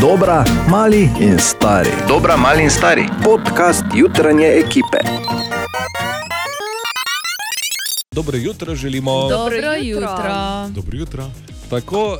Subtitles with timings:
[0.00, 1.90] Dobra, mali in stari.
[2.08, 3.04] Dobra, mali in stari.
[3.24, 4.98] Podcast jutranje ekipe.
[8.12, 9.28] Dobro jutro želimo.
[9.28, 10.68] Dobro jutro.
[10.68, 11.30] Dobro jutro.
[11.70, 12.18] Tako, uh,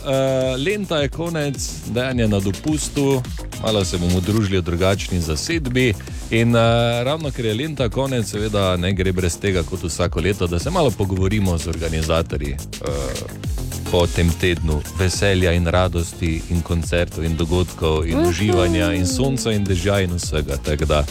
[0.66, 3.22] lenta je konec, dejanje na dopustu,
[3.62, 5.94] malo se bomo družili v drugačni zasedbi.
[6.30, 6.62] In uh,
[7.04, 10.70] ravno ker je lenta konec, seveda ne gre brez tega, kot vsako leto, da se
[10.70, 12.52] malo pogovorimo z organizatorji.
[12.52, 13.49] Uh,
[13.90, 19.64] Po tem tednu veselja in radosti, in koncertov, in dogodkov, in uživanja, in sonca, in
[19.64, 20.56] dežja, in vsega.
[20.62, 21.04] Tako da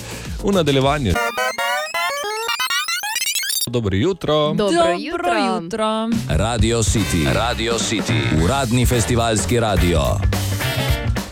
[0.44, 1.14] v nadaljevanju.
[3.68, 4.54] Dobro jutro.
[4.54, 5.34] Dobro jutro.
[5.56, 6.10] jutro.
[6.28, 10.39] Radio City, Radio City, uradni festivalski radio.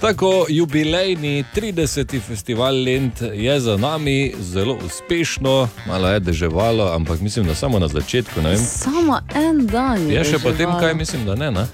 [0.02, 2.22] Tako, jubilejni 30.
[2.22, 7.88] festival Lent je za nami, zelo uspešno, malo je deževalo, ampak mislim, da samo na
[7.88, 8.40] začetku.
[8.58, 10.16] Samo en dan je.
[10.16, 10.80] Je še potem deževalo.
[10.80, 11.52] kaj, mislim, da ne.
[11.52, 11.66] ne?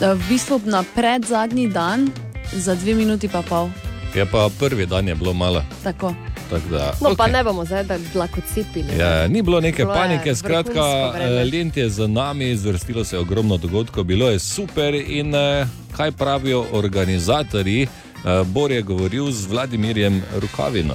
[0.00, 2.10] Da, V bistvu na pred zadnji dan,
[2.52, 3.68] za dve minuti pa pol.
[4.14, 5.64] Je pa prvi dan je bilo malo.
[5.84, 6.14] Tako.
[6.50, 7.32] Da, No, pa okej.
[7.32, 8.98] ne bomo zdaj dlakocipili.
[8.98, 10.80] Ja, ni bilo neke Bilo panike, skratka,
[11.14, 14.94] eh, Lent je za nami, zvrstilo se je ogromno dogodkov, bilo je super.
[14.94, 17.82] In eh, kaj pravijo organizatorji?
[17.82, 17.88] Eh,
[18.44, 20.94] Bor je govoril z Vladimirjem Rukavino.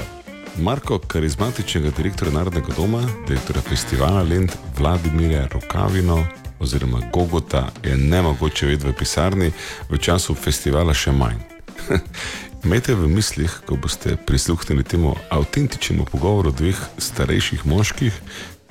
[0.57, 6.27] Marko, karizmatičnega direktorja Narodnega doma, direktorja festivala Lend Vladimirja Rokavino
[6.59, 9.51] oziroma Gogota je ne mogoče videti v pisarni,
[9.89, 11.35] v času festivala še manj.
[12.66, 18.13] Imejte v mislih, ko boste prisluhnili temu avtentičnemu pogovoru dveh starejših moških,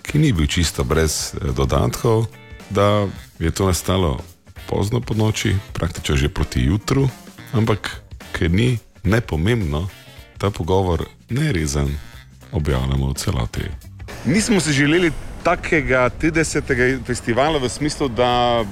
[0.03, 2.27] ki ni bil čisto brez eh, dodatkov,
[2.75, 3.07] da
[3.39, 4.19] je to nastalo
[4.67, 7.07] pozno po noči, praktično že proti jutru,
[7.55, 8.03] ampak
[8.35, 9.87] ker ni nepomembno,
[10.43, 11.95] ta pogovor nerezen
[12.51, 13.71] objavljamo v celoti.
[14.27, 15.13] Nismo si želeli
[15.47, 17.07] takega 30.
[17.07, 18.67] festivala v smislu, da uh,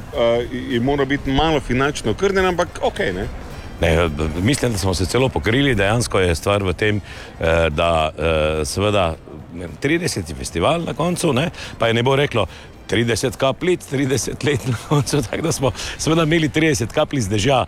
[0.51, 2.99] je mora biti malo finančno okrnjen, ampak ok.
[2.99, 3.52] Ne?
[3.83, 4.09] Ne,
[4.43, 5.75] mislim, da smo se celo pokrili.
[5.75, 7.01] Dejansko je stvar v tem,
[7.41, 9.17] eh, da eh, seveda
[9.55, 10.35] ne vem, 30.
[10.39, 12.47] festival na koncu, ne, pa je ne bo reklo.
[12.91, 17.65] 30 kapljic, 30 let na koncu, tako da smo seveda imeli 30 kapljic dežja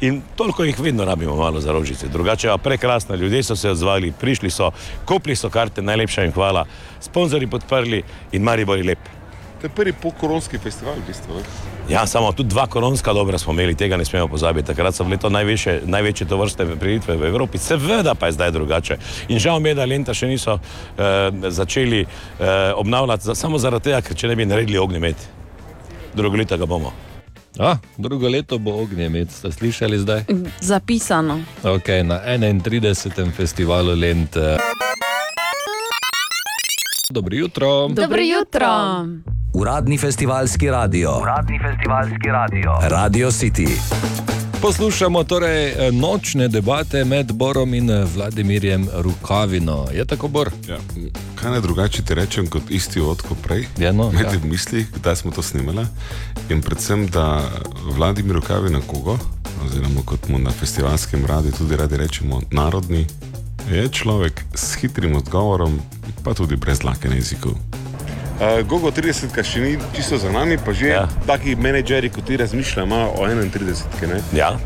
[0.00, 2.08] in toliko jih vedno rabimo malo za rožice.
[2.08, 4.70] Drugače pa prekrasno, ljudje so se odzvali, prišli so,
[5.06, 6.66] kupili so karte, najlepša jim hvala,
[7.00, 9.21] sponzorji podprli in Maribor je lep.
[9.62, 11.34] To je prvi pokoronski festival, v bistvu.
[11.38, 11.42] Ne?
[11.88, 14.66] Ja, samo tudi dva koronska dobra smo imeli, tega ne smemo pozabiti.
[14.66, 18.50] Takrat so bile to največje, največje to vrste prireditve v Evropi, seveda pa je zdaj
[18.50, 18.96] drugače.
[19.28, 23.92] In žal mi je, da Lenta še niso eh, začeli eh, obnavljati, za, samo zaradi
[23.92, 25.28] tega, ker če ne bi naredili ognjemet.
[26.14, 26.90] Drugo leto ga bomo.
[27.62, 30.24] A, drugo leto bo ognjemet, ste slišali zdaj?
[30.60, 31.38] Zapisano.
[31.62, 33.30] Okay, na 31.
[33.30, 34.34] festivalu Lent.
[37.10, 37.88] Dobro jutro.
[37.88, 38.66] Dobro jutro.
[39.54, 41.18] Uradni festivalski radio.
[41.22, 42.72] Uradni festivalski radio.
[42.82, 43.68] Radio City.
[44.60, 49.86] Poslušamo torej eh, nočne debate med Borom in eh, Vladimirjem Rukavino.
[49.94, 50.50] Je tako, Bor?
[50.68, 50.78] Ja,
[51.34, 53.66] kaj naj drugače ti rečem kot isti odko prej?
[53.78, 54.40] Ja, no, Imejte ja.
[54.42, 55.86] v mislih, kdaj smo to snimali
[56.50, 57.42] in predvsem, da
[57.96, 59.18] Vladimir Rukavi na kogo,
[59.64, 63.06] oziroma kot mu na festivalskem radiju tudi radi rečemo, narodni,
[63.70, 65.80] je človek s hitrim odgovorom,
[66.24, 67.54] pa tudi brez lake na jeziku.
[68.42, 71.06] Uh, Gogo 30, ki še ni čisto za nami, pa že ja.
[71.28, 74.08] Taki menedžeri, kot ti razmišljajo malo o 31.
[74.08, 74.18] Ne?
[74.34, 74.56] Ja.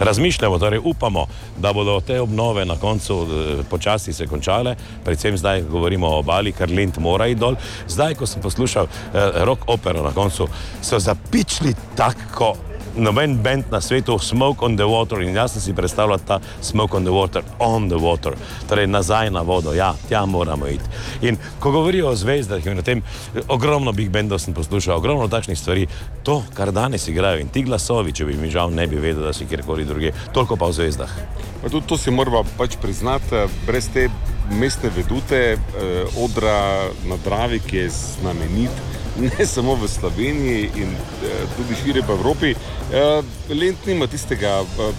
[0.00, 1.26] Razmišljamo, torej upamo,
[1.58, 4.74] da bodo te obnove na koncu eh, počasi se končale,
[5.04, 7.56] predvsem zdaj govorimo o obali, ker Lent mora iti dol.
[7.88, 10.48] Zdaj, ko sem poslušal eh, rock opero na koncu,
[10.82, 12.56] so zapičili tako.
[12.96, 16.96] Noben bend na svetu, Smoke on the Water, in jaz sem si predstavljal ta Smoke
[16.96, 18.36] on the Water, on the water,
[18.68, 20.84] torej nazaj na vodo, ja, tja moramo iti.
[21.22, 23.02] In ko govorijo o zvezdah in o tem,
[23.48, 25.86] ogromno big bendov sem poslušal, ogromno takšnih stvari,
[26.22, 29.32] to, kar danes igrajo in ti glasovi, če bi mi žal ne bi vedel, da
[29.32, 31.16] si kjerkoli druge, toliko pa o zvezdah.
[31.62, 34.10] Pa tudi to si moramo pač priznati, brez te
[34.52, 39.01] mestne vedute, eh, odra na Dravi, ki je znamenit.
[39.38, 42.54] Ne samo v Sloveniji, in eh, tudi širje po Evropi.
[42.54, 43.22] Eh,
[43.54, 44.92] Lent nima tistega eh,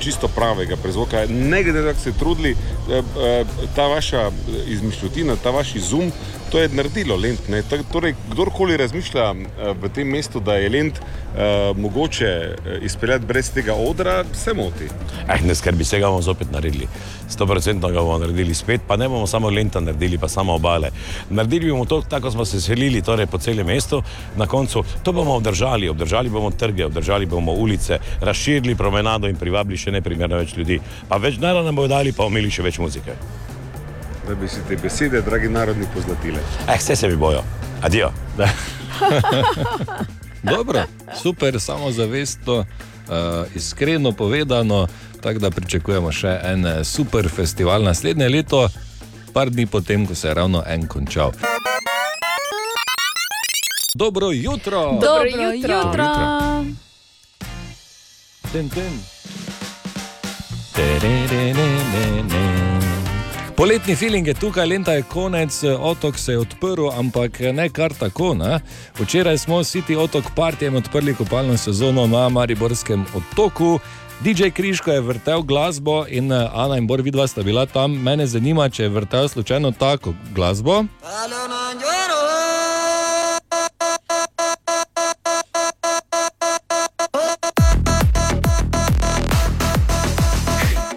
[0.00, 1.26] čisto pravega prezvoka.
[1.28, 2.56] Ne glede na to, kako se trudili,
[3.76, 4.30] ta vaša
[4.66, 6.12] izmišljotina, ta vaš izum,
[6.50, 7.48] to je naredilo Lent.
[7.48, 7.62] ne.
[7.92, 13.50] Torej, kdorkoli razmišlja eh, v tem mestu, da je Lent eh, mogoče eh, izpeljati brez
[13.50, 14.84] tega odra, se moti.
[15.28, 16.88] Eh, ne skrbi, vse ga bomo zopet naredili.
[17.30, 20.90] 100% ga bomo naredili spet, pa ne bomo samo lenta naredili, pa samo obale.
[21.30, 24.02] Naredili bomo to, tako smo se selili torej po celem mestu,
[24.36, 29.78] na koncu to bomo obdržali, obdržali bomo trge, obdržali bomo ulice, razširili promenado in privabili
[29.78, 30.80] še neprimerno več ljudi.
[31.08, 33.16] Pa več denarja nam bodo dali, pa omili še več muzike.
[34.30, 36.38] Da bi si te besede, dragi narodni, pozlatile.
[36.68, 37.42] Eh, vse se mi bojo.
[37.82, 38.12] Adijo.
[40.54, 40.82] Dobro,
[41.22, 42.58] super, samozavestno.
[42.58, 42.64] uh,
[43.54, 44.86] iskreno povedano.
[45.20, 48.68] Tako da pričakujemo še en eh, super festival naslednje leto,
[49.32, 51.32] par dni potem, ko se je ravno en končal.
[53.94, 54.80] Dobro jutro!
[54.80, 55.76] Dobro Dobro jutro.
[55.76, 55.76] jutro.
[55.76, 56.64] jutro.
[58.52, 59.00] Ten, ten.
[60.72, 62.89] Tererererere.
[63.60, 68.34] Poletni feeling je tukaj, lenta je konec, otok se je odprl, ampak ne kar tako.
[68.34, 68.60] Ne?
[68.98, 73.78] Včeraj smo City Otok partijem odprli kopalno sezono na Mariborskem otoku.
[74.20, 78.02] DJ Kriško je vrtel glasbo in eh, Ana in Bor vidva sta bila tam.
[78.02, 80.84] Mene zanima, če je vrtel slučajno tako glasbo.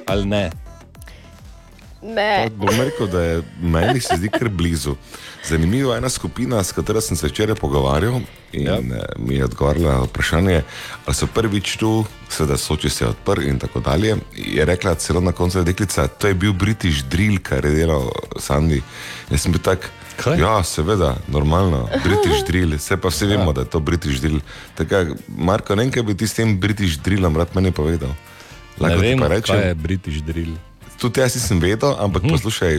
[0.07, 0.62] Ali ne?
[2.03, 2.49] Ne.
[2.55, 4.95] Bom rekel, da je meni se zdi kar blizu.
[5.47, 8.19] Zanimiva je ena skupina, s katero sem se včeraj pogovarjal
[8.53, 8.73] in Ja.
[8.73, 9.05] ja.
[9.17, 10.61] mi je odgovorila na vprašanje,
[11.05, 14.17] ali so prvič tu, seveda Soči se odprl in tako dalje.
[14.35, 18.81] Je rekla celo na koncu deklica, to je bil British drill, kar je delal Sandy.
[19.29, 19.89] Jaz sem bil tak.
[20.17, 20.39] Kaj?
[20.39, 23.53] Ja, seveda, normalno, British drill, vse pa vsi vemo, ja.
[23.53, 24.39] da je to British drill.
[24.75, 28.13] Tako, Marko, ne vem, kaj bi ti s tem British drillom rad meni povedal.
[28.77, 30.53] Ne Lahko ti vem, pa kaj rečem, je British drill.
[31.03, 32.29] Tudi jaz nisem vedel, ampak Hm.
[32.31, 32.73] poslušaj,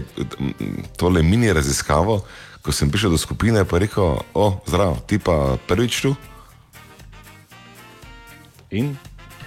[0.96, 2.24] tole mini raziskavo,
[2.62, 6.16] ko sem prišel do skupine, pa je rekel, o, zdrav, ti pa prvič tu.
[8.70, 8.96] In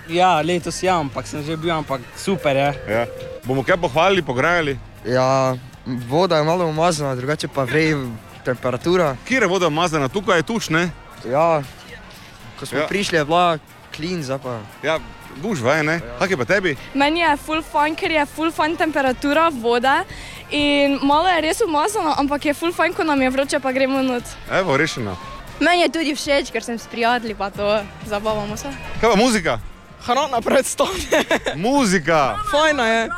[0.07, 2.69] Ja, letos ja, ampak sem že bil, ampak super je.
[2.87, 3.03] Ja.
[3.43, 4.77] Bomo kaj pohvalili, pograjali?
[5.03, 5.57] Ja,
[6.07, 7.97] voda je malo umazana, drugače pa vrej
[8.45, 9.17] temperatura.
[9.27, 10.87] Kje je voda umazana, tukaj je tuš, ne?
[11.25, 11.59] Ja,
[12.55, 12.81] ko smo Ja.
[12.83, 12.87] ja.
[12.87, 13.57] prišli, je bila
[13.91, 14.61] klin, zdaj pa.
[14.79, 14.95] Ja,
[15.41, 15.99] duš vaj, ne?
[16.19, 16.75] Kak je pa tebi?
[16.93, 19.95] Meni je full fun, ker je full fun temperatura vode
[20.51, 24.01] in malo je res umazano, ampak je full fun, ko nam je vroče, pa gremo
[24.01, 24.23] not.
[24.51, 25.17] Evo, rešeno.
[25.59, 28.69] Meni je tudi všeč, ker sem s prijatelji, pa to zabavamo se.
[29.01, 29.59] Kaj pa muzika?
[30.05, 31.23] Hrana predstavlja.
[31.55, 32.37] Muzika!
[32.51, 33.09] Fajna je.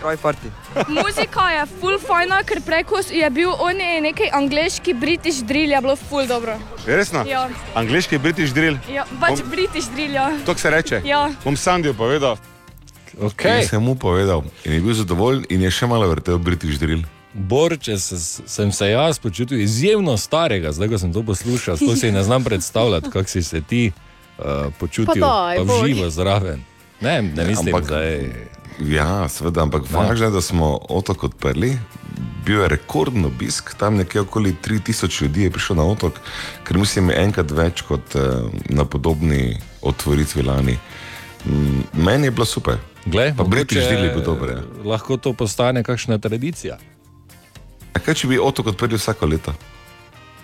[0.00, 0.48] Sky party.
[0.88, 5.96] Muzika je full fajna, ker preko je bil on nekaj angliški, british drill je bilo
[5.96, 6.58] full dobro.
[6.86, 7.24] Je resno?
[7.28, 7.48] Ja.
[7.74, 8.78] Angliški British drill.
[8.92, 10.30] Ja, pač Bom- british drill, ja.
[10.46, 11.02] To se reče.
[11.04, 11.30] Ja.
[11.44, 12.36] Bom Sandiju povedal.
[13.20, 13.60] okay.
[13.62, 17.04] In sem mu povedal, in je bil zadovoljen, in je še malo vrtel British drill.
[17.34, 18.16] Bor, če se,
[18.46, 22.44] sem se jaz počutil izjemno starega, zdaj ko sem to poslušal, sploh si ne znam
[22.44, 23.92] predstavljati, kako si se ti
[24.38, 26.62] uh, počutil, Pa daj, pa živo zraven.
[27.00, 28.48] Ne, ne mislim, Ampak- da je.
[28.80, 31.78] Ja, seveda, ampak važno je, da smo otok odprli.
[32.46, 36.20] Bil je rekorden obisk, tam nekje okoli 3000 ljudi je prišlo na otok,
[36.64, 38.20] ker mislim, enkrat več kot eh,
[38.68, 40.78] na podobni otvoritvi lani.
[41.46, 42.76] Mm, Meni je bilo super.
[43.06, 44.62] Glej, Pa drill je bil dober, ja.
[44.84, 46.78] Lahko to postane kakšna tradicija.
[47.94, 49.54] A kaj če bi otok odprli vsako leto?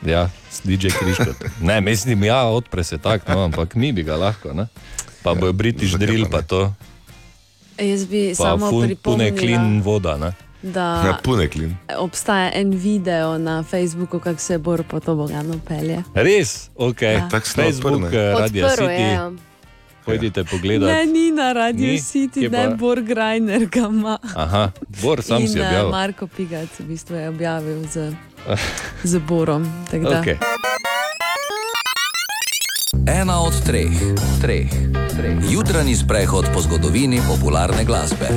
[0.05, 1.25] Ja, s DJ Kriško.
[1.61, 4.53] Ne, mislim, ja, odpre se tako, no, ampak mi bi ga lahko.
[4.53, 4.67] Ne?
[5.23, 6.47] Pa bojo British zakaj drill, pa ne?
[6.47, 6.75] to,
[7.79, 10.17] Jaz bi pa samo fun, pune klin voda.
[10.17, 10.33] Ne?
[10.65, 11.77] da Ja, pune klin.
[11.97, 16.03] obstaja en video na Facebooku, kako se Bor po to bogano pelje.
[16.15, 17.03] Res, ok.
[17.03, 17.29] Ja.
[17.29, 18.77] Tako smo Facebook, eh, Radio je.
[18.77, 19.33] City, Ja.
[20.05, 21.07] pojdite Ne, pogledat.
[21.07, 21.99] ni na Radio Ni?
[22.01, 22.75] City, ne pa?
[22.77, 24.19] Bor Grajner ga ima.
[24.37, 24.71] Aha,
[25.03, 25.91] Bor sam In si eh, objavil.
[25.91, 28.13] Marko Pigac v bistvu je objavil z,
[29.11, 29.67] z Borom.
[29.93, 30.37] Okay.
[33.06, 33.93] Ena od treh,
[34.41, 34.70] treh,
[35.17, 35.34] treh.
[35.51, 38.29] Jutranji sprehod po zgodovini popularne glasbe.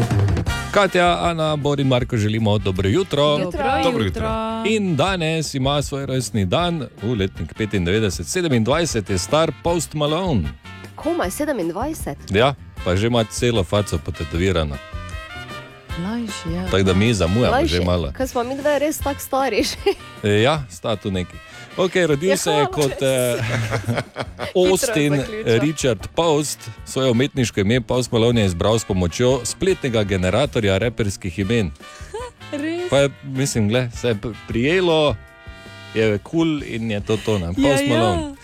[0.71, 3.37] Katja, Ana, Bor in Marko želimo dobro jutro.
[3.37, 4.29] Dobro Dobro jutro.
[4.69, 10.49] In danes ima svoj rojstni dan, v letnik 95, 27 je star Post Malone.
[10.95, 12.15] Komaj 27.
[12.37, 14.75] Ja, pa že ima celo faco potetovirano.
[15.97, 16.65] Mlajši, ja.
[16.65, 17.73] Tako da mi zamujamo Mlajši.
[17.73, 18.11] že malo.
[18.11, 19.63] Kaj smo mi dve res tako stari?
[20.23, 21.37] E, ja, sta tu neki.
[21.77, 23.35] Okay, rodil Ja, se je kot eh,
[24.69, 25.59] Austin zaključil.
[25.59, 31.71] Richard Post, svoje umetniško ime Post Malone je izbral s pomočjo spletnega generatorja reperskih imen.
[32.89, 35.15] Pa je, mislim, gled, se je pr- prijelo,
[35.93, 37.89] je kul cool in je to to, ne, Post Ja, ja.
[37.89, 38.21] Malone.
[38.23, 38.37] Uh,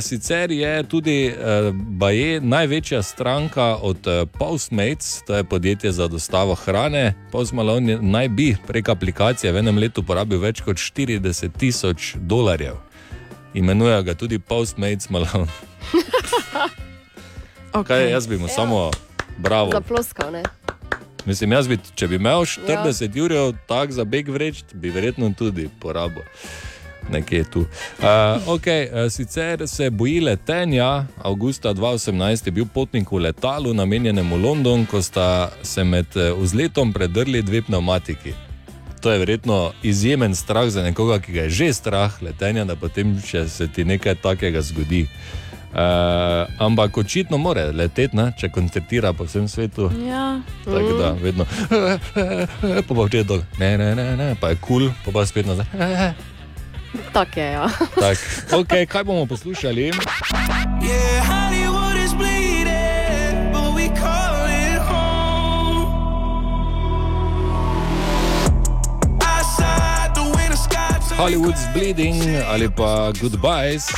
[0.00, 6.54] sicer je tudi uh, Baje največja stranka od uh, Postmates, to je podjetje za dostavo
[6.54, 7.14] hrane.
[7.32, 12.14] Post Malone je- naj bi prek aplikacije v enem letu porabil več kot 40 tisoč
[12.16, 12.74] dolarjev.
[13.54, 15.50] Imenujejo ga tudi Postmates Malone.
[17.86, 18.90] Kaj, jaz bi mu samo
[19.38, 19.70] bravo.
[19.70, 20.42] Zaploskal, ne?
[21.26, 23.24] Mislim, jaz bi, če bi imel 40 ja.
[23.24, 26.22] ur, tako za beg vreč, bi verjetno tudi porabil.
[27.10, 27.60] Nekje tu.
[27.60, 31.06] Uh, okay, uh, sicer se boji letenja.
[31.22, 36.30] Augusta 2018 je bil potnik v letalu, namenjenem v London, ko sta se med eh,
[36.32, 38.34] vzletom predrli dve pneumatiki.
[39.00, 43.16] To je verjetno izjemen strah za nekoga, ki ga je že strah letenja, da potem
[43.18, 45.06] še se ti nekaj takega zgodi.
[45.70, 49.86] Uh, ampak očitno mora leteti, ne, če koncertira po vsem svetu.
[50.02, 50.40] Ja.
[50.64, 51.46] Tako da vedno,
[52.86, 55.46] pa pa včeraj dol, ne, ne, ne, ne, pa je kul, cool, pa pa spet
[55.46, 55.70] nazaj.
[57.12, 57.68] Tako je, ja.
[57.94, 58.18] Tak,
[58.52, 59.92] okay, kaj bomo poslušali?
[60.80, 61.30] Yeah,
[71.20, 72.16] Hollywood's Bleeding
[72.48, 73.92] ali pa Goodbyes.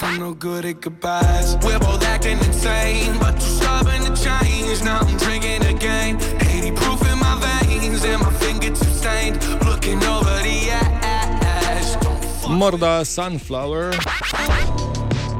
[0.00, 1.58] I'm no good at goodbyes.
[1.66, 4.84] We're both acting insane, but too stubborn to change.
[4.86, 6.22] Now I'm drinking again.
[6.38, 9.42] 80 proof in my veins, and my fingertips stained.
[9.66, 10.27] Looking over.
[12.48, 13.92] Morda Sunflower.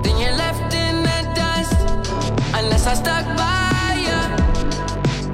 [0.03, 1.81] Then you're left in the dust,
[2.55, 4.21] unless I stuck by you.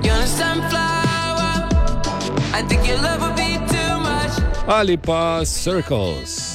[0.06, 1.66] You're a sunflower.
[2.54, 4.34] I think your love would be too much.
[4.70, 6.54] ali pa Circles.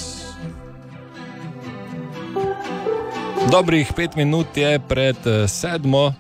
[3.52, 6.14] Dobrih pet minut je pred eh, sedmo,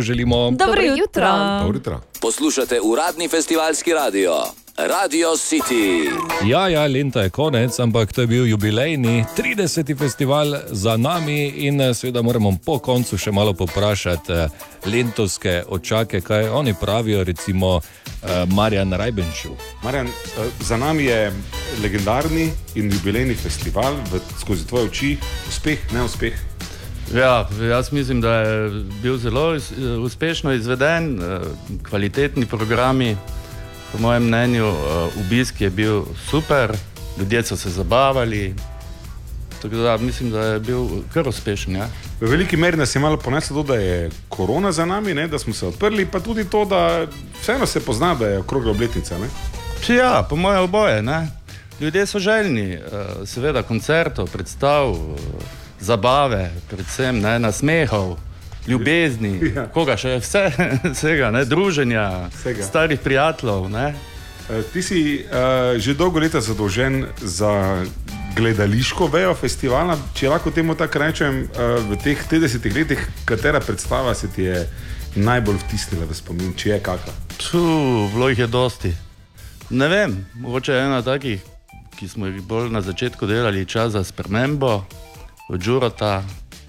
[0.00, 0.50] želimo.
[0.50, 1.28] Dobro jutro.
[1.60, 2.00] Dobro jutro.
[2.20, 4.32] Poslušate uradni festivalski radio,
[4.76, 6.10] Radio City.
[6.44, 9.98] Ja, ja, lenta je konec, ampak to je bil jubilejni 30.
[9.98, 14.48] festival za nami in eh, seveda moramo po koncu še malo poprašati eh,
[14.86, 19.50] lentovske očake, kaj oni pravijo, recimo eh, Marjan Rajbenšil.
[19.82, 20.08] Marjan,
[20.60, 21.32] za nami je
[21.82, 25.16] legendarni in jubilejni festival, v, skozi tvoje oči,
[25.48, 26.49] uspeh, neuspeh.
[27.14, 28.70] Ja, jaz mislim, da je
[29.02, 31.40] bil zelo iz- uspešno izveden, eh,
[31.82, 33.16] kvalitetni programi.
[33.92, 34.74] Po mojem mnenju, eh,
[35.20, 36.72] obisk je bil super,
[37.18, 38.54] ljudje so se zabavali.
[39.62, 40.78] Tako da mislim, da je bil
[41.14, 41.76] kar uspešen.
[41.76, 41.88] Ja.
[42.20, 45.38] V veliki meri nas je malo poneslo to, da je korona za nami, ne, da
[45.38, 47.06] smo se odprli, pa tudi to, da
[47.42, 49.18] vseeno se pozna, da je okrogla obletnica.
[49.18, 49.26] Ne.
[49.88, 51.02] Ja, po mojem oboje.
[51.02, 51.28] Ne?
[51.80, 52.80] Ljudje so željni, eh,
[53.24, 58.16] seveda, koncertov, predstav, eh, zabave, predvsem ne, nasmehov,
[58.66, 59.66] ljubezni, Ja.
[59.66, 60.50] koga še vse,
[60.94, 62.62] vsega, ne, druženja, Vsega.
[62.62, 63.68] starih prijateljev.
[63.68, 63.94] Ne?
[64.50, 65.32] Eh, Ti si uh,
[65.76, 67.82] že dolgo leta zadolžen za
[68.32, 69.96] gledališko vejo festivala.
[70.14, 74.66] Če lahko temu tako rečem, uh, v teh 30 letih, katera predstava se ti je
[75.16, 77.12] najbolj vtisnila v spomin, če je kakšna?
[77.40, 77.62] Tu,
[78.12, 78.92] bilo jih je dosti.
[79.70, 81.40] Ne vem, mogoče ena takih,
[81.96, 84.84] ki smo jih bolj na začetku delali, čas za spremembo,
[85.50, 86.22] od Žurota.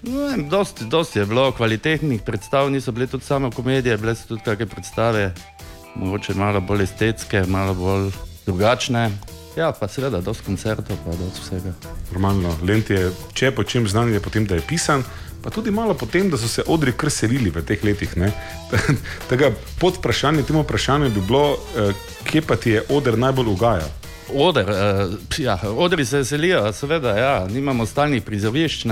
[0.03, 4.41] Vem, dosti, dosti je bilo kvalitetnih predstav, niso bile tudi samo komedije, bile so tudi
[4.45, 5.33] kakšne predstave,
[5.95, 8.09] mogoče malo bolj estetske, malo bolj
[8.45, 9.11] drugačne.
[9.57, 11.73] Ja, pa seveda, dosti koncertov, pa dosti vsega.
[12.11, 15.03] Normalno, Lent je, če je po čem znan, je potem, da je pisan.
[15.43, 18.13] Pa tudi malo potem, da so se odri kar selili v teh letih.
[19.29, 21.93] Tega pod vprašanje, temu vprašanju bi bilo, eh,
[22.25, 24.00] kje pa ti je oder najbolj ugaja.
[24.33, 28.85] Oder, uh, ja, odri se selijo, seveda, ja, nimamo stalnih prizorišč.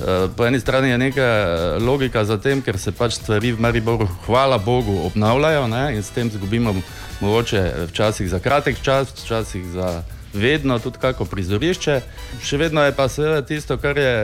[0.00, 3.60] Eh, Po eni strani je neka eh, logika za tem, ker se pač stvari v
[3.60, 6.74] Mariboru, hvala Bogu, obnavljajo ne, in s tem izgubimo
[7.20, 12.00] mogoče včasih za kratek čas, včasih za vedno tudi kako prizorišče.
[12.42, 14.14] Še vedno je pa seveda tisto, kar je,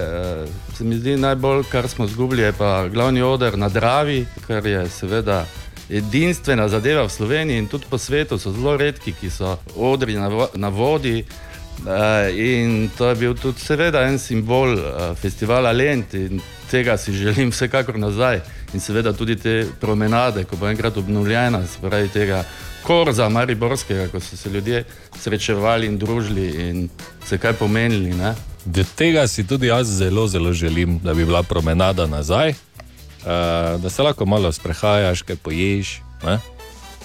[0.77, 4.89] se mi zdi najbolj, kar smo izgubili, je pa glavni oder na Dravi, kar je
[4.89, 5.45] seveda
[5.91, 10.29] edinstvena zadeva v Sloveniji in tudi po svetu so zelo redki, ki so odri na,
[10.29, 11.25] vo na vodi.
[11.77, 16.41] Uh, in to je bil tudi, seveda, en simbol uh, festivala Lent in
[16.71, 18.41] tega si želim vsekakor nazaj.
[18.75, 22.45] In seveda tudi te promenade, ko bo enkrat obnovljena, se pravi tega
[22.83, 24.85] korza Mariborskega, ko so se ljudje
[25.21, 26.89] srečevali in družili in
[27.27, 28.15] se kaj pomenili.
[28.15, 28.35] Ne?
[28.65, 32.55] Do tega si tudi jaz zelo, zelo želim, da bi bila promenada nazaj,
[33.27, 33.33] uh,
[33.77, 36.01] da se lahko malo sprehajaš, kaj poješ.
[36.23, 36.39] Ne?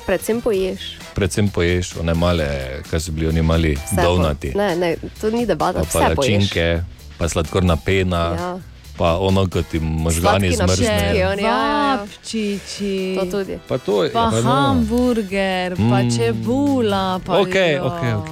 [0.01, 0.97] Predvsem poješ.
[1.13, 2.47] Predvsem poješ, one male,
[2.83, 4.53] kaj so bili oni mali, donati.
[4.53, 4.89] Ne, ne,
[5.21, 6.15] to ni debata, Pa vse poješ.
[6.15, 6.83] palačinke,
[7.17, 8.51] pa sladkorna pena, Ja.
[8.97, 11.29] pa ono, ko ti možgani zmrznejo.
[11.29, 11.97] napitki, ja, ja.
[11.97, 13.15] Vapčiči.
[13.15, 13.59] To tudi.
[13.67, 14.11] Pa to je.
[14.11, 14.41] Pa pa no.
[14.43, 16.11] hamburger, pa Mm.
[16.11, 17.19] čebula.
[17.19, 18.31] Pa Ok, ok, ok.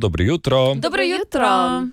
[0.00, 0.74] Dobro jutro.
[0.74, 1.46] Dobro jutro.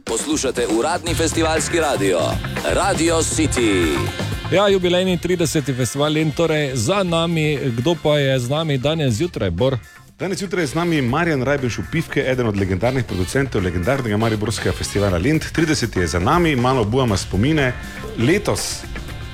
[0.06, 2.20] Poslušate uradni festivalski radio,
[2.66, 3.98] Radio City.
[4.52, 5.76] Ja, jubilejni 30.
[5.76, 9.78] festival in torej za nami, kdo pa je z nami danes zjutraj, Bor?
[10.20, 15.18] Danes zjutraj je z nami Marjan Rajbenš Upivke, eden od legendarnih producentov legendarnega Mariborskega festivala
[15.18, 15.44] Lind.
[15.56, 17.74] 30 je za nami, malo bujamo spomine.
[18.18, 18.84] Letos,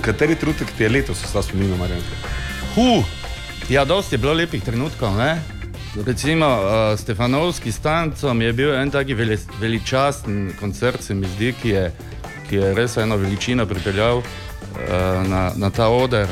[0.02, 2.02] kateri trenutek ti je letos ostal spomin, Marjan?
[2.76, 3.04] Hu,
[3.70, 5.18] ja, dosti je bilo lepih trenutkov.
[5.18, 5.53] Ne?
[5.96, 11.54] Recimo uh, Stefanovski s tancem je bil en taki veli, veličasten koncert, se mi zdi,
[11.62, 11.92] ki je,
[12.50, 14.26] ki je res eno veličino pripeljal uh,
[15.30, 16.28] na, na ta oder.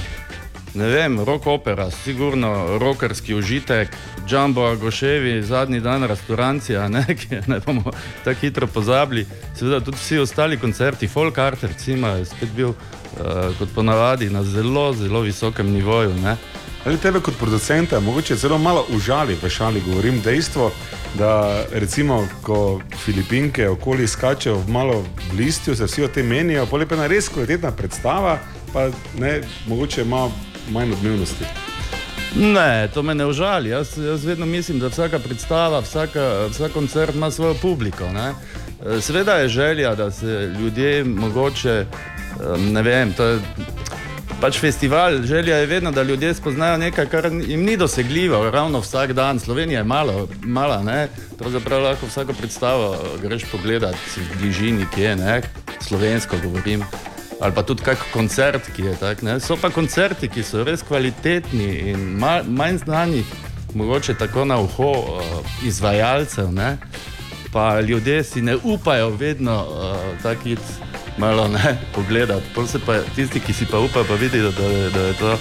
[0.73, 3.89] ne vem, rock opera, sigurno rockerski užitek,
[4.29, 7.91] Jumbo Agoševi, zadnji dan restauracija, ne, ki ne bomo
[8.23, 9.25] tako hitro pozabili.
[9.55, 12.77] Seveda tudi vsi ostali koncerti, folk art, recimo, je spet bil uh,
[13.59, 16.13] kot ponavadi na zelo, zelo visokem nivoju.
[16.23, 16.37] Ne.
[16.85, 20.71] Ali tebe kot producenta mogoče zelo malo užali, v šali govorim dejstvo,
[21.17, 25.05] da recimo, ko Filipinke okoli skačejo v malo
[25.37, 28.39] listju, se vsi o tem menijo, pa je pa res kvalitetna predstava,
[28.73, 30.29] pa ne, mogoče ima
[30.69, 31.45] manj odmevnosti.
[32.35, 33.69] Ne, to me ne užali.
[33.69, 38.09] Jaz, jaz vedno mislim, da vsaka predstava, vsaka, vsak koncert ima svojo publiko.
[38.09, 38.33] Ne?
[38.85, 43.39] Eh, Seveda je želja, da se ljudje mogoče, eh, ne vem, to je
[44.41, 45.21] pač festival.
[45.23, 49.39] Želja je vedno, da ljudje spoznajo nekaj, kar jim ni dosegljivo, ravno vsak dan.
[49.39, 51.07] Slovenija je malo, mala, ne?
[51.37, 55.41] pravzaprav lahko vsako predstavo greš pogledat v bližini, kje je, ne?
[55.81, 56.83] slovensko govorim.
[57.41, 59.21] Ali pa tudi kak koncert, ki je tak.
[59.21, 59.39] Ne?
[59.39, 63.23] So pa koncerti, ki so res kvalitetni in ma, manj znani,
[63.73, 66.51] mogoče tako na uho uh, izvajalcev.
[66.53, 66.77] Ne?
[67.53, 71.59] Pa ljudje si ne upajo vedno uh, tako iti malo ne
[71.91, 72.45] pogledati.
[72.55, 75.37] Pol se pa tisti, ki si pa upajo, pa vidijo, da, je- da je to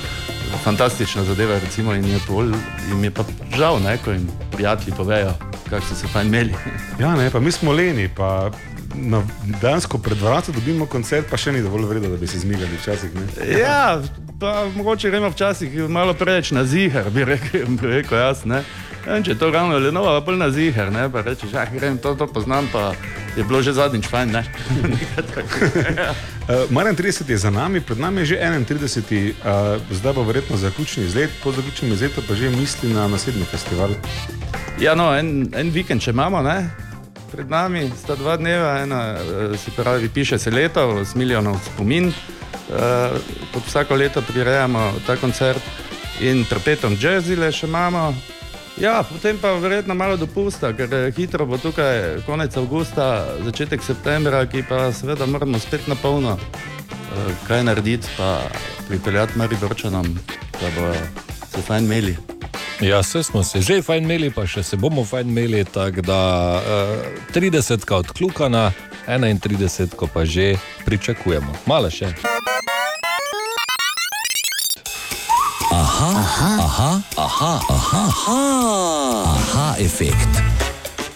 [0.57, 1.55] fantastična zadeva.
[1.57, 2.53] Recimo, in je pol,
[2.89, 3.25] jim je pa
[3.57, 5.33] žal, ne, ko jim prijatelji povejo,
[5.71, 6.55] kako so se fajn imeli.
[6.99, 8.51] Ja, ne, pa mi smo leni, pa
[8.95, 9.23] na
[9.61, 13.11] dansko pred vrati dobimo koncert, pa še ni dovolj vredno, da bi se zmigali včasih.
[13.15, 13.59] Ne?
[13.61, 14.03] Ja,
[14.41, 18.45] pa mogoče gremo včasih malo preveč na zihar, bi rekel, bi rekel jaz.
[18.45, 18.63] Ne?
[19.11, 21.09] Vem, če je to ravno Lenova, pa bolj na zihar, ne?
[21.11, 22.93] pa rečeš, ah, grem to, to poznam, pa
[23.35, 24.43] je bilo že zadnjič fajn, ne?
[26.51, 30.57] Uh, Marjan 30 je za nami, pred nami je že 31, uh, zdaj bo verjetno
[30.57, 33.95] zaključni izlet, po zaključnem izletu pa že misli na naslednji festival.
[34.79, 36.71] Ja, no, en, en vikend še imamo, ne?
[37.31, 42.11] Pred nami sta dva dneva, ena eh, se pravi, piše se leto, s milijonov spomin.
[42.71, 43.15] Uh,
[43.67, 45.63] vsako leto prirejamo ta koncert
[46.23, 48.13] in tropetom jazzile še imamo.
[48.81, 54.41] Ja, potem pa verjetno malo dopusta, ker eh, hitro bo tukaj konec avgusta, začetek septembra,
[54.49, 58.39] ki pa seveda moramo spet na polno uh, kaj narediti, pa
[58.89, 60.09] pripeljati Mariborčanom,
[60.61, 60.95] da bo
[61.53, 62.17] se fajn imeli.
[62.81, 66.21] Ja, vse smo se že fajn imeli, pa še se bomo fajn imeli, tako da
[66.65, 68.71] uh, 30 odkljukana,
[69.07, 70.55] 31 ko pa že
[70.89, 71.53] pričakujemo.
[71.67, 72.15] Malo še.
[75.71, 78.39] Aha, aha, aha, aha, aha, aha,
[79.39, 80.27] aha efekt.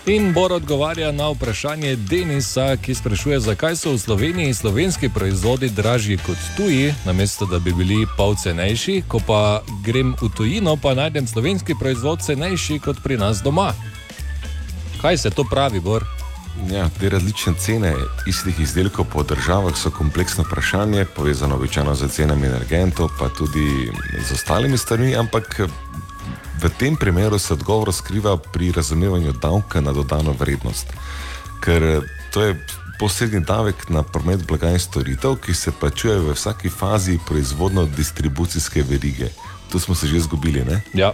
[0.06, 6.16] In Bor odgovarja na vprašanje Denisa, ki sprašuje, zakaj so v Sloveniji slovenski proizvodi dražji
[6.22, 11.26] kot tuji, namesto da bi bili pol cenejši, ko pa grem v tujino, pa najdem
[11.26, 13.72] slovenski proizvod cenejši kot pri nas doma.
[15.02, 16.06] Kaj se to pravi, Bor?
[16.70, 17.92] Ja, te različne cene
[18.26, 23.90] istih izdelkov po državah so kompleksno vprašanje, povezano običajno z cenami energentov, pa tudi
[24.28, 25.60] z ostalimi stvarmi, ampak
[26.62, 30.86] v tem primeru se odgovor skriva pri razumevanju davka na dodano vrednost.
[31.60, 32.56] Ker to je
[32.98, 39.28] posebni davek na promet blaga in storitev, ki se plačuje v vsaki fazi proizvodno-distribucijske verige.
[39.72, 40.82] Tu smo se že izgubili, ne?
[40.94, 41.12] Ja.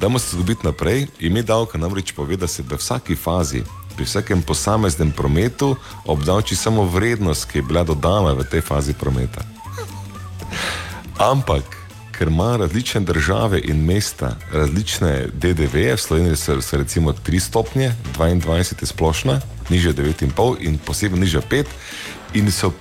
[0.00, 1.06] Dajmo se zgubiti naprej.
[1.20, 3.62] Ime davka namreč pove, da se v vsaki fazi,
[3.96, 9.40] pri vsakem posameznem prometu, obdavči samo vrednost, ki je bila dodana v tej fazi prometa.
[11.18, 11.64] Ampak,
[12.12, 17.92] ker ima različne države in mesta različne DDV, v Sloveniji so, so recimo tri stopnje,
[18.18, 21.64] 22 je splošna, nižja 9,5 in posebej nižja 5,
[22.34, 22.72] in so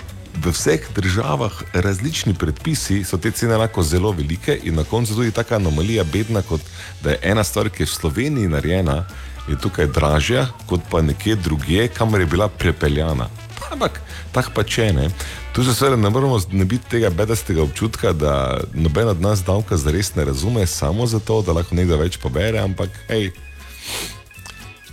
[0.44, 5.32] v vseh državah različni predpisi, so te cene lahko zelo velike in na koncu tudi
[5.32, 6.62] taka anomalija bedna, kot
[7.04, 9.06] da je ena stvar, ki je v Sloveniji narejena,
[9.48, 13.30] je tukaj dražja kot pa nekje drugje, kamor je bila prepeljana.
[13.72, 15.10] Ampak tako pa če ne.
[15.54, 20.16] Tu se seveda ne moramo znebiti tega bedastega občutka, da noben od nas davka zares
[20.16, 23.32] ne razume, samo zato, da lahko nekdo več pobere, ampak hej,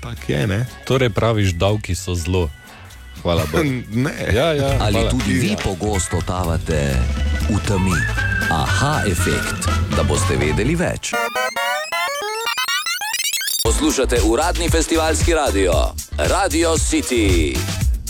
[0.00, 0.66] tako je, ne?
[0.84, 2.48] Torej praviš, davki so zlo.
[3.22, 3.64] Hvala Bogu.
[4.06, 4.14] ne.
[4.34, 5.10] Ja, ja, Ali hvala.
[5.10, 6.96] tudi vi pogosto totavate
[7.50, 7.94] v temi?
[8.50, 11.12] Aha efekt, da boste vedeli več.
[13.64, 15.72] Poslušate uradni festivalski radio,
[16.18, 17.56] Radio City.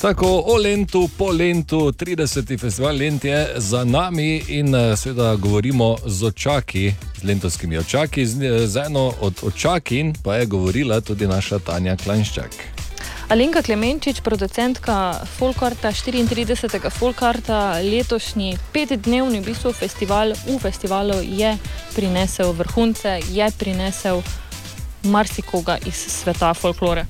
[0.01, 2.61] Tako o Lentu, po Lentu, 30.
[2.61, 8.27] festival Lent je za nami in eh, seveda govorimo z očaki, z lentovskimi očaki.
[8.27, 12.51] Z, eh, z eno od očakin pa je govorila tudi naša Tanja Klanščak.
[13.29, 16.91] Alenka Klemenčič, producentka Folkarta, 34.
[16.91, 21.59] Folkarta, letošnji petdnevni v bistvu festival v festivalu je
[21.95, 24.23] prinesel vrhunce, je prinesel
[25.05, 27.07] marsikoga iz sveta folklore.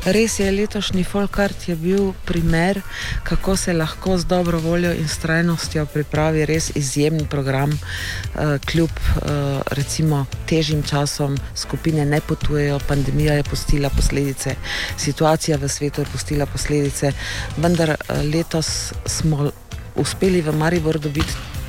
[0.00, 2.80] Res je, letošnji Folkart je bil primer,
[3.22, 9.60] kako se lahko z dobro voljo in strajnostjo pripravi res izjemen program, uh, kljub uh,
[9.76, 14.56] recimo težjim časom, skupine ne potujejo, pandemija je pustila posledice,
[14.96, 17.12] situacija v svetu je pustila posledice,
[17.56, 19.50] vendar uh, letos smo
[19.96, 21.59] uspeli v Maribor dobiti.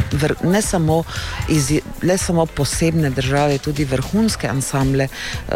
[0.44, 1.04] Ne, samo
[1.50, 5.08] iz, ne samo posebne države, tudi vrhunske ansamble,
[5.48, 5.56] uh,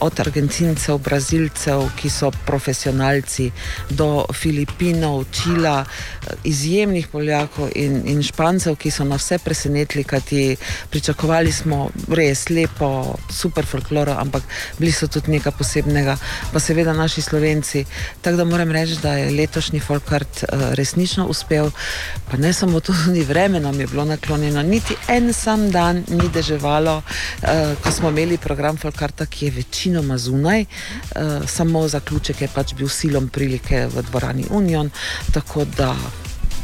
[0.00, 3.50] od Argentincev, Brazilcev, ki so profesionalci,
[3.90, 5.84] do Filipinov, Čila,
[6.44, 10.56] izjemnih Poljakov in, in Špancev, ki so nas vse presenetili, kajti
[10.90, 14.42] pričakovali smo res lepo, super folkloro, ampak
[14.78, 16.16] bili so tudi nekaj posebnega,
[16.52, 17.84] pa seveda naši slovenci.
[18.22, 21.70] Tako da moram reči, da je letošnji folkart uh, resnično uspel,
[22.30, 26.28] pa ne samo to, tudi vreme nam je bilo naklonjeno, niti en sam dan ni
[26.34, 27.48] deževalo, uh,
[27.82, 29.50] ko smo imeli program folkarta, ki je
[29.88, 34.90] večinoma zunaj, uh, samo zaključek je pač bil silom prilike v dvorani Union.
[35.32, 35.94] Tako da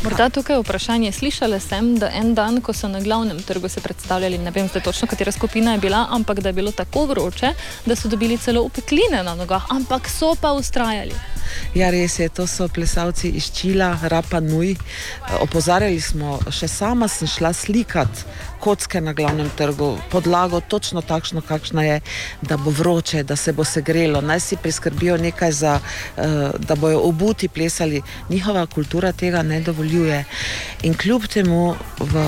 [0.05, 1.13] Morda tukaj vprašanje.
[1.13, 4.83] Slišala sem, da en dan, ko so na glavnem trgu se predstavljali, ne vem zdaj
[4.83, 7.55] točno, katera skupina je bila, ampak da je bilo tako vroče,
[7.87, 11.15] da so dobili celo upekline na nogah, ampak so pa ustrajali.
[11.75, 14.77] Ja, res je, to so plesalci iz Čila, Rapa Nui.
[15.41, 18.25] Opozarjali smo, še sama sem šla slikati
[18.65, 22.01] kocke na glavnem trgu, podlago točno takšno, kakšna je,
[22.43, 26.25] da bo vroče, da se bo segrelo, naj si priskrbijo nekaj za, uh,
[26.59, 28.03] da bojo obuti plesali.
[28.31, 30.25] Njihova kultura tega ne dovoljuje.
[30.83, 32.25] In kljub temu v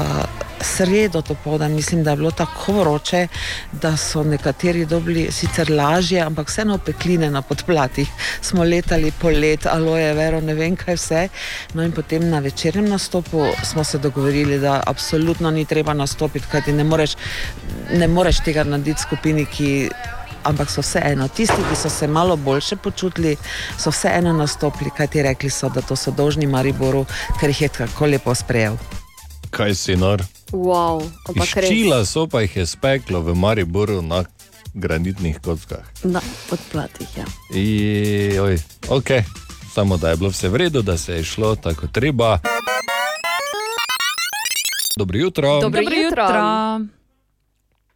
[0.61, 3.29] sredo to povdan, mislim, da je bilo tako vroče,
[3.73, 8.09] da so nekateri dobili sicer lažje, ampak vseeno opekline na podplatih.
[8.41, 11.23] Smo letali po let, aloje, vero, ne vem kaj vse.
[11.75, 16.73] No in potem na večernem nastopu smo se dogovorili, da absolutno ni treba nastopiti, kajti
[16.73, 17.17] ne moreš,
[17.93, 19.73] ne moreš tega narediti skupini, ki.
[20.47, 23.33] Ampak so vseeno, tisti, ki so se malo bolje počutili,
[23.79, 27.03] so vseeno nastopili, kajti rekli so, da to so dolžni Mariboru,
[27.41, 28.79] ker jih je tako lepo sprejel.
[29.51, 30.23] Kaj si nor?
[30.53, 31.03] Wow,
[31.35, 34.23] Ščila so pa jih je speklo v Mariboru na
[34.77, 35.85] granitnih kockah.
[36.05, 37.25] Na podplatih, ja.
[37.53, 37.67] I,
[38.39, 38.59] oj,
[38.89, 39.09] ok,
[39.73, 42.39] samo da je bilo vse v redu, da se je šlo tako treba.
[44.97, 45.61] Dobro jutro.
[45.61, 46.27] Dobro jutro.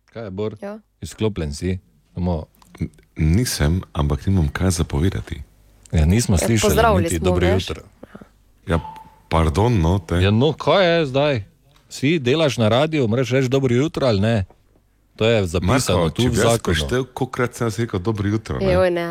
[0.07, 0.57] Kaj je Bor?
[0.63, 0.79] Ja.
[1.01, 1.79] Izklopljen si.
[2.15, 2.45] Samo...
[3.17, 5.43] Nisem, ampak nimam kaj zapovedati.
[5.93, 7.69] Ja, nismo Ja, slišali, niti smo, dobro veš.
[7.69, 7.83] jutro.
[8.67, 8.81] Ja,
[9.29, 10.15] pardon, no, te.
[10.15, 11.43] Ja, no, kaj je zdaj?
[11.89, 14.45] Si delaš na radiju, moraš reči dobro jutro ali ne?
[15.21, 16.65] To je zapisano Marko, tu če v bi jaz zakonu.
[16.65, 18.57] preštel, kolikrat sem jaz rekel dobro jutro.
[18.57, 18.73] ne?
[18.73, 19.07] Joj, ne.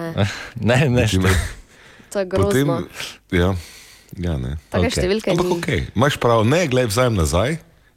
[0.58, 1.38] ne, ne, Ti me-
[2.10, 2.78] To je grozno.
[3.30, 3.54] ja,
[4.18, 4.58] ja, ne.
[4.68, 4.96] Take okay.
[4.98, 5.54] številke Ampak ni.
[5.54, 7.52] ok, imaš prav, ne glej vzaj nazaj.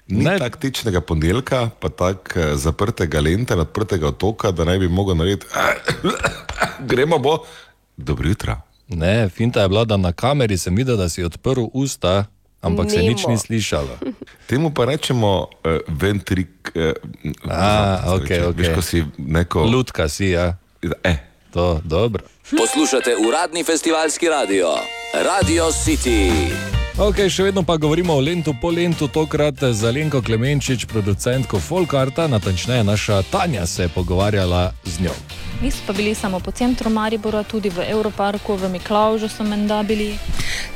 [0.05, 0.35] Ni ne.
[0.37, 5.48] taktičnega ponedeljka, pa tako eh, zaprtega lenta, odprtega otoka, da ne bi mogel narediti.
[6.90, 7.38] Gremo bo.
[7.96, 8.61] Dobro jutro.
[8.88, 12.27] Ne, finta je bila, da na kameri sem videl, da si odprl usta,
[12.62, 13.35] ampak se nič Nemo.
[13.35, 13.94] ni slišalo.
[14.51, 16.72] Temu pa rečemo uh, ventrik.
[16.75, 16.94] Uh,
[17.51, 18.57] A, ok, ok.
[18.57, 19.66] Veš, ko si neko.
[19.66, 20.57] Lutka si, ja.
[21.03, 21.18] Eh.
[21.53, 22.25] To, dobro.
[22.57, 24.72] Poslušate uradni festivalski radio,
[25.12, 26.33] Radio City.
[26.98, 32.27] Ok, še vedno pa govorimo o Lentu po Lentu, tokrat za Lenko Klemenčič, producentko Folkarta,
[32.29, 35.16] natančneje naša Tanja se je pogovarjala z njo.
[35.60, 40.18] Niso pa bili samo po centru Maribora, tudi v Evroparku, v Miklaužu so menda bili.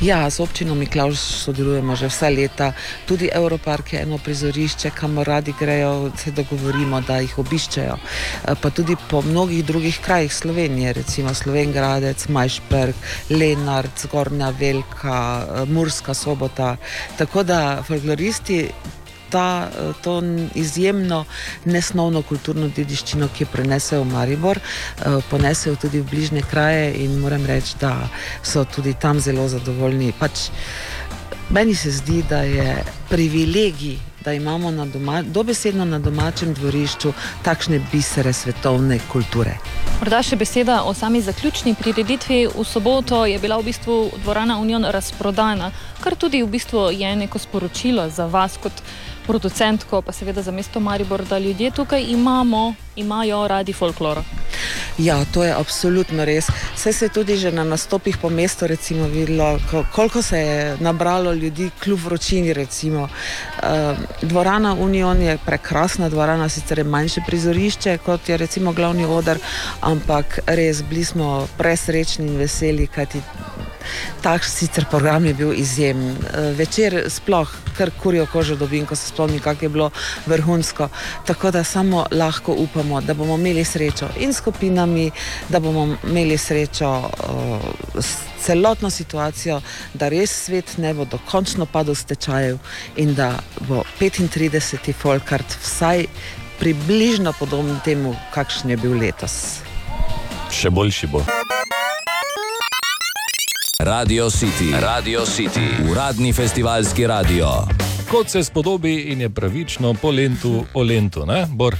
[0.01, 2.73] Ja, z občino Miklaš sodelujemo že vse leta.
[3.09, 7.97] Tudi Evropark je eno prizorišče, kamor radi grejo, se dogovorimo, da jih obiščejo.
[7.97, 12.95] Eh, Pa tudi po mnogih drugih krajih Slovenije, recimo Slovengradec, Majšperk,
[13.31, 16.77] Lenart, Zgornja Velika, eh, Murska sobota.
[17.17, 18.69] Tako da folkloristi.
[19.31, 20.23] Ta, eh, to
[20.55, 21.25] izjemno
[21.65, 27.19] nesnovno kulturno dediščino, ki jo prenesejo v Maribor, eh, ponesejo tudi v bližnje kraje, in
[27.21, 28.09] moram reči, da
[28.43, 30.13] so tudi tam zelo zadovoljni.
[30.19, 30.51] Pač,
[31.51, 37.13] meni se zdi, da je privilegij, da imamo na doma, dobesedno na domačem dvorišču
[37.43, 39.59] takšne bisere svetovne kulture.
[40.01, 42.41] Morda še beseda o sami zaključni prireditvi.
[42.53, 45.71] V soboto je bila v bistvu dvorana Union razprodana,
[46.03, 48.83] kar tudi v bistvu je neko sporočilo za vas kot
[49.27, 54.23] producentko, pa seveda za mesto Maribor, da ljudje tukaj imamo, imajo radi folklor.
[54.99, 56.47] Ja, to je absolutno res.
[56.75, 58.67] Vse se je tudi že na nastopih po mestu
[59.13, 62.53] videlo, ko- koliko se je nabralo ljudi, kljub vročini.
[62.53, 63.03] Recimo.
[63.03, 69.39] Uh, dvorana Union je prekrasna dvorana, sicer je manjše prizorišče kot je recimo glavni odr,
[69.81, 73.21] ampak res bili smo presrečni in veseli, kajti
[74.23, 76.17] Tak sicer program je bil izjemen.
[76.57, 79.91] Večer sploh, kar kurijo kožo dobim, ko se spomnim, kako je bilo
[80.27, 80.89] vrhunsko.
[81.27, 85.11] Tako da samo lahko upamo, da bomo imeli srečo in skupinami,
[85.49, 89.61] da bomo imeli srečo uh, s celotno situacijo,
[89.95, 92.59] da res svet ne bo dokončno padel z tečajev
[92.97, 93.33] in da
[93.69, 94.93] bo 35.
[94.95, 96.07] Folkart vsaj
[96.59, 99.61] približno podoben temu, kakšen je bil letos.
[100.51, 101.25] Še boljši bo.
[103.79, 107.49] Radio City, Radio City, uradni festivalski radio.
[108.11, 111.77] Kot se spodobi in je pravično po lentu, o lentu, ne, Bor?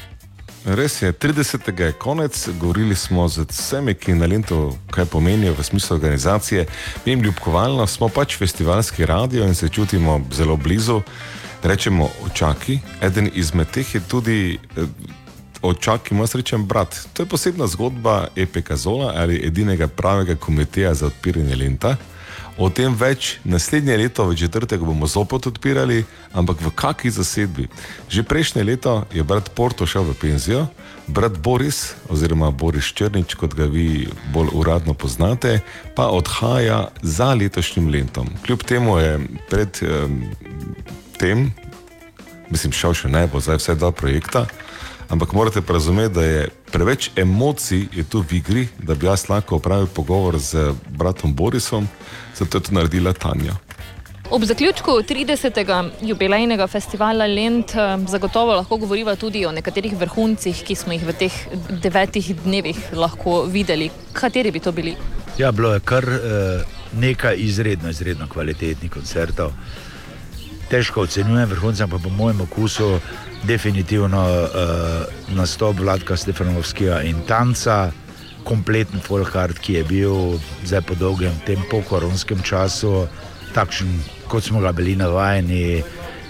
[0.65, 1.81] Res je, 30.
[1.81, 6.67] je konec, govorili smo z vsemi, ki na Lendu kaj pomenijo v smislu organizacije.
[7.07, 11.01] Mi jim ljubkovalno smo pač festivalski radio in se čutimo zelo blizu.
[11.63, 14.85] Rečemo očaki, eden izmed teh je tudi eh,
[15.67, 16.97] očak, ima srečen brat.
[17.13, 21.97] To je posebna zgodba Epeka Zola ali edinega pravega komiteja za odpiranje Lenta.
[22.57, 27.69] O tem več naslednje leto, v četrtek, bomo zopet odpirali, ampak v kakšni zasedbi.
[28.09, 30.63] Že prejšnje leto je brat Porto šel v penzijo,
[31.05, 35.61] brat Boris, oziroma Boris Črnič, kot ga vi bolj uradno poznate,
[35.93, 38.33] pa odhaja za letošnjim letom.
[38.49, 39.21] Kljub temu je
[39.53, 40.25] pred um,
[41.21, 41.53] tem,
[42.49, 44.49] mislim, šel še bo, zdaj vse dva projekta.
[45.09, 49.57] Ampak morate razumeti, da je preveč emocij je tu v igri, da bi jaz lahko
[49.57, 51.89] opravil pogovor z bratom Borisom,
[52.35, 53.55] zato je to naredila Tanja.
[54.31, 55.91] Ob zaključku 30.
[56.03, 61.13] jubilejnega festivala Lent eh, zagotovo lahko govoriva tudi o nekaterih vrhuncih, ki smo jih v
[61.13, 61.37] teh
[61.83, 63.91] devetih dnevih lahko videli.
[64.13, 64.97] Kateri bi to bili?
[65.39, 66.65] Ja, bilo je kar eh,
[66.99, 69.53] nekaj izredno, izredno kvalitetnih koncertov.
[70.71, 72.99] Težko ocenjujem vrhunce, ampak po mojem okusu
[73.45, 77.91] definitivno uh, nastop Vladka Stefanovskega in tanca,
[78.47, 80.17] kompleten folkart, ki je bil
[80.65, 83.07] zdaj po dolgem tem pokoronskem času,
[83.55, 83.91] takšen,
[84.31, 85.83] kot smo ga bili navajeni.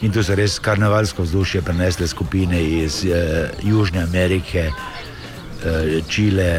[0.05, 6.53] In tu so res karnevalsko vzdušje prenesle skupine iz uh, Južne Amerike, uh, Čile,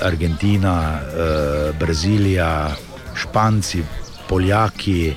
[0.00, 2.72] Argentina, uh, Brazilija,
[3.16, 3.84] Španci,
[4.28, 5.14] Poljaki.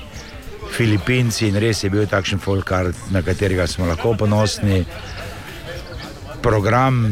[0.70, 4.84] Filipinci in res je bil takšen folkart, na katerega smo lahko ponosni.
[6.42, 7.06] Program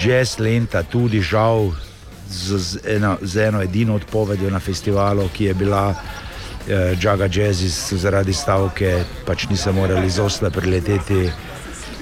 [0.00, 1.70] Jazz Lenta tudi žal
[2.30, 7.92] z, z, eno, z eno edino odpovedjo na festivalu, ki je bila eh, Jaga Jazzis
[7.92, 11.30] zaradi stavke, pač niso morali z Osla prileteti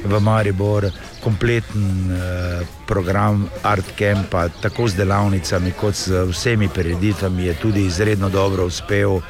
[0.05, 0.91] v Maribor.
[1.21, 8.29] Kompleten eh, program Art Campa, tako z delavnicami kot z vsemi prireditvami, je tudi izredno
[8.29, 9.21] dobro uspel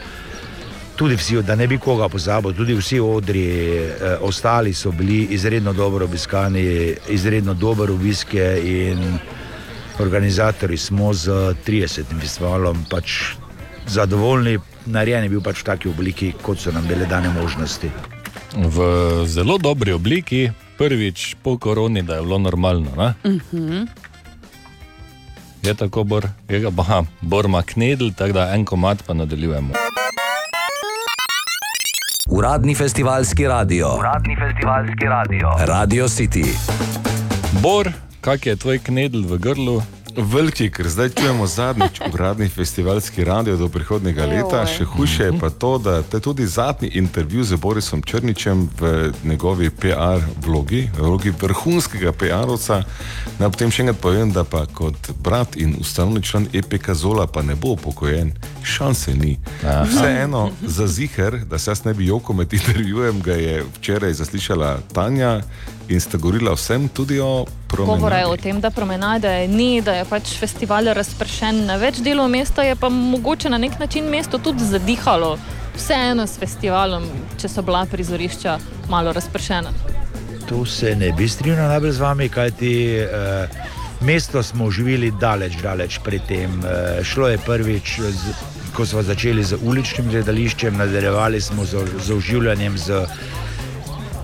[0.98, 5.72] tudi vsi, da ne bi koga pozabil, tudi vsi odri, eh, ostali so bili izredno
[5.72, 8.34] dobro obiskani, izredno dober obisk
[8.64, 9.18] in
[9.98, 12.20] organizatori smo z 30.
[12.20, 13.10] festivalom pač
[13.86, 17.90] zadovoljni, narejen je bil pač v taki obliki, kot so nam bile dane možnosti.
[18.56, 18.88] V
[19.26, 22.90] zelo dobri obliki, prvič po koroni, da je bilo normalno.
[23.24, 23.86] Uh -huh.
[25.62, 29.97] Je tako, bor, je ga, aha, bor maknedl, tako da en komat pa nadaljujemo.
[32.30, 33.88] Uradni festivalski radio.
[33.98, 35.48] Uradni festivalski radio.
[35.58, 36.44] Radio City.
[37.62, 37.88] Bor,
[38.20, 39.82] kak je tvoj knedl v grlu?
[40.18, 44.64] Veliki, ker zdaj čujemo zadnjič uradni festivalski radio do prihodnega leta.
[44.66, 49.70] Še hujše je pa to, da je tudi zadnji intervju z Borisom Črničem v njegovi
[49.70, 52.82] PR vlogi, vlogi vrhunskega PR-ovca.
[53.38, 57.26] Naj ob tem še enkrat povem, da pa kot brat in ustanovni član EPK Zola
[57.30, 58.34] pa ne bo upokojen,
[58.66, 59.36] šanse ni.
[59.62, 64.78] Vseeno, za ziger, da se jaz ne bi joko med intervjujem, ga je včeraj zaslišala
[64.92, 65.40] Tanja
[65.88, 68.00] in sta govorila vsem tudi o promenadi.
[68.00, 72.28] Govora je o tem, da promenade ni, da je pač festival razpršen na več delov
[72.28, 75.38] mesta, je pa mogoče na nek način mesto tudi zadihalo.
[75.78, 77.04] Vseeno s festivalom,
[77.38, 78.58] če so bila prizorišča
[78.90, 79.72] malo razpršena.
[80.48, 83.58] Tu se ne bi strinjal najbolj z vami, kajti eh,
[84.00, 86.60] mesto smo živeli daleč, daleč pred tem.
[86.64, 88.34] Eh, šlo je prvič, z,
[88.76, 92.78] ko smo začeli z uličnim gledališčem, nadaljevali smo z, z oživljanjem.
[92.78, 93.06] Z,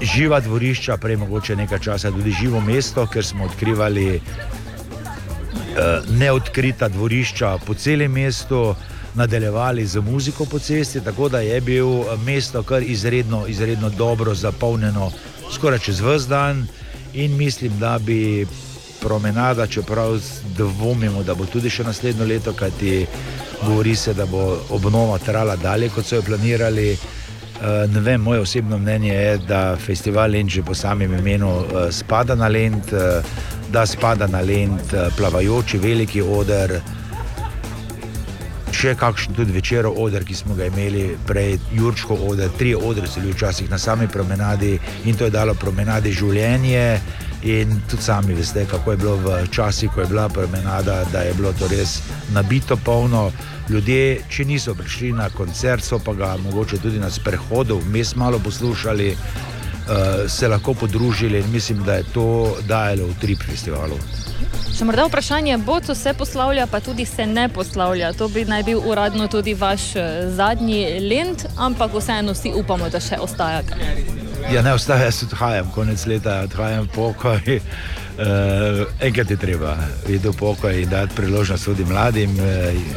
[0.01, 4.23] živa dvorišča, prej mogoče nekaj časa tudi živo mesto, ker smo odkrivali uh,
[6.19, 8.75] neodkrita dvorišča po celem mestu,
[9.15, 11.89] nadaljevali z muziko po cesti, tako da je bil
[12.27, 15.13] mesto kar izredno, izredno dobro zapolnjeno,
[15.53, 16.67] skoraj čez vse dan.
[17.15, 18.47] In mislim, da bi
[19.01, 20.19] promenada, čeprav
[20.57, 23.07] dvomimo, da bo tudi še naslednjo leto, kajti
[23.67, 26.97] govori se, da bo obnova trajala dalje, kot so jo planirali.
[27.65, 31.89] Uh, ne vem, moje osebno mnenje je, da festival Lend že po samem imenu uh,
[31.91, 33.25] spada na Lend, uh,
[33.73, 36.81] da spada na Lend uh, plavajoči veliki oder.
[38.75, 43.23] še kakšen tudi večer oder, ki smo ga imeli prej, Jurčko oder, tri odre so
[43.23, 44.75] bili včasih na sami promenadi
[45.09, 46.85] in to je dalo promenadi življenje.
[47.45, 51.35] In tudi sami veste, kako je bilo v časih, ko je bila promenada, da je
[51.37, 51.99] bilo to res
[52.33, 53.29] nabito polno.
[53.69, 58.39] Ljudje, če niso prišli na koncert, so pa ga mogoče tudi na sprehodu, vmes malo
[58.39, 63.97] poslušali, uh, se lahko podružili in mislim, da je to dajalo v trip festivalu.
[64.75, 68.13] Še morda vprašanje, bo to se poslavlja, pa tudi se ne poslavlja.
[68.19, 73.01] To bi naj bil uradno tudi vaš eh, zadnji lent, ampak vseeno vsi upamo, da
[73.01, 73.79] še ostajate.
[74.51, 77.61] Ja, ne ostaja, jaz odhajam, konec leta odhajam pokoj.
[78.15, 79.75] Uh, enkrat je treba
[80.07, 82.31] iti v pokoj in dati priložnost tudi mladim.
[82.31, 82.45] Uh,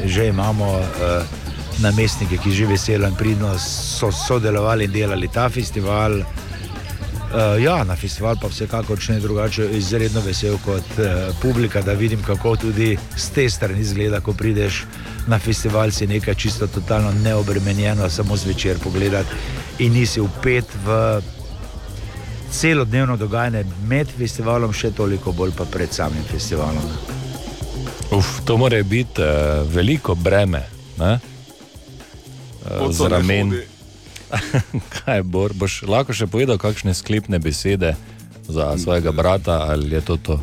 [0.06, 1.23] že imamo uh,
[1.82, 6.21] namestnike, ki že veselo in pridno so sodelovali in delali ta festival.
[7.27, 11.97] Uh, ja, na festival pa vsekakor če ne drugače, izredno vesel kot uh, publika, da
[11.97, 14.86] vidim, kako tudi z te strani izgleda, ko prideš
[15.27, 19.36] na festival, si nekaj čisto totalno neobremenjeno, samo zvečer pogledati
[19.80, 21.19] in nisi upet v
[22.52, 26.84] celodnevno dogajanje med festivalom, še toliko bolj pa pred samim festivalom.
[28.12, 30.64] Uf, to mora biti uh, veliko breme.
[30.98, 31.20] ne?
[32.66, 33.54] Uh, z ramen.
[34.96, 37.96] Kaj bor, boš lahko še povedal kakšne sklepne besede
[38.48, 40.40] za svojega brata ali je to to?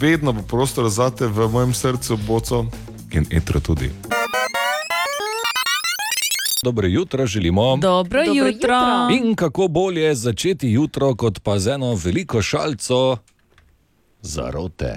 [0.00, 2.66] Vedno bo prostor zate v mojem srcu, boco
[3.12, 3.92] in etro tudi.
[6.64, 7.76] Dobro jutro želimo.
[7.76, 7.82] Dobro,
[8.20, 8.46] Dobro jutro.
[8.46, 8.76] jutro.
[9.18, 13.16] In kako bolje začeti jutro, kot pa z eno veliko šalco
[14.22, 14.96] zarote.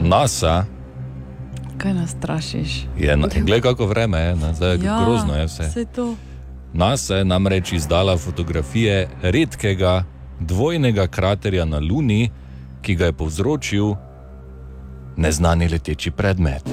[0.00, 0.64] NASA
[1.78, 2.84] Kaj nas strašiš?
[2.98, 5.62] je, na- glej kako vreme je, ne, zdaj ja, grozno je vse.
[5.64, 6.14] Vse to.
[6.72, 10.04] NASA je namreč izdala fotografije redkega
[10.40, 12.30] dvojnega kraterja na Luni,
[12.84, 13.96] ki ga je povzročil
[15.16, 16.68] neznani leteči predmet.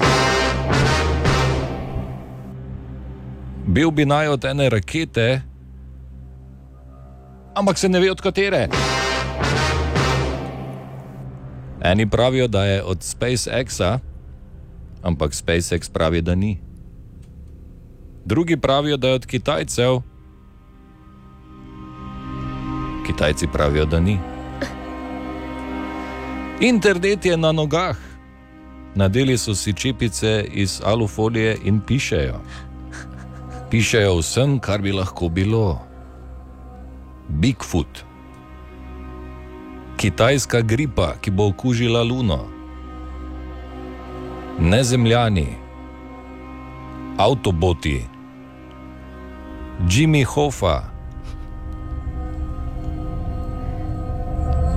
[3.64, 5.40] Bil bi naj od ene rakete,
[7.56, 8.68] ampak se ne ve od katere.
[11.82, 13.98] Eni pravijo, da je od SpaceX-a,
[15.02, 16.58] ampak SpaceX pravi, da ni.
[18.24, 20.02] Drugi pravijo, da je od Kitajcev,
[23.06, 24.31] Kitajci pravijo, da ni.
[26.62, 27.98] Internet je na nogah.
[28.94, 32.38] Nadeli so si čepice iz alufolije in pišejo.
[33.70, 35.80] Pišejo vsem, kar bi lahko bilo.
[37.28, 38.04] Bigfoot,
[39.96, 42.46] kitajska gripa, ki bo okužila Luno,
[44.60, 45.46] nezemljani,
[47.18, 48.04] avtoboti,
[49.88, 50.82] Jimmy Hoffa.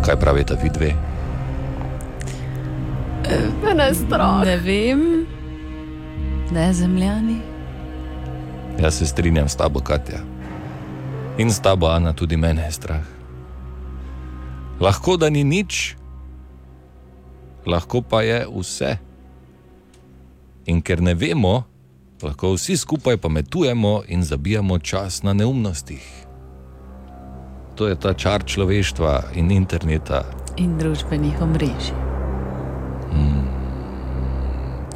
[0.05, 1.04] Kaj pravite, vi dve?
[3.25, 4.45] Je strah.
[4.45, 5.25] Ne vem,
[6.51, 7.39] ne zemljani.
[8.81, 10.19] Jaz se strinjam s tabo, Katja.
[11.37, 13.05] In s tabo, Ana, tudi mene je strah.
[14.79, 15.95] Lahko da ni nič,
[17.65, 18.97] lahko pa je vse.
[20.65, 21.63] In ker ne vemo,
[22.23, 26.25] lahko vsi skupaj pametujemo in zabijamo čas na neumnostih.
[27.75, 30.23] To je ta čar človeštva in interneta.
[30.57, 32.04] In družbenih omrežij.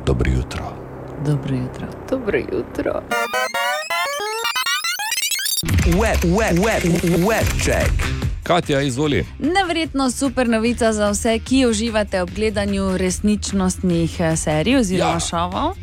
[0.09, 0.63] Dobro jutro.
[1.25, 1.87] Dobro jutro.
[2.09, 3.01] Dobro jutro.
[5.85, 6.83] Web, web, web,
[7.27, 7.91] web check.
[8.43, 9.25] Katja, izvoli.
[9.39, 15.19] Neverjetno super novica za vse, ki uživate ob gledanju resničnostnih eh, serij oziroma ja.
[15.19, 15.75] šovov.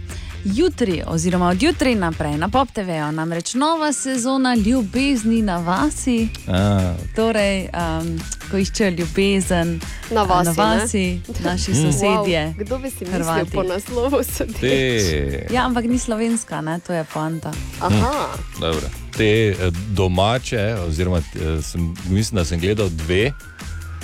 [0.47, 6.29] Jutri, oziroma od jutri naprej na Pop TV-ju, namreč nova sezona ljubezni na vasi.
[6.49, 9.81] A, Torej, um, ko iščejo ljubezen
[10.11, 11.75] Na vasi, na vasi naši Mm.
[11.83, 12.43] sosedje.
[12.47, 13.51] Wow, kdo bi si mislil Hrvati.
[13.51, 14.57] po naslovu sodeč?
[14.61, 16.79] te, Ja, ampak ni slovenska, ne?
[16.81, 17.51] to je poanta.
[17.81, 18.29] Aha.
[18.61, 18.87] dobro.
[19.13, 19.57] te eh,
[19.89, 23.33] domače, oziroma eh, sem, mislim, da sem gledal dve.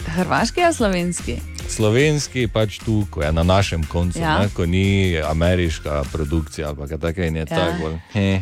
[0.06, 1.36] Hrvaški ali slovenski?
[1.68, 4.38] Slovenski pač tu, ko je na našem koncu, Ja.
[4.38, 4.84] ne, ko ni
[5.18, 7.46] ameriška produkcija ali pa kaj takega in je Ja.
[7.46, 7.98] tako.
[8.14, 8.40] Eh,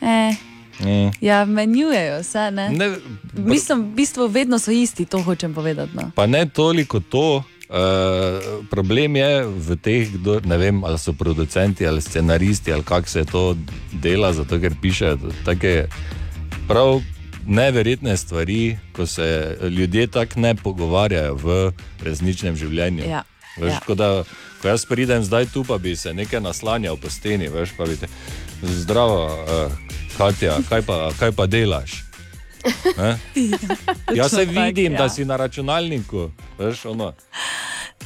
[0.00, 0.34] Eh,
[0.80, 1.10] eh.
[1.20, 2.50] ja, menjujejo se.
[2.50, 2.68] Ne?
[2.70, 2.96] Ne,
[3.34, 5.90] Mislim, v bistvu vedno so isti, to hočem povedati.
[5.94, 6.10] No.
[6.14, 7.42] Pa ne toliko to.
[7.64, 7.78] Uh,
[8.68, 13.24] problem je v teh, kdo, ne vem, ali so producenti ali scenaristi ali kako se
[13.24, 13.56] to
[13.92, 15.86] dela, zato ker pišejo take
[16.68, 17.00] prav
[17.46, 21.72] neverjetne stvari, ko se ljudje tako ne pogovarjajo v
[22.02, 23.04] resničnem življenju.
[23.08, 23.22] Ja.
[23.56, 23.80] Veš, Ja.
[23.88, 23.94] ja.
[23.94, 24.24] da,
[24.62, 27.96] ko jaz pridem zdaj tu, pa bi se nekaj naslanjal po steni, veš, pa bi
[27.96, 28.08] te,
[28.62, 29.72] zdravo, uh,
[30.16, 32.04] Katja, kaj pa, kaj pa delaš?
[32.98, 33.18] Ne?
[34.14, 34.98] Jaz se vidim, ja.
[34.98, 36.30] da si na računalniku.
[36.58, 37.12] Veš, ono.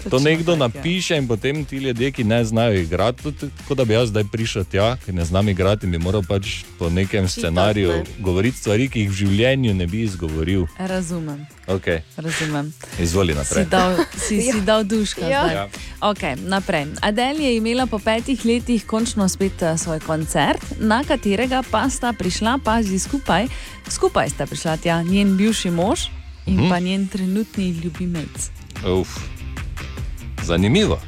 [0.05, 0.69] To nekdo tako, ja.
[0.69, 3.23] napiše in potem ti ljudje, ki ne znajo igrati,
[3.69, 6.47] kot da bi jaz zdaj prišel tja, ki ne znam igrati in bi moral pač
[6.79, 8.05] po nekem scenariju ne.
[8.19, 10.67] govoriti stvari, ki jih v življenju ne bi izgovoril.
[10.79, 12.01] Razumem, Okay.
[12.17, 12.73] razumem.
[12.99, 13.65] Izvoli Si naprej.
[13.67, 15.27] dal, si, si dal duška.
[15.27, 15.45] Ja.
[15.49, 15.69] Ja.
[16.01, 16.87] Okay, naprej.
[17.01, 22.13] Adele je imela po petih letih končno spet eh, svoj koncert, na katerega pa sta
[22.13, 23.49] prišla, pazi skupaj,
[23.89, 26.01] skupaj sta prišla tja njen bivši mož
[26.47, 26.69] in Mhm.
[26.69, 28.51] pa njen trenutni ljubimec.
[28.93, 29.19] Uf.
[30.43, 31.01] Zanimivo.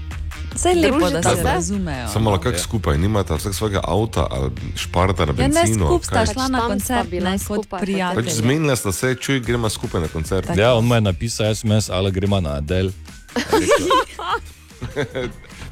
[0.55, 2.09] Vse je lepo, da se razumejo.
[2.09, 5.87] Samo lahko skupaj, nimata vsak svojega avta ali šparta na Ja, ne benzinu.
[5.87, 8.25] skupaj sta šla Pač na koncert, ne kot skupaj, prijatelji.
[8.25, 10.57] Pač zmenila sta se, čuj, gremo skupaj na koncert.
[10.57, 12.91] Ja, on mu je napisal SMS, ali gremo na Adel.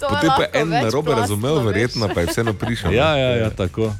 [0.00, 2.92] To Potem pa en narobe razumel, verjetno pa je vseeno prišel.
[2.92, 3.92] Ja, ja, ja, tako.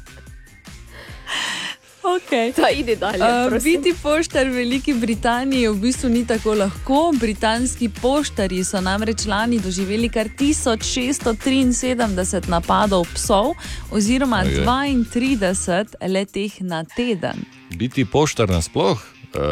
[2.07, 2.55] Okay.
[2.55, 3.19] To idi dalje.
[3.19, 3.25] Uh,
[3.63, 7.11] biti poštar v Veliki Britaniji v bistvu ni tako lahko.
[7.19, 13.53] Britanski poštarji so namreč lani doživeli kar 1673 napadov psov,
[13.91, 14.65] oziroma Ojej.
[14.65, 17.35] 32 leteh na teden.
[17.75, 19.03] Biti poštar nasploh uh,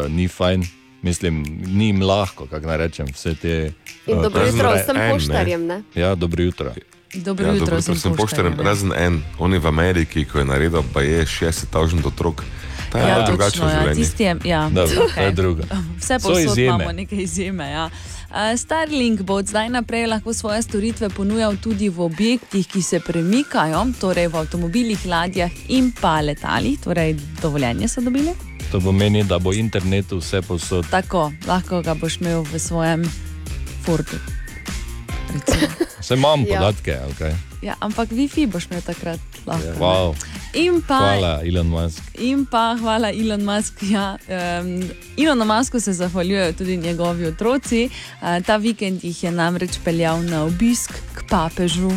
[0.08, 0.62] ni fajn,
[1.02, 3.72] mislim, ni jim lahko, kako naj rečem, vse te.
[4.06, 5.82] In eh, dobro jutro vsem poštarjem, ne?
[5.94, 6.72] Ja, dobro jutro.
[7.16, 8.60] Dobro Ja, jutro, dobro, sem sem pošten, poštarjem.
[8.60, 12.44] razen en, on je v Ameriki, ko je naredil, pa je 60 otrok.
[12.92, 14.02] Ta je Ja, ja, drugačno točno, ja, življenje.
[14.02, 14.68] tisti je, ja.
[14.70, 15.62] Dobro, to je drugo.
[15.98, 17.70] Vse So posod imamo neke izjeme.
[17.70, 17.90] Ja.
[18.56, 23.86] Starlink bo od zdaj naprej lahko svoje storitve ponujal tudi v objektih, ki se premikajo,
[24.00, 26.78] torej v avtomobilih, ladjah in pa letalih.
[26.80, 28.34] Torej, dovoljenje so dobili.
[28.72, 30.86] To pomeni, da bo internet vse posod.
[30.90, 33.02] Tako, lahko ga boš imel v svojem
[33.84, 34.18] Fordu.
[36.06, 36.58] Vse imam Ja.
[36.60, 37.34] podatke, okay.
[37.62, 39.66] Ja, ampak Wi-Fi boš imel takrat lahko.
[39.66, 39.78] ne.
[39.78, 40.14] wow.
[40.54, 42.02] In pa, Hvala, Elon Musk.
[42.18, 43.82] In pa hvala Elon Musk.
[43.82, 44.16] Ja,
[44.62, 47.90] um, Elonu Musku se zahvaljujejo tudi njegovi otroci.
[48.22, 51.90] Uh, ta vikend jih je namreč peljal na obisk k papežu.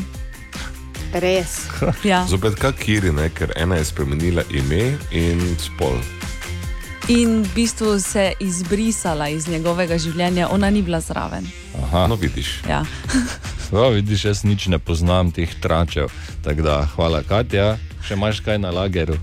[1.14, 1.62] Res.
[2.04, 2.26] Ja.
[2.28, 3.30] Zopet kak kiri, ne?
[3.30, 6.02] ker ena je spremenila ime in spol.
[7.08, 11.46] In v bistvu se izbrisala iz njegovega življenja, ona ni bila zraven.
[11.84, 12.08] Aha.
[12.08, 12.60] No, vidiš.
[12.70, 12.84] Ja.
[13.72, 16.10] O, vidiš, jaz nič ne poznam teh tračev.
[16.44, 17.78] Tako da, hvala, Katja.
[18.02, 19.18] Še imaš kaj na lageru?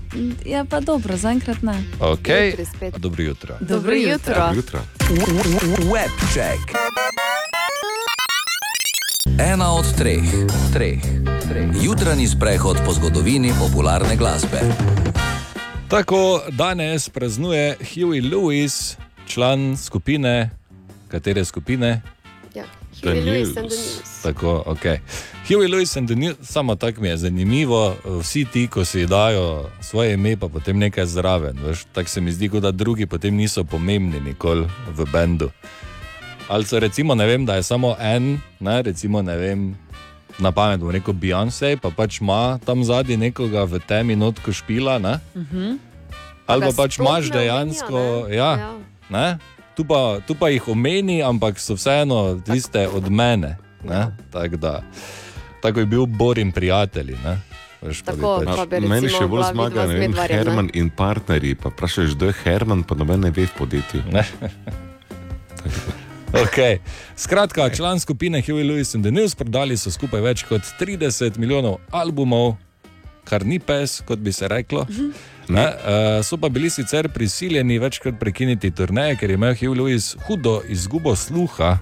[0.45, 1.75] ja, pa dobro, zaenkrat ne.
[1.99, 2.53] Okay.
[2.75, 2.95] Spet.
[2.97, 3.57] Dobro jutro.
[3.59, 4.51] Dobro jutro.
[4.55, 4.79] jutro.
[5.91, 6.77] Webcheck.
[9.39, 10.23] Ena od treh,
[10.73, 11.01] treh,
[11.49, 11.69] treh.
[11.83, 14.61] Jutranji sprehod po zgodovini popularne glasbe.
[15.87, 18.95] Tako danes praznuje Huey Lewis,
[19.27, 20.49] član skupine,
[21.07, 22.01] katere skupine?
[23.07, 23.57] The Huey Lewis News.
[23.57, 24.21] and the News.
[24.23, 24.97] Tako, okay.
[25.45, 29.45] Huey Lewis and the News, samo tako mi je zanimivo, vsi ti, ko si dajo
[29.81, 31.57] svoje ime, pa potem nekaj zraven.
[31.93, 35.49] Tako se mi zdi, kot da drugi potem niso pomembni nikoli v bendu.
[36.47, 39.75] Ali so recimo, ne vem, da je samo en, ne, recimo, ne vem,
[40.39, 44.99] na pamet bo rekel Beyoncé, pa pač ima tam zadnji nekoga v temi notko špila,
[44.99, 45.19] ne?
[45.35, 45.75] Mhm.
[46.47, 48.35] ali ga pa pač imaš dejansko, ne?
[48.35, 48.71] ja, Ja.
[49.09, 49.37] ne?
[49.77, 53.57] Tu, pa, tu pa jih omeni, ampak so vseeno tiste od mene.
[53.83, 54.01] ne,
[54.31, 54.81] Tako da,
[55.61, 57.13] tako je bil Borin prijatelji.
[57.23, 57.37] ne,
[57.81, 60.39] veš, pa bi Tako, pač- pa bi Meni recimo še bolj zmaga vem, Medvarjem, ne?
[60.39, 61.55] Herman in partnerji.
[61.55, 64.01] Pa vprašaš, kdo je Herman, pa noben ne ve v podjetju.
[66.27, 66.79] Okay.
[67.15, 71.79] Skratka, član skupine Huey Lewis and the News prodali so skupaj več kot 30 milijonov
[71.89, 72.57] albumov,
[73.23, 74.83] kar ni pes, kot bi se reklo.
[75.49, 80.15] Ne, uh, so pa bili sicer prisiljeni večkrat prekiniti turneje, ker je imel Hugh Lewis
[80.27, 81.77] hudo izgubo sluha,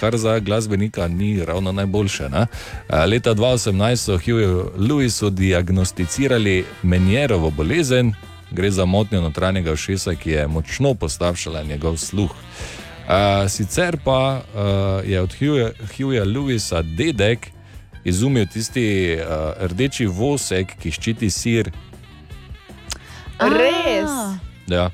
[0.00, 2.28] kar za glasbenika ni ravno najboljše.
[2.28, 2.40] Ne?
[2.40, 8.12] Uh, leta 2018 so Hugh Lewisu diagnosticirali menjerovo bolezen,
[8.50, 12.30] gre za motnjo notranjega ušesa, ki je močno postavšala njegov sluh.
[12.30, 15.34] Uh, sicer pa uh, je od
[15.96, 17.46] Hughja Lewisa dedek
[18.04, 21.70] izumil tisti uh, rdeči vosek, ki ščiti sir.
[23.38, 24.10] Res.
[24.66, 24.90] Ja.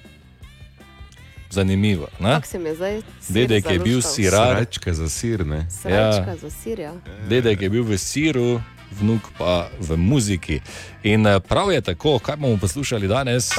[1.51, 2.09] Zanimivo.
[2.21, 2.35] ne?
[2.35, 3.03] Kako se mi je zdaj?
[3.21, 4.57] sir Dedek je bil sirar.
[4.57, 5.67] Srečka za sir, ne?
[5.71, 6.93] Srečka za sir, ja.
[7.29, 8.61] Dedek je bil v siru,
[9.01, 10.61] vnuk pa v muziki.
[11.03, 13.51] In eh, prav je tako, kaj bomo poslušali danes.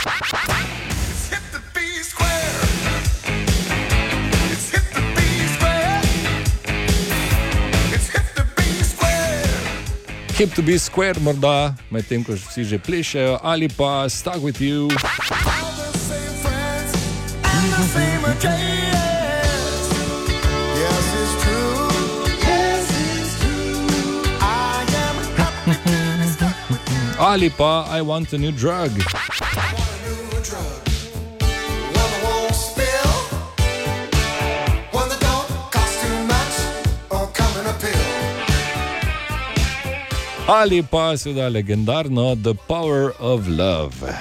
[10.34, 14.90] Hip to be square, morda medtem ko vsi že plešejo, ali pa stuck with you.
[27.22, 28.90] Ali pa I want a new drug.
[40.48, 44.14] Ali pa seveda legendarno The Power of Love.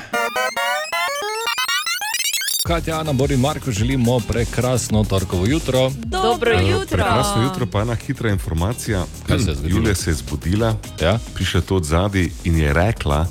[2.67, 5.91] Katja, Ana, Bori, Marko, želimo prekrasno torkovo jutro.
[5.97, 6.87] Dobro jutro.
[6.97, 9.05] Prekrasno jutro, pa ena hitra informacija.
[9.27, 9.71] Kaj se je zgodilo?
[9.71, 11.19] Julija se je zbudila, ja?
[11.35, 13.27] prišla to od zadaj in je rekla: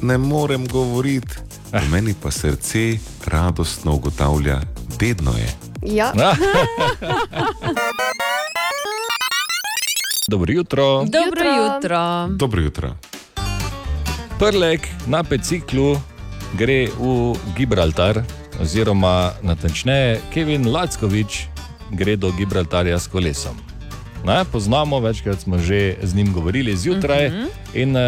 [0.00, 1.34] Ne morem govoriti,
[1.72, 1.80] Eh.
[1.90, 4.60] meni pa srce radostno ugotavlja,
[5.00, 5.48] vedno je.
[5.94, 6.12] Ja.
[10.28, 11.04] Dobro jutro.
[11.04, 12.28] Dobro jutro.
[12.30, 12.96] Dobro jutro.
[14.38, 16.00] Prlek na peciklu
[16.58, 18.22] gre v Gibraltar,
[18.60, 21.46] oziroma natančneje Kevin Lackovič
[21.90, 23.56] gre do Gibraltarja s kolesom.
[24.24, 27.42] Ne, poznamo, večkrat smo že z njim govorili zjutraj, uh Mhm.
[27.42, 27.48] -huh.
[27.74, 28.02] in uh,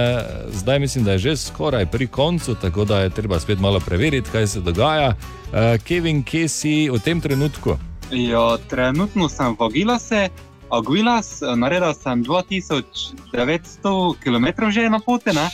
[0.51, 4.31] zdaj mislim, da je že skoraj pri koncu, tako da je treba spet malo preveriti,
[4.31, 5.09] kaj se dogaja.
[5.09, 7.77] Uh, Kevin, kje si v tem trenutku?
[8.11, 10.29] Jo, trenutno sem v Agilase,
[10.71, 15.49] Aguilas, naredil sem 2900 km že na poti, ne?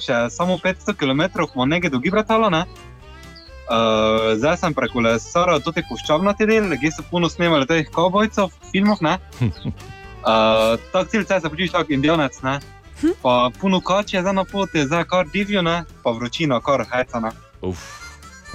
[0.00, 2.50] še samo 500 km smo nekaj do Gibraltara.
[2.50, 2.64] Ne?
[3.64, 9.04] Uh, zdaj sem prekolesaril tudi puščavnati del, kjer so puno snemali teh kavbojcev, filmov.
[9.04, 9.18] ne.
[10.24, 12.54] Uh, tak cilj se počutiš kot indijanec, ne.
[13.20, 17.20] Pa puno kač je zdaj na poti, zdaj kar divjo, ne, pa vročina, kar heca.
[17.20, 17.32] Ne.
[17.60, 17.82] Uf,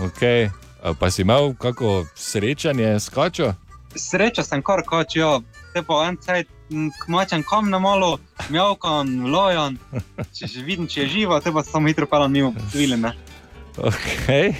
[0.01, 0.49] okay.
[0.97, 3.53] Pa si imel kako srečanje s kačo?
[3.93, 5.35] Sreča sem kar kač, ja,
[5.73, 6.47] te pa en cajt
[7.05, 8.17] kmačem kam na malo,
[8.49, 9.77] mjavkan, lojan,
[10.33, 13.13] če že vidim, če je živa, te pa samo hitro pelam mimo viline.
[13.77, 14.53] Okay.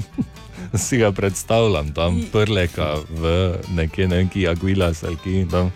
[0.86, 5.72] si ga predstavljam tam prleka v nekje neki Aguilas ali ki tam.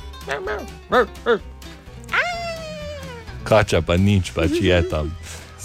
[3.47, 5.11] Kača pa nič, pač je tam.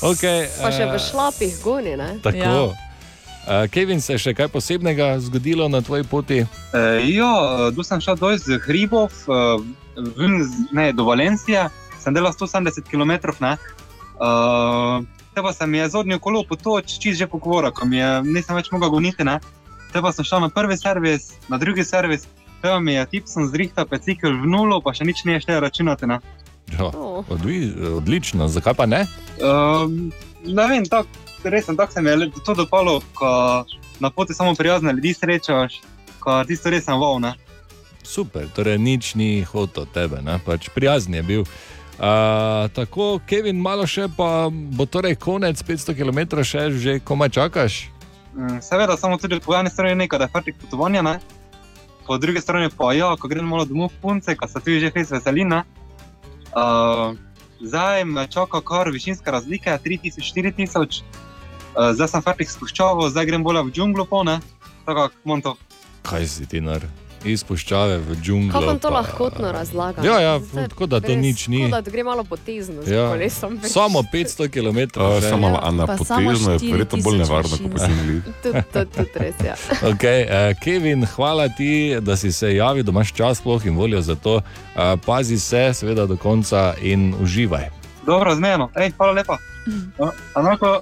[0.02, 2.18] Okay, Pa še v šlapih goni, ne?
[2.26, 2.74] Tako.
[2.74, 2.91] Uh,
[3.72, 6.44] Kevin, se je še kaj posebnega zgodilo na tvoji poti?
[6.46, 9.64] E, ja, tu sem šel dol z hribov, eh,
[10.18, 11.66] ven ne, do Valencije,
[12.00, 13.34] sem delal 170 km.
[13.42, 13.58] Ne.
[14.22, 15.02] Uh,
[15.34, 18.56] te pa se mi je zodnjo kolo potoč, čist že pokvora, ko mi je, nisem
[18.56, 19.26] več mogel goniti.
[19.26, 19.39] Ne.
[19.92, 22.28] Te pa sem šel na prvi servis, na drugi servis,
[22.62, 25.66] te pa mi je tipsom zrihtal pecikl v nulo, pa še nič ne je štelo
[25.66, 26.10] računati.
[26.10, 26.22] Ne.
[26.78, 26.88] Ja,
[27.28, 29.02] odli, odlično, zakaj pa ne?
[29.42, 30.14] Um,
[30.46, 31.10] ne vem, tak,
[31.44, 33.66] res sem tako se mi je to dopalo, ko
[34.00, 35.82] na poti samo prijazne ljudi srečaš,
[36.20, 37.20] ko tisto res sem wow.
[37.22, 37.34] Ne.
[38.04, 40.39] Super, torej nič ni hotel tebe, ne?
[40.46, 41.44] pač prijazen je bil.
[42.02, 47.74] Uh, tako, Kevin, malo še, pa bo torej konec 500 km, še že komaj čakaš.
[48.34, 51.20] Mm, Seveda, samo tudi po eni strani nekaj, da je fertik potovanja, ne?
[52.08, 55.12] po drugi strani pa ja, ko grem malo domov punce, ko se tu že fez
[55.14, 55.64] veselina.
[56.52, 57.14] Uh,
[57.62, 61.04] zdaj me čaka kar višinska razlika, 3000-4000,
[61.74, 64.39] uh, zdaj sem fertik spuščavo, zdaj grem bolj v džunglo pone,
[64.86, 65.55] tako kot monto.
[66.01, 66.82] Kaj si ti nar?
[67.22, 68.49] Izpuščave v džunglo.
[68.51, 70.01] Kako to pa- lahkotno razlagam?
[70.01, 71.59] Ja, ja, Zdaj, tako da to res, nič ni.
[71.61, 73.59] Tako da gre malo potezno z Ja, kolesom.
[73.61, 73.72] veš.
[73.72, 74.80] samo 500 km.
[74.97, 78.22] Uh, samo Ja, na potezno je verjetno bolj 4000 nevarno, kot pa se mi.
[78.74, 79.55] Tudi res, ja.
[79.91, 81.69] Okay, uh, Kevin, hvala ti,
[82.01, 84.36] da si se javil, da imaš čas sploh in voljo za to.
[84.36, 84.41] Uh,
[85.05, 87.69] pazi se, seveda, do konca in uživaj.
[88.01, 89.38] Dobro, zmeno, ej, hvala lepa.
[89.99, 90.82] Uh, Anako,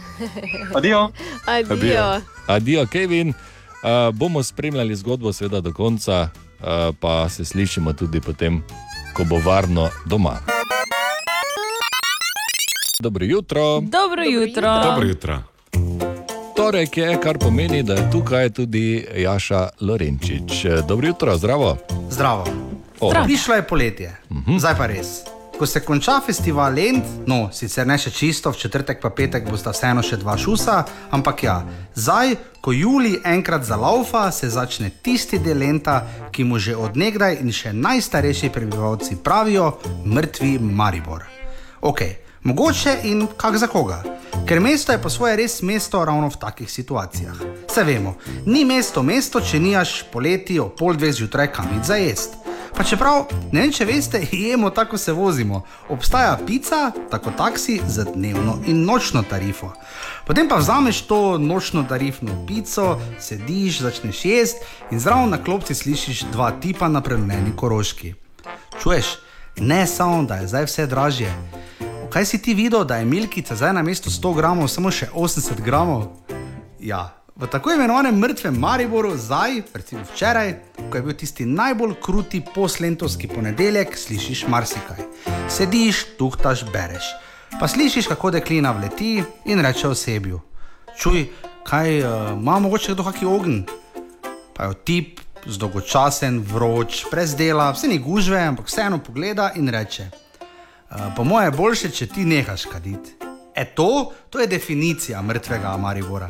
[0.76, 1.10] adijo.
[1.46, 2.20] Adijo.
[2.46, 3.28] Adijo, Kevin.
[3.28, 6.28] Uh, bomo spremljali zgodbo, seveda, do konca,
[6.60, 6.66] uh,
[7.00, 8.62] pa se slišimo tudi potem,
[9.12, 10.38] ko bo varno doma.
[13.00, 13.80] Dobro jutro.
[13.80, 14.70] Dobro jutro.
[15.02, 15.42] jutro.
[16.56, 20.66] Torek je, kar pomeni, da je tukaj tudi Jaša Lorenčič.
[20.88, 21.76] Dobro jutro, zdravo.
[22.10, 22.46] Zdravo.
[23.00, 23.12] O.
[23.24, 24.50] Prišlo je poletje, uh Mhm.
[24.50, 24.58] -huh.
[24.58, 25.37] zdaj pa res.
[25.58, 29.72] Ko se konča festival Lend, no, sicer ne še čisto, v četrtek pa petek bosta
[29.74, 30.76] vseeno še dva šusa,
[31.10, 31.56] ampak ja,
[31.98, 35.96] zdaj, ko Juli enkrat zalaufa, se začne tisti del lenta,
[36.30, 39.72] ki mu že odnegdaj in še najstarejši prebivalci pravijo:
[40.06, 41.26] mrtvi Maribor.
[41.82, 42.06] Ok,
[42.46, 44.04] mogoče in kak za koga.
[44.46, 47.34] Ker mesto je po svoje res mesto ravno v takih situacijah.
[47.66, 48.14] Se vemo,
[48.46, 52.37] ni mesto mesto, če nimaš poleti ob pol dveh zjutraj kam za jesti.
[52.78, 54.20] Pa čeprav, ne vem, če veste,
[54.50, 55.64] jemo tako se vozimo.
[55.90, 59.72] Obstaja pica, tako taksi za dnevno in nočno tarifo.
[60.26, 66.22] Potem pa vzameš to nočno tarifno pico, sediš, začneš jesti in zraven na klopci slišiš
[66.30, 68.14] dva tipa na premljeni koroški.
[68.82, 69.06] Čuješ,
[69.56, 71.34] ne samo, da je zdaj vse dražje.
[72.10, 75.66] Kaj si ti videl, da je milkica zdaj na mestu 100 gramov, samo še 80
[75.66, 76.06] gramov?
[76.78, 80.54] Ja, v tako imenovanem mrtvem Mariboru, zdaj, recimo včeraj,
[80.90, 85.04] ko je bil tisti najbolj kruti poslentovski ponedeljek, slišiš marsikaj.
[85.48, 87.06] Sediš, tuhtaš, bereš.
[87.60, 90.40] Pa slišiš, kako deklina vleti in reče osebju:
[90.98, 91.28] Čuj,
[91.62, 92.08] kaj uh,
[92.40, 93.64] ima mogoče kdo kakšen ogen?
[94.54, 100.10] Pa je tip, zdolgočasen, vroč, brez dela, vse ni gužve, ampak vseeno pogleda in reče:
[100.90, 103.27] Uh, po mojem je boljše, če ti nehaš kaditi.
[103.58, 106.28] E to, to je definicija mrtvega Maribora.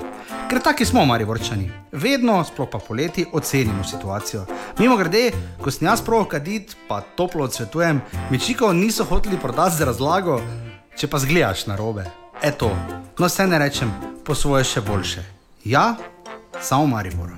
[0.48, 1.70] Ker taki smo Mariborčani.
[1.92, 4.46] Vedno, sploh pa poleti, ocenimo situacijo.
[4.78, 8.00] Mimo grede, ko sem jaz prav kaditi, pa toplo odsvetujem,
[8.30, 10.40] večikov niso hoteli prodati z razlago,
[10.96, 12.06] če pa zgledaš na robe.
[12.42, 12.72] Eto,
[13.18, 13.92] no se ne rečem,
[14.24, 15.24] po svoje še boljše.
[15.64, 15.96] Ja,
[16.60, 17.36] samo Maribor.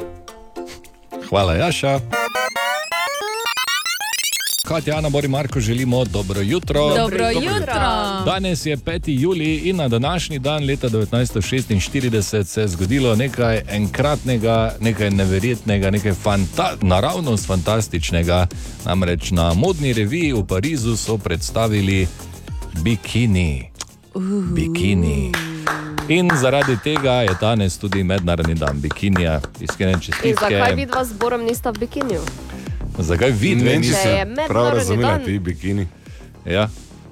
[1.29, 1.99] Hvala, Jaša.
[4.71, 6.81] Katja, Ana, Bori, Marko, želimo dobro jutro.
[6.97, 7.75] Dobro jutro.
[8.25, 9.21] Danes je 5.
[9.21, 16.13] juli in na današnji dan leta 1946 se je zgodilo nekaj enkratnega, nekaj neverjetnega, nekaj
[16.13, 18.47] fanta naravnost fantastičnega.
[18.85, 22.07] Namreč na modni reviji v Parizu so predstavili
[22.83, 23.71] bikini.
[24.55, 25.33] Bikini.
[26.09, 30.75] In zaradi tega je danes tudi mednarodni dan bikinija, iskrene In zakaj čestitke.
[30.75, 32.21] vidva z Borom nista v bikiniju?
[32.99, 35.25] Zakaj vi dve niste prav razumela dan.
[35.25, 35.87] ti bikini?
[36.47, 36.69] Ja,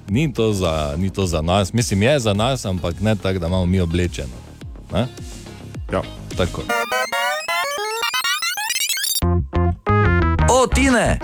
[0.07, 3.47] ni to, za, ni to za nas, mislim, je za nas, ampak ne tako, da
[3.47, 4.33] imamo mi oblečeno.
[4.93, 5.07] Ne?
[5.93, 6.01] Ja,
[6.37, 6.61] tako.
[10.51, 11.19] O, Tine!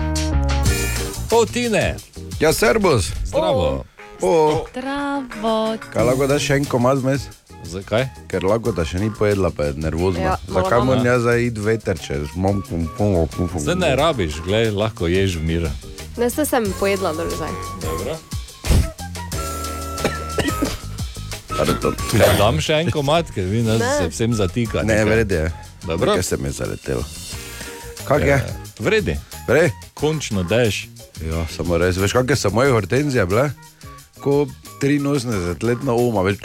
[1.30, 1.96] O, Tine!
[2.40, 3.12] Ja, servus.
[3.24, 3.84] Zdravo.
[4.22, 5.76] O, Zdravo.
[5.92, 7.28] kaj lahko daš še en komad vmes?
[7.64, 8.06] Zakaj?
[8.28, 10.20] Ker lahko da še ni pojedla, pa je nervozna.
[10.22, 13.60] Ja, Zakaj moram jaz zdaj iti veter, če imam pum, pum, pum, pum.
[13.60, 15.70] Zdaj ne rabiš, glej, lahko ješ v miru.
[16.16, 17.52] Ne ste sem pojedla do zdaj.
[17.82, 18.16] Dobro.
[22.16, 23.92] Ja, dam še en komat, ker vi nas Ne.
[23.98, 24.82] se vsem zatika.
[24.82, 25.52] Ne, vredi je.
[25.86, 26.14] Dobro.
[26.14, 27.04] Kaj se mi je zaletelo?
[28.04, 28.38] Kak je?
[28.78, 29.16] Vredi.
[29.48, 29.70] Vre?
[29.94, 30.88] Končno deš.
[31.24, 31.96] Ja, samo res.
[31.96, 33.50] Veš, kakšne so moje hortenzije bile?
[34.20, 34.46] Ko
[34.82, 36.42] 83-letna oma, veš.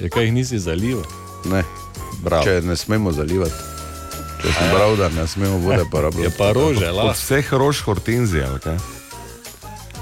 [0.00, 1.04] Je kaj jih nisi zalival?
[1.44, 1.64] Ne.
[2.22, 2.44] Bravo.
[2.44, 3.54] Če ne smemo zalivati.
[4.42, 6.26] Če sem bral, da ne smemo vode porabljati.
[6.26, 7.12] Je pa rože, Od lahko.
[7.12, 8.78] vseh rož hortenzije, ali kaj?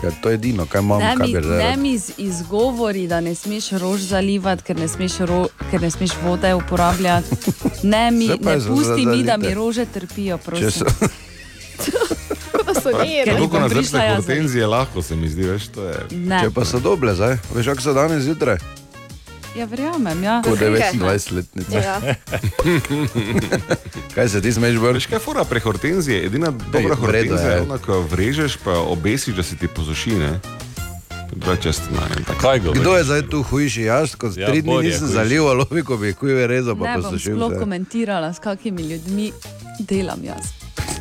[0.04, 1.76] Ja, to je edino, kaj imam, Ne kaj mi, bi ne zdaj.
[1.76, 6.10] mi z izgovori, da ne smeš rož zalivati, ker ne smeš, ro, ker ne smeš
[6.24, 7.36] vode uporabljati.
[7.82, 10.38] Ne, mi, ne pusti mi, da mi rože trpijo.
[10.38, 10.86] Prosim.
[12.82, 12.90] so,
[13.48, 14.60] bom prišla jaz zaliti.
[14.60, 15.96] lahko se mi zdi, veš, to je.
[16.10, 16.40] Ne.
[16.42, 18.58] če pa so dobre, zdaj, veš, kako so danes zjutraj?
[19.54, 20.22] Ja, verjamem.
[20.22, 20.42] Ja.
[20.42, 21.78] Kot 29-letnica.
[21.78, 22.00] Ja.
[24.14, 24.94] kaj se ti vršiti?
[24.94, 26.26] Veš, kaj je fora pre hortenzije?
[26.26, 27.54] Edina dobra hortenzija je.
[27.54, 30.10] je ona, ko jo vrežeš, pa obesiš, da se ti posuši.
[30.10, 30.40] ne.
[31.90, 32.24] Ne.
[32.40, 32.60] Kaj?
[32.60, 33.82] Kdo je zdaj tu hujši?
[33.82, 37.02] Jaz, ko Ja, tri dni nisem zalival, lovi, ko bi kuj rezal, pa Ne bom
[37.02, 37.36] posušil.
[37.36, 37.60] sploh vse.
[37.60, 39.32] komentirala, s kakimi ljudmi
[39.78, 40.46] delam jaz.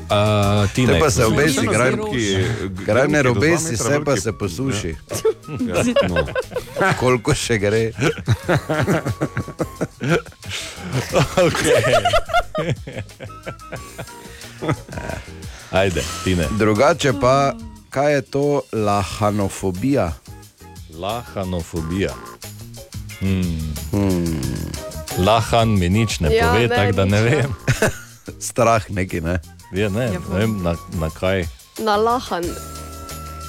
[0.03, 2.35] Uh, ti Te pa se obesi, graj, ne grobki
[2.85, 4.95] do dva obesi, metra se pa se posuši.
[5.67, 6.25] Ja, no.
[6.99, 7.91] Koliko še gre?
[15.71, 16.47] Ajde, ti ne.
[16.57, 17.53] Drugače pa,
[17.89, 20.11] kaj je to lahanofobija?
[20.93, 22.13] Lahanofobija.
[23.19, 23.73] Hmm.
[23.91, 24.41] Hmm.
[25.17, 27.55] Lahan mi nič ne Ja, pove, tako da ne vem.
[28.39, 29.39] Strah neki, ne?
[29.73, 31.45] Ja, ne, ne vem na, na kaj.
[31.79, 32.45] Na lahan.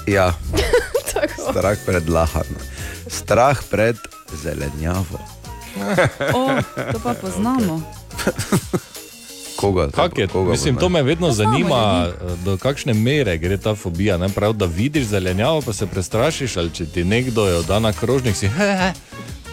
[0.07, 0.33] Ja,
[1.49, 2.74] strah pred lahanom.
[3.07, 3.95] Strah pred
[4.33, 5.19] zelenjavo.
[6.33, 6.49] O,
[6.93, 7.81] to pa poznamo.
[9.55, 9.89] Koga?
[9.91, 10.93] Kak je, koga mislim, to ne?
[10.93, 12.07] me vedno Poznamo zanima,
[12.45, 14.17] do kakšne mere gre ta fobija.
[14.17, 14.29] Ne?
[14.29, 18.35] Prav, da vidiš zelenjavo, pa se prestrašiš, ali če ti nekdo je da na krožnik,
[18.35, 18.91] si he, he.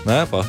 [0.07, 0.45] Ne, pa.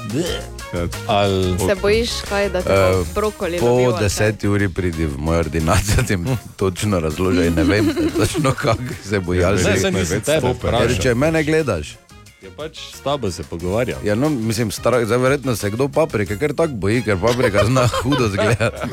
[1.08, 4.04] Ali, Se bojiš, kaj, da te Eh, bo brokoli Po lobil, ali kaj?
[4.04, 6.18] deseti uri pridi v mojo ordinacijo, ti
[6.56, 9.64] točno razloži, ne vem točno, kako se bojaš.
[9.64, 10.88] Ne, saj nisem tebe vprašal.
[10.88, 11.96] Ker če mene gledaš.
[12.44, 14.00] Je pač s tabo se pogovarjal.
[14.04, 17.88] Ja, no, mislim, strah, zdaj verjetno se kdo paprike, ker tako boji, ker paprika zna
[18.04, 18.88] hudo zgledati.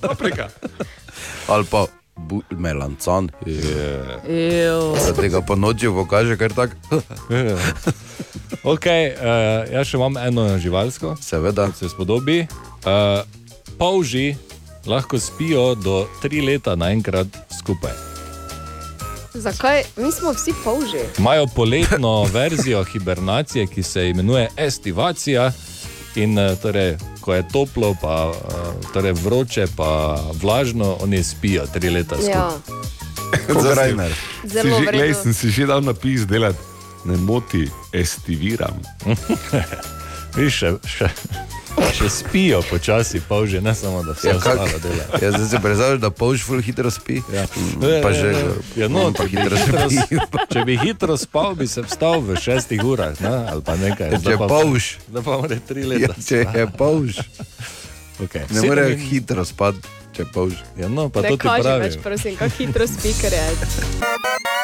[0.00, 0.48] paprika.
[1.48, 1.86] Ali pa
[2.16, 3.30] bu, melancan.
[3.46, 4.96] Ew.
[5.06, 6.74] Da tega po noči pokaže, ker tako.
[8.66, 11.70] Okay, uh, jaz še imam eno živalsko, seveda.
[11.70, 12.46] se spodobi.
[12.82, 13.22] Uh,
[13.78, 14.34] polži
[14.86, 18.15] lahko spijo do tri leta naenkrat skupaj.
[19.40, 19.82] Zakaj?
[19.96, 21.02] Mi smo vsi polži.
[21.18, 25.52] Imajo poletno verzijo hibernacije, ki se imenuje estivacija.
[26.14, 31.90] In eh, torej, ko je toplo, pa eh, torej vroče, pa vlažno, oni spijo tri
[31.90, 32.32] leta skupaj.
[32.32, 32.50] Ja.
[33.46, 34.12] Kot Grajner.
[34.42, 36.58] Si Zelo že, glej, sem si že dal napis delati.
[37.04, 38.80] Ne moti, estiviram.
[40.36, 41.10] Viš, še, še,
[41.92, 45.04] še spijo počasi, pa že ne samo, da se Ja, kak- ostalo dela.
[45.16, 47.20] Ja, zdaj si predstavljaš, da polž ful hitro spi.
[47.28, 47.44] Ja.
[48.00, 48.32] Pa že
[48.74, 50.16] ja, no, pa če, bi hitro hitro, spi.
[50.48, 53.34] če bi hitro spal, bi se vstal v šestih urah, ne?
[53.46, 54.06] ali pa nekaj.
[54.08, 54.82] Ja, če Zdaj pa- polž.
[55.08, 56.14] Da pa mora tri Ja, leta.
[56.18, 57.20] če je polž.
[58.18, 58.44] Okay.
[58.50, 60.56] Ne more hitro spati, če je polž.
[60.74, 61.80] Ja, no, pa Ne to ti kaži pravi.
[61.82, 64.55] več, prosim, kako hitro speaker je.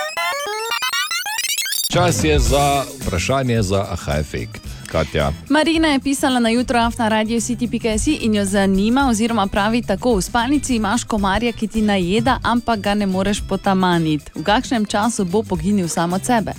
[1.93, 4.61] Čas je za vprašanje za aha efekt.
[4.87, 5.33] Katja.
[5.49, 10.23] Marina je pisala na jutro afna radio city.si in jo zanima, oziroma pravi tako: v
[10.23, 14.33] spalnici imaš komarja, ki ti najeda, ampak ga ne moreš potamaniti.
[14.35, 16.53] V kakšnem času bo poginil samo od sebe?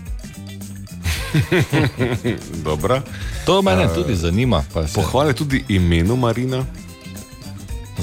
[2.66, 3.02] Dobro.
[3.46, 4.64] To mene tudi zanima.
[4.96, 6.66] Pohvale tudi imenu Marina.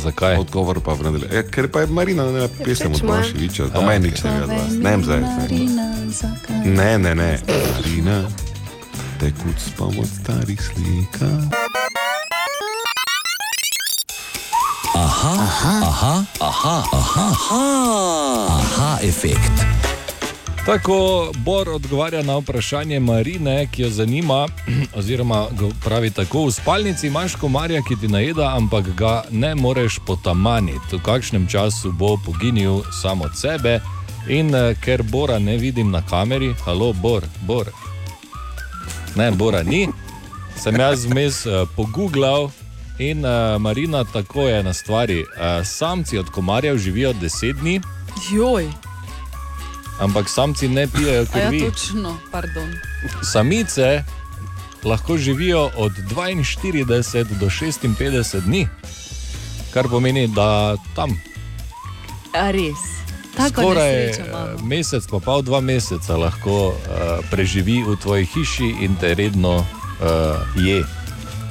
[0.01, 0.37] Zakaj?
[0.37, 1.37] Odgovor pa v nadaljevanju.
[1.37, 3.21] Ja, ker pa je Marina ne pesem od moja.
[3.21, 4.13] Boševiča, pa A, meni ok.
[4.13, 4.73] nič ne ve od vas.
[4.73, 5.21] Ne vem zdaj.
[5.21, 6.57] Marina, zakaj?
[6.65, 7.33] Ne, ne, ne.
[7.47, 8.25] Marina,
[9.21, 11.29] tekut spomod starih slika.
[14.95, 17.65] Aha, aha, aha, aha, aha, aha,
[18.49, 19.57] aha efekt.
[20.71, 24.49] Tako Bor odgovarja na vprašanje Marine, ki jo zanima,
[24.99, 25.47] oziroma
[25.85, 30.97] pravi tako: v spalnici imaš komarja, ki ti najeda, ampak ga ne moreš potamaniti.
[30.97, 33.81] V kakšnem času bo poginil sam od sebe.
[34.29, 37.67] In eh, ker Bora ne vidim na kameri, halo, Bor, Bor.
[39.17, 39.89] Ne, Bora ni,
[40.57, 42.51] sem jaz vmes uh, pogooglal
[42.99, 45.19] in uh, Marina tako je na stvari.
[45.23, 47.81] Uh, samci od komarjev živijo 10 dni,
[48.33, 48.71] Joj,
[50.01, 51.61] ampak samci ne pijejo a ja, krvi.
[51.61, 52.73] točno, pardon.
[53.33, 54.05] Samice
[54.85, 58.69] lahko živijo od 42 do 56 dni,
[59.73, 61.11] kar pomeni, da tam
[62.33, 62.79] A res.
[63.37, 64.15] Tako skoraj eh,
[64.63, 69.67] mesec, pa pol dva meseca lahko uh, preživi v tvoji hiši in te redno uh,
[70.59, 70.83] je.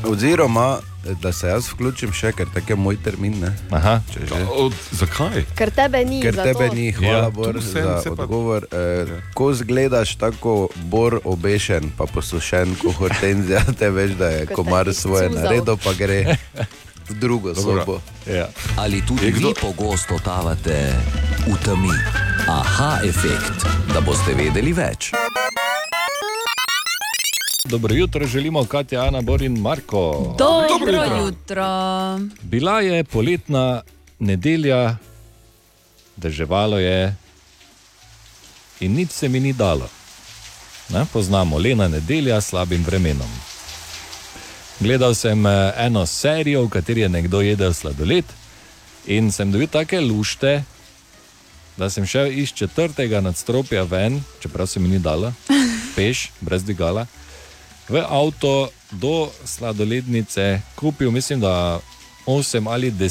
[0.08, 0.80] Oziroma,
[1.16, 3.39] da se jaz vključim še, ker tako je moj termin.
[3.39, 3.52] Ne?
[3.72, 4.02] Aha.
[4.10, 4.39] Če že.
[4.52, 5.45] Od, zakaj?
[5.56, 6.22] Ker tebe ni.
[6.22, 7.30] Ker tebe ni, hvala Ja.
[7.32, 8.68] Bor sem za se pa- odgovor.
[8.70, 14.93] Eh, ko zgledaš tako bor obešen, pa posušen kot hortenzija, te veš, da je komar
[14.93, 16.36] svoje naredil, pa gre
[17.06, 17.80] v drugo Dobro.
[17.80, 17.95] sobo.
[18.28, 18.47] Ja.
[18.78, 20.93] Ali tudi Je kdo- vi pogosto totavate
[21.43, 21.95] v temi?
[22.47, 25.12] Aha efekt, da boste vedeli več.
[27.66, 30.36] Dobro jutro, želimo Katja, Ana, Bor in Marko.
[30.38, 31.26] Dobro, Dobro jutro.
[31.26, 31.66] jutro.
[32.41, 33.82] Bila je poletna
[34.20, 34.97] nedelja,
[36.16, 37.16] deževalo je
[38.80, 39.89] in nič se mi ni dalo.
[40.89, 43.30] Ne, poznamo Lena nedelja s slabim vremenom.
[44.80, 48.26] Gledal sem eh, eno serijo, v kateri je nekdo jedel sladoled
[49.05, 50.64] in sem dobil take lušte,
[51.78, 55.34] da sem šel iz četrtega nadstropja ven, čeprav se mi ni dalo,
[55.95, 57.05] peš, brez dvigala,
[57.90, 61.80] v avto do sladolednice, kupil, mislim, da
[62.26, 63.02] 8 ali 10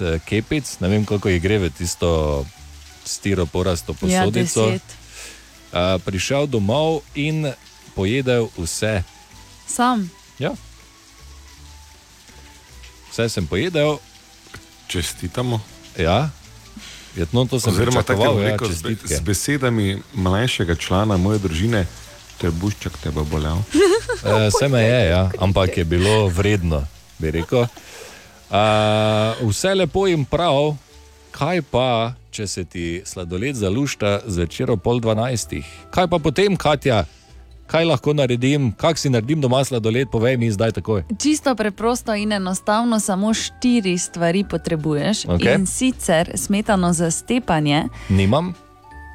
[0.00, 2.44] eh, kepic, ne vem, koliko jih gre v tisto
[3.04, 4.66] stiroporasto Ja, posodico.
[4.66, 4.82] deset.
[5.72, 7.48] Uh, prišel domov in
[7.94, 9.02] pojedel vse.
[9.66, 10.10] Sam.
[10.38, 10.52] Ja.
[13.10, 13.96] Vse sem pojedel,
[14.86, 15.60] Čestitamo.
[15.96, 16.28] ja.
[17.16, 19.16] Je, no, to sem Oziroma, tako ja, rekel, z, be- čestitke.
[19.16, 21.84] z besedami mlajšega člana moje družine,
[22.42, 23.62] trebuščak te bo bolel.
[24.22, 26.84] Eh, Se me je, ja, ampak je bilo vredno,
[27.18, 27.64] bi rekel.
[28.52, 30.76] Uh, vse lepo in prav,
[31.34, 35.66] kaj pa, če se ti sladoled zalušta zvečer ob pol dvanajstih?
[35.90, 37.02] Kaj pa potem, Katja?
[37.66, 41.06] Kaj lahko naredim, kak si naredim doma sladoled, povej mi zdaj takoj.
[41.18, 45.24] Čisto preprosto in enostavno, samo štiri stvari potrebuješ.
[45.32, 45.54] Okej.
[45.56, 48.52] In sicer smetano za stepanje, Nimam,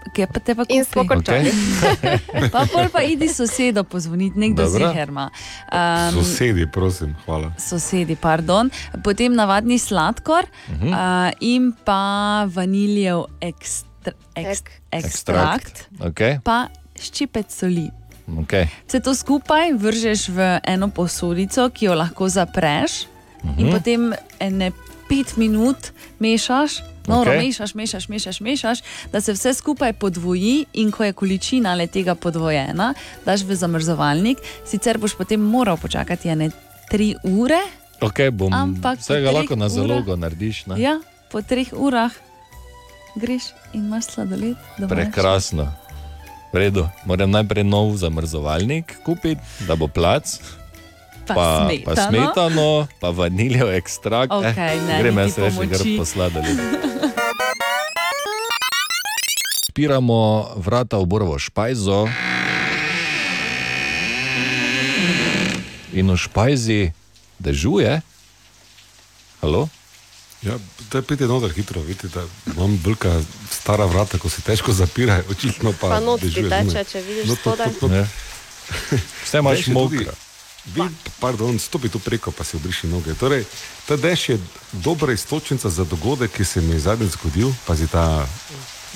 [0.09, 1.07] ki je pa te pa In smo kupi.
[1.09, 1.51] končali.
[2.51, 4.87] Pa pol pa idi sosedo pozvoniti, nekdo Dobro.
[4.87, 5.29] ziherma.
[5.67, 7.51] Um, Sosedi, prosim, hvala.
[7.59, 8.69] sosedi, pardon.
[9.03, 10.75] Potem navadni sladkor uh.
[10.75, 10.89] -huh.
[10.89, 12.01] uh, in pa
[12.47, 16.39] vaniljev ekstra, ekst, ekstrakt, Okay.
[16.43, 17.89] pa ščipec soli.
[18.27, 18.67] Okay.
[18.87, 23.07] Vse to skupaj vržeš v eno posodico, ki jo lahko zapreš, uh
[23.43, 23.59] -huh.
[23.59, 23.71] in Mhm.
[23.71, 24.71] potem ene
[25.09, 25.77] pet minut
[26.19, 26.71] mešaš.
[27.07, 27.39] No, okay.
[27.39, 28.79] mešaš, mešaš, mešaš, mešaš,
[29.11, 32.93] da se vse skupaj podvoji, in ko je količina le tega podvojena,
[33.25, 34.37] daš v zamrzovalnik,
[34.67, 36.51] sicer boš potem moral počakati ene
[36.91, 37.59] tri ure.
[38.01, 40.65] Okay, bom Ampak vsega treh lahko na urah- zalogo narediš.
[40.67, 40.81] Ne?
[40.83, 40.99] Ja,
[41.31, 42.11] po treh urah
[43.15, 44.55] greš in imaš sladoled.
[44.77, 44.89] doma.
[44.89, 45.71] Prekrasno.
[46.53, 50.39] V redu, moram najprej nov zamrzovalnik kupiti, da bo plac.
[51.27, 51.83] Pa pa, smetano.
[51.83, 52.69] pa smetano,
[53.03, 54.31] pa vaniljev ekstrakt.
[54.31, 55.67] Okej, ne, grem niti jaz reči, pomoči.
[55.67, 56.51] gre posladali.
[59.77, 62.09] Odpiramo vrata v Borovo špajzo.
[65.93, 66.97] In v špajzi
[67.37, 68.01] dežuje.
[69.37, 69.69] Halo?
[70.41, 70.57] Ja,
[70.89, 72.25] da pete noter hitro, vidite, da
[72.57, 73.21] imam velika
[73.53, 75.93] stara vrata, ko se težko zapirajo, očitno pa.
[75.93, 77.69] Pa not ti dežuje teče, če vidiš not, spodaj.
[77.69, 77.91] not, not.
[77.93, 78.05] Ja.
[79.29, 80.17] Vse imaš mokro.
[80.73, 80.87] Vi,
[81.21, 83.13] pardon, stopi tu preko, pa si obriši noge.
[83.13, 83.45] Torej,
[83.85, 84.41] ta dež je
[84.73, 87.53] dobra istočnica za dogodek, ki se mi je zadnjič zgodil.
[87.69, 88.25] Pazi ta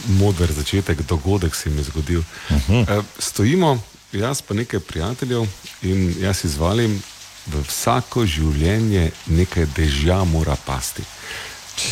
[0.07, 2.19] moder začetek, dogodek se mi je zgodil.
[2.49, 2.99] Uh -huh.
[2.99, 3.79] e, stojimo
[4.11, 5.45] jaz pa nekaj prijateljev
[5.81, 7.01] in jaz izvalim,
[7.47, 11.03] v vsako življenje nekaj dežja mora pasti.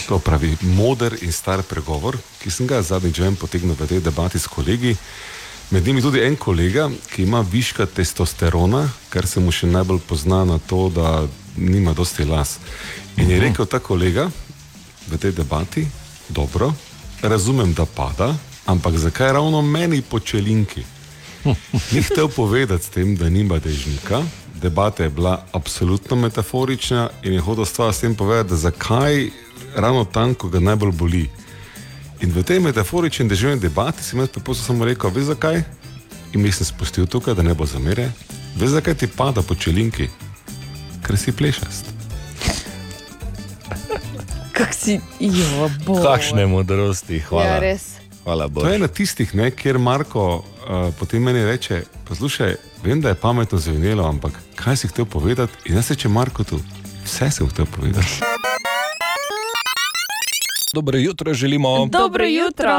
[0.07, 4.47] To pravi moder in star pregovor, ki sem ga zadnjič potegnil v tej debati s
[4.47, 4.95] kolegi.
[5.71, 10.43] Med njimi tudi en kolega, ki ima viška testosterona, kar se mu še najbolj pozna
[10.45, 11.27] na to, da
[11.57, 12.57] nima dosti las.
[13.17, 14.29] In je rekel ta kolega
[15.07, 15.87] v tej debati,
[16.29, 16.73] dobro,
[17.21, 20.83] razumem, da pada, ampak zakaj ravno meni počelinki?
[21.91, 24.23] Ni hotel povedati s tem, da nima dežnika.
[24.61, 29.29] Debata je bila absolutno metaforična in je hotel stvar s tem povedati, da zakaj
[29.75, 31.29] ravno tam, ko ga najbolj boli.
[32.21, 35.63] In v tej metaforični državni debati sem jaz preprosto samo rekel, veš zakaj?
[36.33, 38.11] In mi sem spustil tukaj, da ne bo zamere.
[38.59, 40.09] Veš zakaj ti pada počelinki?
[41.07, 41.85] Ker si plešast.
[44.59, 45.95] Kak si, jo, bo.
[46.03, 47.47] Kakšne modrosti, hvala.
[47.47, 47.95] Ja, res.
[48.27, 48.67] Hvala To Bogu.
[48.67, 53.57] je ena tistih, ne, kjer Marko uh, potem meni reče: Poslušaj, vem, da je pametno
[53.57, 55.71] zvenelo, ampak kaj si hotel povedati?
[55.71, 56.59] In jaz rečem Marko tu,
[57.07, 58.19] vse sem hotel povedati.
[60.73, 61.85] Dobro jutro želimo.
[61.87, 62.75] Dobro jutro.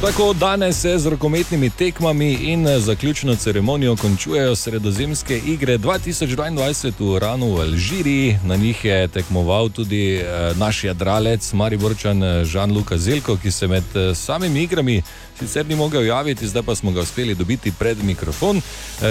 [0.00, 7.04] Tako danes se z rokometnimi tekmami in eh, zaključno ceremonijo končujejo sredozemske igre 2022 v
[7.04, 8.38] Uranu v Alžiriji.
[8.44, 13.84] Na njih je tekmoval tudi eh, naš jadralec Mariborčan eh, Žan-Luka Zelko, ki se med
[14.14, 15.02] samimi igrami
[15.38, 18.60] sicer ni mogel javiti, zdaj pa smo ga uspeli dobiti pred mikrofon.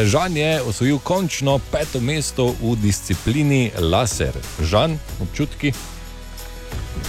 [0.06, 4.34] Žan je osvojil končno peto mesto v disciplini laser.
[4.62, 5.74] Žan, občutki?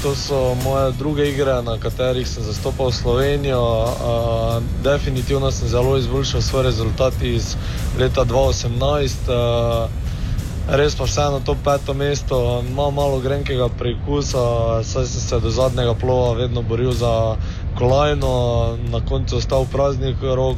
[0.02, 3.62] To so moje druge igre, na katerih sem zastopal Slovenijo.
[3.62, 7.56] Uh, definitivno sem zelo izboljšal svoj rezultat iz
[7.98, 9.26] leta 2018.
[9.28, 9.90] Uh,
[10.68, 15.94] res pa vseeno to peto mesto, imam malo grenkega preizkusa, saj sem se do zadnjega
[15.94, 17.36] plova vedno boril za
[17.78, 20.56] kolajno, na koncu ostal praznih rok.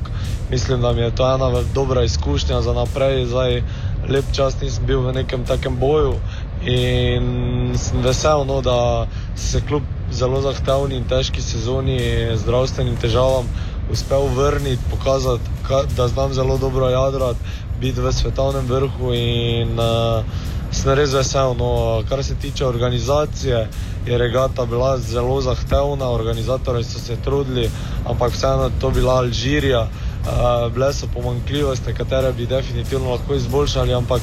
[0.50, 3.26] Mislim, da mi je to ena dobra izkušnja za naprej.
[3.26, 3.62] Zdaj,
[4.08, 6.14] lep čas nisem bil v nekem takem boju
[6.62, 9.06] in sem vesel, no, da
[9.36, 9.82] se kljub
[10.12, 12.00] zelo zahtevni in težki sezoni,
[12.36, 13.48] zdravstvenim težavam,
[13.92, 17.40] uspel vrniti, pokazati, ka- da znam zelo dobro jadrati,
[17.80, 20.24] biti v svetovnem vrhu in uh,
[20.70, 21.54] sem res vesel.
[21.56, 23.68] No, kar se tiče organizacije,
[24.06, 27.70] je regata bila zelo zahtevna, organizatorji so se trudili,
[28.04, 29.88] ampak vseeno je to bila Alžirija.
[30.20, 34.20] Uh, bile so pomankljivosti, nekatere bi definitivno lahko izboljšali, ampak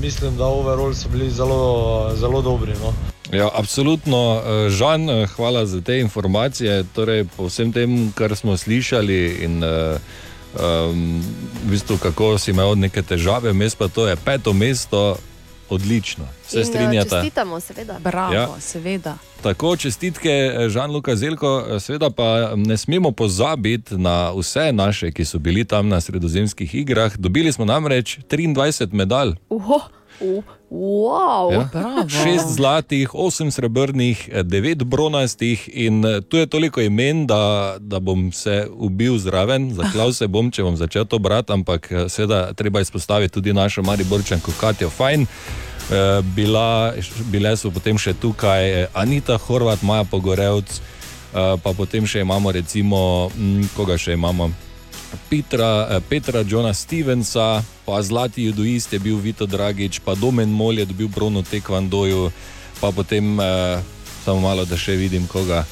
[0.00, 2.72] mislim, da overall so bili zelo, zelo dobri.
[2.82, 2.92] No.
[3.32, 6.84] Ja, absolutno, Eh, Žan, eh, hvala za te informacije.
[6.94, 10.00] Torej, po vsem tem, kar smo slišali, in uh,
[10.56, 11.20] um,
[11.64, 15.16] v bistvu, kako si imel neke težave, mes pa to je peto mesto,
[15.70, 16.24] odlično.
[16.46, 17.10] Se In, eh, strinjate?
[17.10, 17.98] Čestitamo, seveda.
[17.98, 18.48] Bravo, Ja.
[18.60, 19.18] seveda.
[19.42, 20.30] Tako, čestitke,
[20.68, 25.88] Žan-Luka Zelko, eh, seveda pa ne smemo pozabiti na vse naše, ki so bili tam
[25.88, 27.16] na sredozemskih igrah.
[27.16, 29.32] Dobili smo namreč 23 medalj.
[29.48, 29.80] Uho,
[30.20, 31.52] uh, wow.
[31.52, 31.68] Ja.
[32.08, 37.98] Šest zlatih, osem srebrnih, eh, devet bronastih in eh, tu je toliko imen, da, da
[37.98, 42.52] bom se ubil zraven, zaklal se bom, če bom začel to brati, ampak eh, seveda
[42.52, 45.26] treba izpostaviti tudi našo Mariborčanko Katijo Fajn.
[46.36, 46.92] Bila,
[47.32, 50.74] bile so potem še tukaj Anita Horvat, Maja Pogorevc,
[51.32, 54.50] pa potem še imamo recimo, mm, koga še imamo?
[55.28, 60.78] Petra, eh, Petra Johna Stevensa, pa zlati judoist je bil Vito Dragič, pa Domen Mol
[60.78, 62.32] je dobil brono tekvandoju,
[62.80, 63.80] pa potem eh,
[64.24, 65.64] samo malo, da še vidim koga.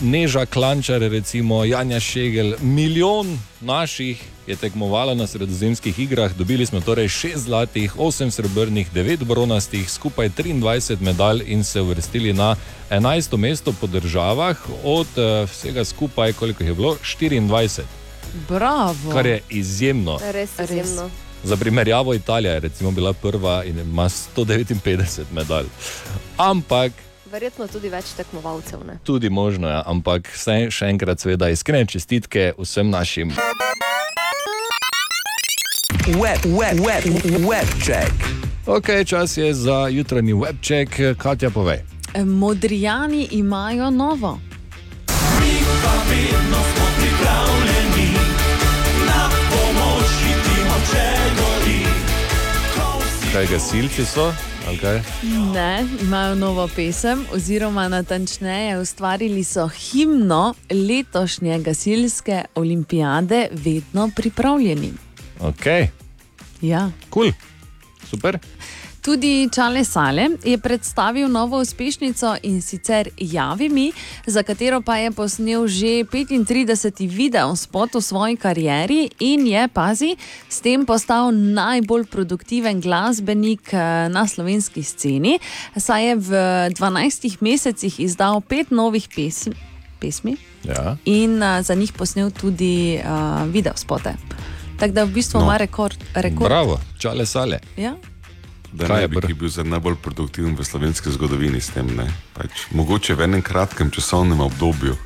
[0.00, 7.08] Neža Klančar, recimo Janja Šegel, milijon naših je tekmovalo na sredozemskih igrah, dobili smo torej
[7.08, 12.56] 6 zlatih, 8 srebrnih, 9 bronastih, skupaj 23 medalj in se uvrstili na
[12.90, 13.36] 11.
[13.36, 17.82] mesto po državah, od eh, vsega skupaj, koliko je bilo, 24,
[18.48, 19.12] Bravo.
[19.12, 20.18] kar je izjemno.
[20.32, 21.10] Res izjemno.
[21.44, 25.66] Za primerjavo, Italija je recimo bila prva in ima 159 medalj.
[26.36, 26.92] Ampak
[27.32, 28.82] Verjetno tudi več tekmovalcev.
[28.84, 28.98] Ne?
[29.08, 33.32] tudi možno je, ampak vse, še enkrat, seveda, iskrene čestitke vsem našim.
[36.20, 37.08] Web, web, web,
[37.40, 38.12] web check.
[38.68, 41.80] Ok, čas je za jutranji webček, Katja povej.
[42.20, 44.36] Modrijani imajo novo.
[46.12, 48.08] Vedno smo pripravljeni
[49.08, 51.08] na pomoč, hitimo, če
[51.40, 51.82] gori.
[53.32, 54.32] Kaj gasilci so?
[54.72, 55.00] Okay.
[55.52, 64.92] Ne, imajo novo pesem, oziroma natančneje, ustvarili so himno letošnje gasilske olimpijade, vedno pripravljeni.
[65.40, 65.66] ok,
[66.60, 66.90] Ja.
[67.10, 67.32] kul, cool.
[68.10, 68.38] super.
[69.02, 73.92] Tudi Čale Sale je predstavil novo uspešnico in sicer Javi mi,
[74.26, 76.70] za katero pa je posnel že 35.
[77.08, 80.14] video spot v svoji karieri in je, pazi,
[80.48, 83.78] s tem postal najbolj produktiven glasbenik eh,
[84.08, 85.38] na slovenski sceni,
[85.74, 86.30] saj je v
[86.70, 89.50] 12 mesecih izdal pet novih pesm,
[89.98, 90.94] pesmi Ja.
[91.04, 93.02] in uh, za njih posnel tudi uh,
[93.46, 94.14] video spote.
[94.78, 95.44] Tako da v bistvu No.
[95.44, 95.98] ima rekord.
[96.14, 96.46] rekord.
[96.46, 97.58] Bravo, čale sale.
[97.76, 97.96] Ja?
[98.72, 101.86] Da Kaj ne je bi ki bil za najbolj produktiven v slovenski zgodovini s tem.
[101.96, 102.08] Ne?
[102.32, 104.96] Pač, mogoče v enem kratkem časovnem obdobju.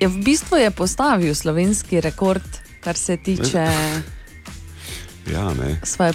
[0.00, 2.44] Je v bistvu je postavil slovenski rekord,
[2.80, 3.66] kar se tiče.
[5.30, 5.46] Ja,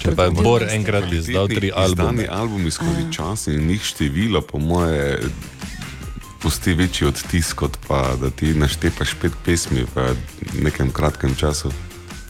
[0.02, 0.32] Če pa je.
[0.36, 2.26] Bor enkrat bi izdal tri albume.
[2.26, 5.30] Izdani albumi skozi čas in njih število, po moje,
[6.44, 10.10] pusti večji odtis, kot pa da ti naštepaš pet pesmi v
[10.60, 11.72] nekem kratkem času.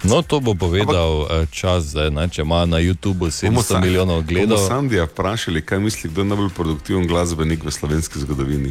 [0.06, 4.62] No, to bo povedal Ampak, čas, zdaj, ne, če ima na YouTubu 700 milijonov gledov.
[4.62, 8.70] Bomo Sandija vprašali, kaj misli, kdo je najbolj produktiven glasbenik v slovenski zgodovini.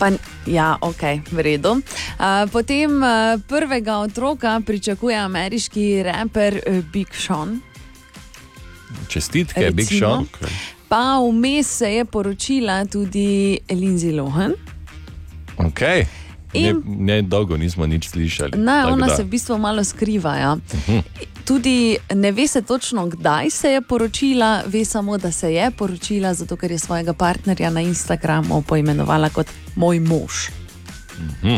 [0.00, 0.10] Pa,
[0.48, 1.80] ja, ok, v redu.
[2.52, 7.60] Potem uh, prvega otroka pričakuje ameriški raper uh, Big Sean.
[9.08, 10.24] Čestitke, Big Recimo.
[10.24, 10.52] Sean.
[10.88, 14.56] Pa vmes se je poročila tudi Lindsay Lohan.
[15.58, 16.04] Okay.
[16.54, 18.58] Ne, In- ne, dolgo nismo nič slišali.
[18.58, 19.16] Ne, ona da.
[19.16, 20.36] se v bistvu malo skriva.
[20.36, 20.54] Ja.
[20.54, 20.98] Mhm.
[21.44, 26.34] Tudi ne ve se točno, kdaj se je poročila, ve samo, da se je poročila,
[26.34, 30.50] zato ker je svojega partnerja na Instagramu poimenovala kot moj mož.
[31.18, 31.56] Mhm.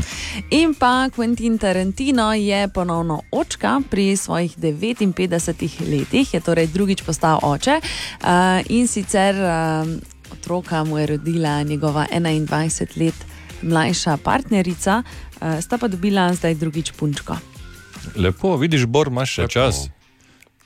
[0.50, 7.38] In pa Quentin Tarantino je ponovno očka pri svojih 59 letih, je torej drugič postal
[7.42, 8.28] oče uh,
[8.68, 9.88] in sicer uh,
[10.32, 13.27] otroka mu je rodila njegova 21 let
[13.62, 17.36] mlajša partnerica, uh, sta pa dobila zdaj drugič punčko.
[18.16, 19.52] Lepo, vidiš, Bor, imaš še Lepo.
[19.52, 19.86] čas.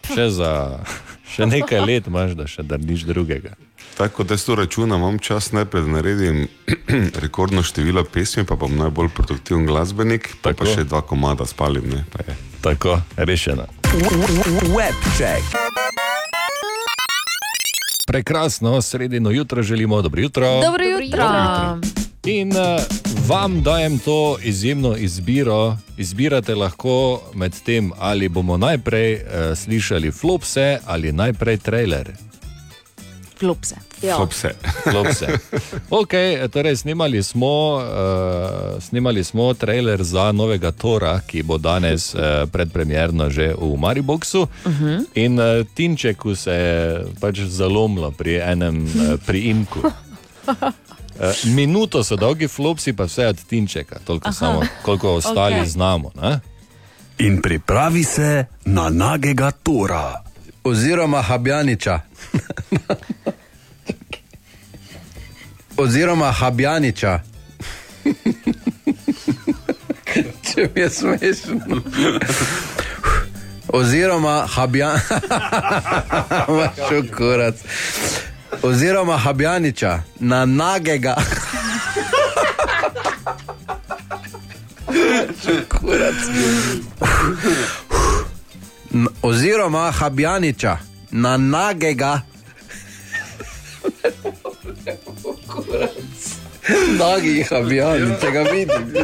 [0.02, 0.50] Še, za,
[1.34, 3.54] še nekaj let imaš, da še narediš drugega.
[3.96, 6.48] Tako da jaz to računam, imam čas najprej, da naredim
[7.24, 11.90] rekordno število pesmi, pa bom najbolj produktiven glasbenik, pa, pa še dva komada spalim.
[11.92, 12.36] Ne, pa je.
[12.64, 13.66] Tako, rešeno.
[14.72, 15.44] Webcheck.
[18.06, 20.60] Prekrasno, sredino jutro želimo, dobro jutro.
[20.60, 22.01] Dobro jutro.
[22.26, 22.80] In uh,
[23.26, 25.76] vam dajem to izjemno izbiro.
[25.96, 29.22] Izbirate lahko med tem, ali bomo najprej uh,
[29.56, 32.12] slišali flopse ali najprej trailer.
[33.38, 33.76] Klopse.
[34.02, 34.16] Ja.
[34.16, 34.54] Flopse.
[34.90, 35.26] Flopse.
[35.90, 42.20] Okay, torej, snemali, smo, uh, snemali smo trailer za novega Tora, ki bo danes uh,
[42.52, 44.46] predpremjerno že v Mariboku.
[44.66, 44.98] Mhm.
[45.14, 49.90] In uh, Tinčeku se je pač zalomilo pri enem uh, priimku.
[51.22, 54.34] Uh, minuto so dolgi flopsi, pa vse od Tinčeka, toliko Aha.
[54.34, 55.66] samo, koliko ostali okay.
[55.66, 56.10] znamo.
[56.22, 56.40] Ne?
[57.18, 60.22] In pripravi se na nagega tora.
[60.64, 62.00] Oziroma Habjaniča.
[65.76, 67.20] Oziroma Habjaniča.
[70.54, 71.82] Če mi je smešno.
[73.68, 75.00] Oziroma Habjan.
[76.58, 77.54] Vaš kurac.
[78.60, 81.16] Oziroma Habjaniča na nagega.
[85.68, 86.14] Kurac.
[88.94, 90.78] N- Oziroma Habjaniča
[91.10, 92.20] na nagega.
[96.98, 98.84] Nagi Habjani, če ga vidim.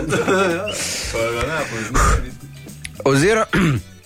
[3.04, 3.46] Oziroma,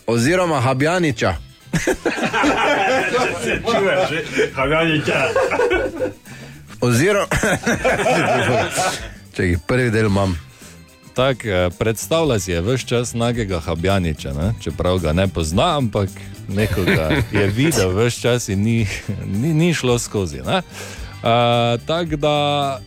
[0.07, 1.34] oziroma Habjaniča.
[6.83, 7.27] Oziroma,
[9.35, 10.39] če jih prvi del imam.
[11.14, 14.55] Tak, eh, predstavlja si je vse čas nagega Habjaniča, ne?
[14.61, 16.09] čeprav ga ne pozna, ampak
[16.49, 18.87] nekoga je videl vse čas in ni,
[19.27, 20.41] ni, ni šlo skozi.
[20.41, 20.47] Uh,
[21.87, 22.81] Tako da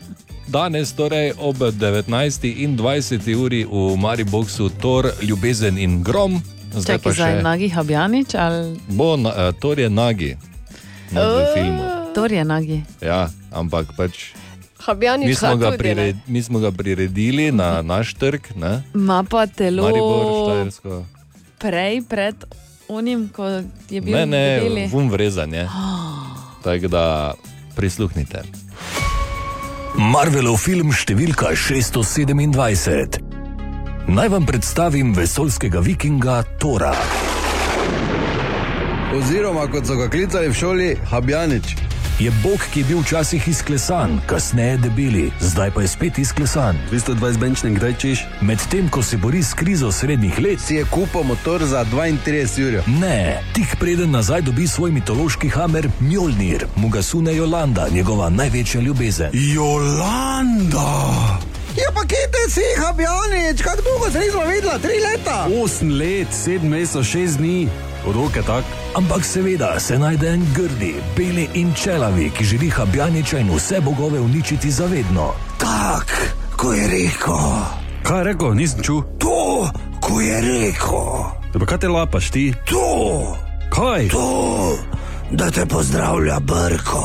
[0.47, 2.63] danes, torej ob 19.
[2.63, 3.35] in 20.
[3.35, 6.41] uri v Mariboku, Tor, Ljubezen in Grom.
[6.75, 10.35] Zdaj Čakaj, zdaj še Nagi Habjanič ali bo, na, uh, Tor je Nagi
[11.11, 11.83] no, v filmu.
[12.11, 12.79] Tor je Nagi.
[12.99, 14.31] Ja, ampak pač.
[14.79, 15.77] Habjanič Mi smo, tudi, ne?
[15.77, 18.85] prired, mi smo ga priredili na naš trg, ne?
[18.93, 20.93] Ma pa telo Maribor, Štajersko.
[21.57, 22.37] prej pred
[22.87, 24.85] unim, ko je bil Ne, ne, debeli.
[24.87, 25.65] vum vrezanje.
[26.63, 27.33] Tako da
[27.73, 28.45] prisluhnite.
[29.95, 33.24] Marvelov film številka 627.
[34.07, 36.93] Naj vam predstavim vesoljskega vikinga Tora.
[39.17, 41.75] Oziroma, kot so ga klicali v šoli, Habjanič.
[42.19, 46.77] je bog, ki je bil včasih izklesan, kasneje debeli, zdaj pa je spet izklesan.
[46.91, 48.23] 220 benčne, kdaj češ?
[48.41, 52.83] Medtem ko se bori s krizo srednjih let, si je kupil motor za 32 ur.
[53.01, 58.81] Ne, tik preden nazaj dobi svoj mitološki hamer Mjolnir, mu ga sune Jolanda, njegova največja
[58.81, 59.29] ljubezen.
[59.33, 60.85] Jolanda!
[61.75, 64.77] Ja, pa kje te si, Habjanič, kako dolgo se nismo videla?
[64.79, 65.47] Tri leta?
[65.49, 67.67] 8 let, 7 mesecev, 6 dni,
[68.07, 68.63] od roke tak.
[68.95, 74.19] Ampak seveda se najde en grdi, beli in čelavi, ki želi Habjaniča in vse bogove
[74.19, 75.33] uničiti zavedno.
[75.57, 76.07] Tak,
[76.57, 77.43] ko je rekel.
[78.03, 79.01] Kaj je rekel, nisem čul?
[79.19, 79.69] To,
[80.01, 81.11] ko je rekel.
[81.53, 82.53] Da pa kaj te lapaš ti?
[82.65, 83.37] To,
[83.69, 84.09] Kaj?
[84.09, 84.77] to,
[85.31, 87.03] da te pozdravlja Brko.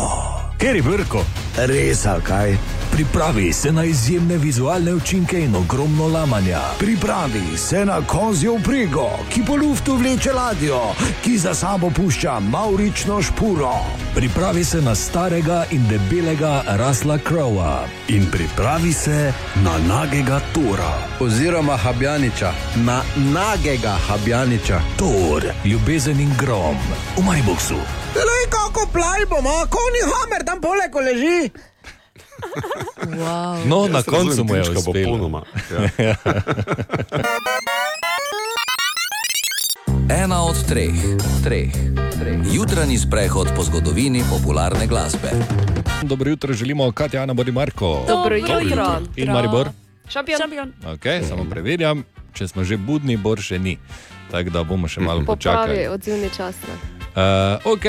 [0.58, 1.24] Ker je brko?
[1.56, 2.54] Res, kaj?
[2.92, 6.60] Pripravi se na izjemne vizualne učinke in ogromno lamanja.
[6.78, 10.80] Pripravi se na kozjo vprigo, ki po luftu vleče ladjo,
[11.24, 13.74] ki za sabo pušča maurično špuro.
[14.14, 17.86] Pripravi se na starega in debelega Rasla Crowa.
[18.08, 19.32] In pripravi se
[19.64, 20.94] na nagega Tora.
[21.20, 24.80] Oziroma Habjaniča, na nagega Habjaniča.
[24.98, 26.76] Tor, ljubezen in grom,
[27.16, 27.80] v Majboksu.
[28.14, 31.69] Lej, kako plaj bomo, konji hamer tam poleg leži.
[33.00, 33.66] Wow.
[33.66, 34.82] No, Jaz na koncu mu je uspelo.
[34.84, 35.42] popolnoma,
[35.98, 36.14] ja.
[40.14, 40.94] Ena od treh,
[41.44, 41.70] treh,
[42.12, 42.38] treh.
[42.52, 45.30] Jutranji sprehod po zgodovini popularne glasbe.
[46.02, 48.04] Dobro jutro želimo, Katja, Ana, Bori Marko.
[48.08, 49.00] Dobro jutro.
[49.16, 49.68] In Maribor.
[50.08, 50.38] Šampion.
[50.38, 50.72] Šampion.
[50.84, 53.78] Okay, samo preverjam, če smo že budni, Bor še ni.
[54.30, 55.68] Tako da bomo še malo počakali.
[55.68, 56.54] Popravi odzivni čas.
[56.62, 56.99] ne.
[57.10, 57.84] Uh, ok,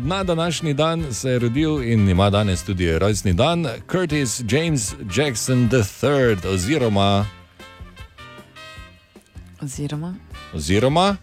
[0.00, 5.70] na današnji dan se je rodil in ima danes tudi rojstni dan Curtis James Jackson
[5.72, 7.26] III, oziroma,
[9.62, 10.14] Oziroma,
[10.54, 11.16] oziroma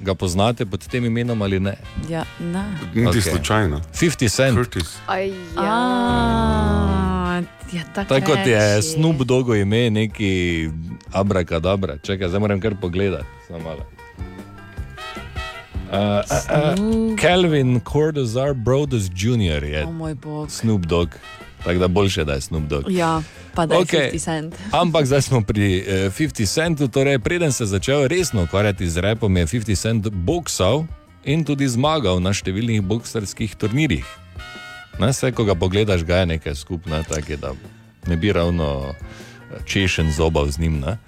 [0.00, 1.76] ga poznate pod tem imenom ali ne?
[2.08, 2.64] ja, ne.
[2.94, 3.22] Niti Okej.
[3.22, 3.80] slučajno.
[3.94, 4.56] 50 Cent.
[4.56, 4.96] Curtis.
[5.06, 5.34] Aj, ja.
[5.56, 7.42] A,
[7.72, 8.82] ja, tako Tako kot je.
[8.82, 10.68] Snoop Dogo ime, neki
[11.12, 11.98] abrakadabra.
[11.98, 13.24] Čakaj, zdaj moram kar pogledati.
[15.88, 19.64] Uh, uh, uh, Calvin Cordozar Brodus Jr.
[19.64, 20.50] je O moj bog.
[20.50, 21.08] Snoop Dogg.
[21.64, 22.84] Tako da boljše, da je Snoop Dogg.
[22.88, 23.22] Ja,
[23.54, 24.10] pa da je Okej.
[24.12, 24.54] 50 cent.
[24.82, 29.00] Ampak zdaj smo pri eh, 50 Centu, torej preden se je začel resno ukvarjati z
[29.00, 30.84] repom, je 50 Cent boksal
[31.24, 34.06] in tudi zmagal na številnih boksarskih turnirjih.
[34.98, 37.52] Ne, vse, ko ga pogledaš, ga je nekaj skupno, tako da
[38.06, 40.80] ne bi ravno eh, češen zobav z njim.
[40.80, 40.98] Ne.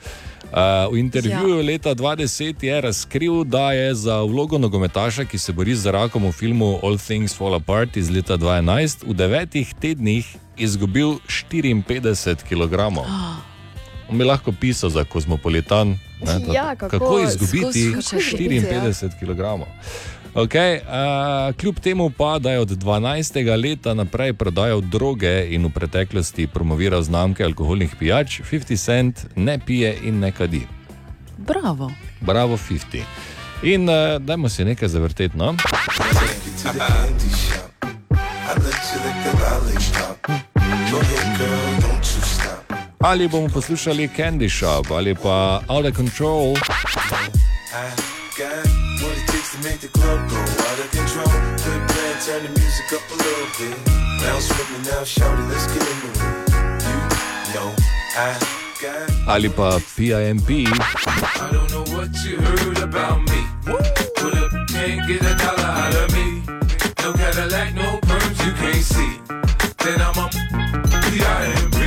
[0.50, 1.64] Uh, v intervjuju ja.
[1.64, 6.32] leta 2010 je razkril, da je za vlogo nogometaša, ki se bori z rakom v
[6.32, 10.26] filmu All Things Fall Apart iz leta 2011, v devetih tednih
[10.56, 12.74] izgubil 54 kg.
[14.10, 15.88] On bi lahko pisal za kozmopolitan.
[16.20, 19.64] Ne, Ja, kako- kako izgubiti kako izgubiti, 54 kg.
[20.34, 23.62] Okay, uh, kljub temu pa, da je od 12.
[23.62, 29.96] leta naprej prodajal droge in v preteklosti promoviral znamke alkoholnih pijač, 50 Cent ne pije
[30.02, 30.66] in ne kadi.
[31.38, 31.90] Bravo.
[32.20, 33.02] Bravo, 50.
[33.62, 35.56] In uh, dajmo si nekaj zavrteti, no?
[43.00, 46.54] Ali bomo poslušali Candy Shop ali pa Out of Control.
[59.30, 60.48] Ali pa PIMP.
[60.50, 63.40] I don't know what you heard about me.
[64.16, 66.42] Put up, can't get a dollar out of me.
[67.02, 69.12] No Cadillac, no perms, you can't see.
[69.84, 70.26] Then I'm a
[71.06, 71.78] P.I.M.P.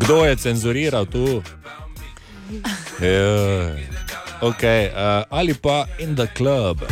[0.00, 1.42] Kdo je cenzuriral tu?
[3.00, 4.01] Joj.
[4.42, 6.82] Okay, uh, ali pa In the Club.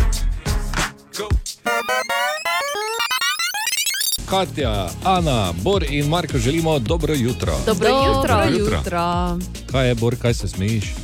[4.31, 7.53] Katja, Ana, Bor in Marko želimo dobro jutro.
[7.67, 8.37] Dobro jutro.
[8.37, 9.39] Dobro jutro.
[9.73, 10.95] Kaj je, Bor, kaj se smejiš?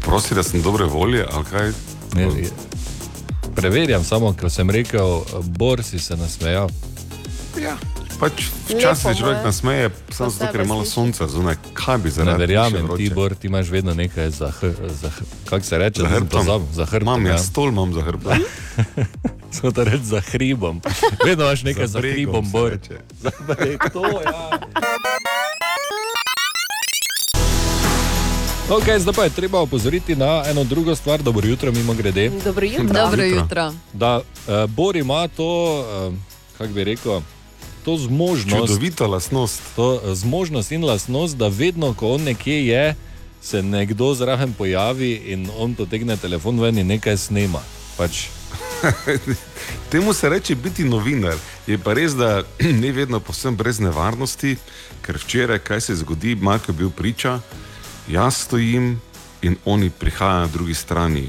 [0.00, 1.72] Prosi, da sem dobre volje, ali kaj?
[2.14, 2.28] Ne,
[3.54, 6.68] preverjam samo, ker sem rekel, Bor si se nasmejal.
[7.62, 7.76] Ja.
[8.24, 8.40] Pač
[8.70, 11.56] včasih se človek nasmeje, samo zato, ker je malo sonca zunaj.
[11.74, 13.08] Kaj bi zaradi verjamem, še ti?
[13.10, 16.40] Bor, ti imaš vedno nekaj za, hr- za hr- kako se reče, Za hrbtom.
[16.40, 17.04] pozabil, za hrbtom.
[17.04, 17.32] Imam, ja.
[17.32, 18.32] jaz stol imam za hrbtom.
[19.54, 20.80] Smo to reči za hribom.
[21.20, 22.70] Vedno imaš nekaj za, za bregom hribom, se Bor.
[22.72, 22.96] reče.
[23.20, 24.48] Za breg, to, ja.
[28.66, 32.30] Okay, zdaj pa je treba opozoriti na eno drugo stvar, dobro jutro, mimo grede.
[32.40, 32.88] Dobro jutro.
[32.94, 33.72] Dobro jutro.
[33.92, 34.24] Da uh,
[34.66, 35.50] Bor ima to,
[36.08, 36.14] uh,
[36.58, 37.20] kako bi rekel,
[37.84, 39.62] to zmožnost, Čudovita lastnost.
[39.76, 42.94] to eh, zmožnost in lastnost, da vedno, ko on nekje je,
[43.42, 47.60] se nekdo zraven pojavi in on potegne telefon ven in nekaj snema.
[47.96, 48.26] Pač,
[49.90, 51.34] Temu se reče biti novinar.
[51.66, 52.42] Je pa res, da
[52.80, 54.56] ni vedno povsem brez nevarnosti,
[55.02, 57.40] ker včeraj, kaj se zgodi, Marko je bil priča,
[58.08, 59.00] jaz stojim
[59.42, 61.28] in oni prihajajo na drugi strani.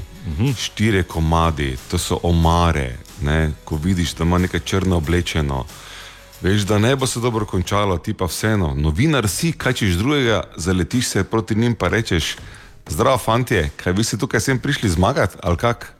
[0.58, 3.52] Štire komadi, to so omare, ne?
[3.64, 5.64] ko vidiš, da ima nekaj črno oblečeno.
[6.42, 8.74] Veš, da ne bo se dobro končalo, ti pa vseeno.
[8.74, 12.36] Novinar si, kaj češ drugega, zaletiš se proti njim pa rečeš:
[12.88, 15.92] Zdravo, fantje, kaj vi ste tukaj sem prišli zmagati ali kak?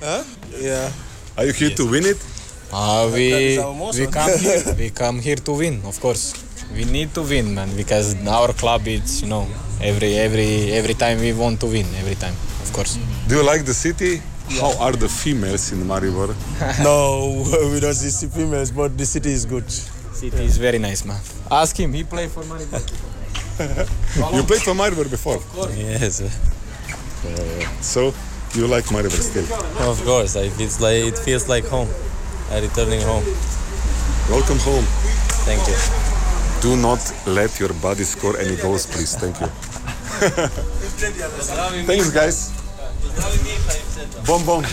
[0.00, 0.24] Huh?
[0.62, 0.90] Yeah.
[1.36, 2.16] Are you here to win it?
[2.72, 3.58] Uh, we
[3.94, 4.62] we come here.
[4.78, 6.34] We come here to win, of course.
[6.74, 9.46] We need to win, man, because our club is, you know,
[9.80, 12.98] every every every time we want to win, every time, of course.
[13.28, 14.20] Do you like the city?
[14.56, 16.34] How are the females in Maribor?
[16.82, 19.70] no, we don't see females, but the city is good.
[19.70, 21.20] City is very nice, man.
[21.50, 21.92] Ask him.
[21.92, 22.80] He played for Maribor.
[24.34, 25.38] you played for Maribor before?
[25.76, 26.22] yes.
[27.80, 28.14] So,
[28.54, 29.44] you like Maribor still?
[29.88, 31.88] Of course, I feels like it feels like home.
[32.50, 33.24] I returning home.
[34.30, 34.84] Welcome home.
[35.44, 35.76] Thank you.
[36.62, 39.14] Do not let your body score any goals, please.
[39.14, 39.46] Thank you.
[41.86, 42.57] Thanks, guys.
[44.26, 44.64] Bom, bom.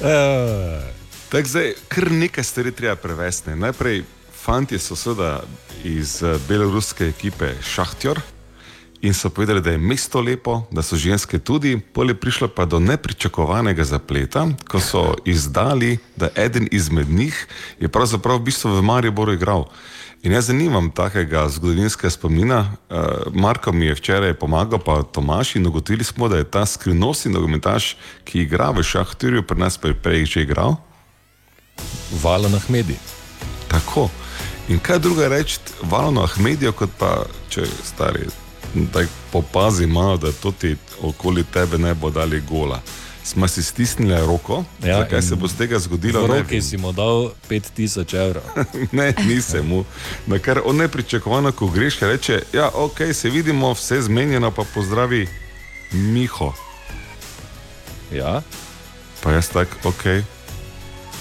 [0.00, 0.90] Uh,
[1.30, 3.50] Tako zdaj, kar nekaj stvari treba prevesti.
[3.50, 4.02] Najprej,
[4.44, 5.42] fanti so seveda
[5.84, 8.20] iz eh, beloruske ekipe Šahtjor
[9.02, 11.80] in so povedali, da je mesto lepo, da so ženske tudi.
[11.92, 17.46] Pol je prišlo pa do nepričakovanega zapleta, ko so izdali, da eden izmed njih
[17.80, 19.64] je pravzaprav v bistvu v Mariboru igral.
[20.22, 22.76] In jaz zanimam takega zgodovinskega spomina.
[22.90, 22.98] Uh,
[23.32, 27.96] Marko mi je včeraj pomagal, pa Tomaš, in ugotovili smo, da je ta skrivnostni nogometaš,
[28.24, 30.76] ki igra v Šahtirju, pri nas pa je prej že igral.
[32.22, 32.98] Valon Ahmedi.
[33.68, 34.10] Tako.
[34.68, 38.28] In kaj druga reči, Valon Ahmedijo, kot pa če stari,
[38.74, 39.00] da
[39.32, 42.80] popazi malo, da to ti okoli tebe ne bo dali gola.
[43.24, 46.26] Smo si stisnili roko, ja, kaj se bo z tega zgodilo?
[46.26, 48.42] Roki si mu dal 5000 evrov.
[48.92, 49.84] ne, nisem mu.
[50.26, 55.28] Na kar on nepričakovano, ko greš, reče: Ja, ok, se vidimo, vse zmenjeno, pa pozdravi
[55.92, 56.54] Miho.
[58.12, 58.42] Ja.
[59.22, 60.24] Pa jaz tak, ok.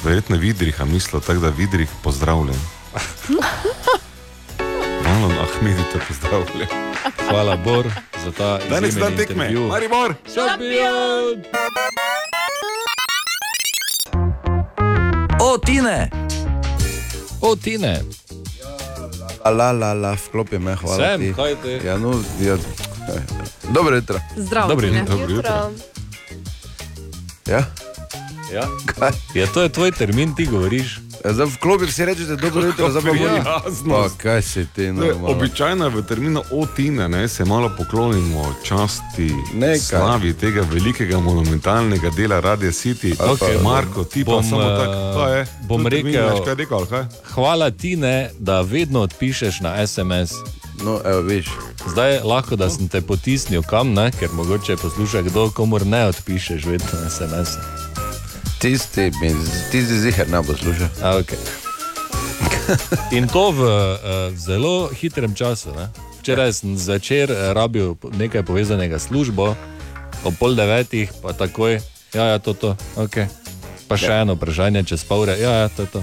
[0.03, 2.59] Verjetno Vidriha mislil, tako da Vidrih pozdravljen.
[5.09, 6.67] Malo Ahmedi te pozdravlja.
[7.29, 7.85] Hvala, Bor,
[8.25, 9.45] za ta Danes izjemen dan tekme.
[9.45, 9.67] intervju.
[9.67, 10.13] Maribor!
[10.25, 11.43] Šampion!
[15.41, 16.09] O, Tine!
[17.41, 18.01] O, Tine!
[19.45, 20.97] La, la, la, vklopi me, hvala.
[20.97, 21.33] Sem, ti.
[21.33, 21.87] kaj ti?
[21.87, 22.57] Ja, no, ja.
[23.69, 24.19] Dobro jutro.
[24.37, 25.17] Zdravo, Dobro jutro.
[25.17, 25.71] Dobro jutro.
[27.47, 27.63] Ja?
[28.53, 28.63] Ja.
[29.33, 30.99] Ja, to je tvoj termin, ti govoriš.
[31.19, 33.35] Ja, zdaj vklopim si rečeš, dobro jutro, zdaj pa govorim.
[33.37, 33.93] jasno.
[33.93, 35.27] Pa kaj si ti, Ne, normalno.
[35.29, 39.79] Običajno je v terminu otine ne, se malo poklonimo časti Nekaj.
[39.79, 43.15] slavi tega velikega monumentalnega dela Radia City.
[43.23, 43.57] Okej.
[43.59, 45.45] Marko, ti pa Bom, samo eh, tako, to je.
[45.61, 47.03] bom Tu termin, rekel- veš, kaj rekel, kaj?
[47.25, 50.31] Hvala ti, ne, da vedno odpišeš na SMS.
[50.79, 51.45] No, evo, viš.
[51.87, 56.65] Zdaj lahko, da sem te potisnil kam, ne, ker mogoče posluša kdo, komor ne odpišeš
[56.65, 57.49] vedno SMS.
[58.59, 59.11] Tisti,
[59.71, 60.87] tisti zihar ne posluša.
[61.03, 61.37] A, okay.
[63.17, 63.89] In to v uh,
[64.35, 65.71] zelo hitrem času.
[65.75, 65.87] Ne?
[66.19, 69.55] Včeraj sem zvečer eh, rabil nekaj povezanega s službo,
[70.27, 71.79] ob pol devetih, pa takoj,
[72.13, 73.25] ja, ja, to, to, ok.
[73.87, 74.21] Pa še Ja.
[74.21, 76.01] eno vprašanje čez pol ure, ja, ja, to je to.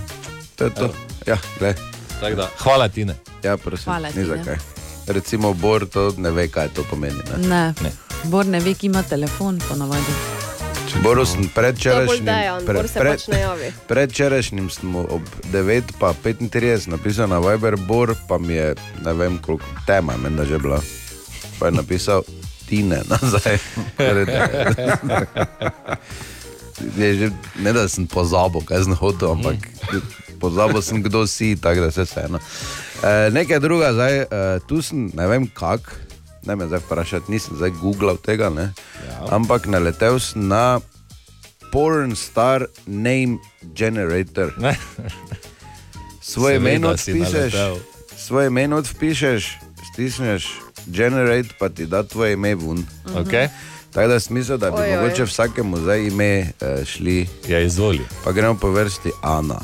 [0.57, 0.87] To je to.
[1.29, 3.05] Ja, da, hvala ti.
[3.45, 4.45] Ja, prosim, Hvala ni ti, za ne.
[4.45, 4.59] kaj.
[5.07, 7.21] Recimo, Bor to ne ve, kaj to pomeni.
[7.37, 7.49] Ne?
[7.49, 7.65] Ne.
[7.85, 7.93] ne.
[8.25, 10.17] Bor ne ve, ki ima telefon, ponavadi.
[11.03, 13.23] Boru sem To je bolj predčerajšnjim, Dejan, Bor se pač
[13.89, 15.23] predčerajšnjim mu ob
[15.53, 20.45] 9 pa 35 napisal na Viber, Bor pa mi je, ne vem koliko tema, menda
[20.45, 20.81] že bila.
[21.59, 22.23] Pa je napisal
[22.69, 23.59] Tine nazaj.
[26.97, 27.31] je že,
[27.63, 29.57] ne da sem pozabil, kaj sem hotel, ampak
[30.41, 32.39] pozabil sem, kdo si, tako da se vseeno.
[33.03, 34.27] E, nekaj druga, zdaj, e,
[34.69, 36.06] tu sem, ne vem kak,
[36.47, 38.73] ne me zdaj vprašati, nisem zdaj googlal tega, ne?
[39.07, 39.27] Ja.
[39.37, 40.81] ampak naletel sem na
[41.73, 44.53] Porn Star Name Generator.
[46.21, 47.55] Svoje ime odpišeš,
[48.17, 49.59] svoje ime odpišeš,
[49.93, 50.51] stisneš
[50.87, 52.87] generate, pa ti da tvoje ime ven.
[53.15, 53.49] Okay.
[53.93, 54.97] Tako da smisel, da bi Oj, oj.
[54.97, 57.29] mogoče vsakemu zdaj ime uh, šli.
[57.49, 58.05] Ja, izvoli.
[58.25, 59.61] Pa gremo po vrsti Ana,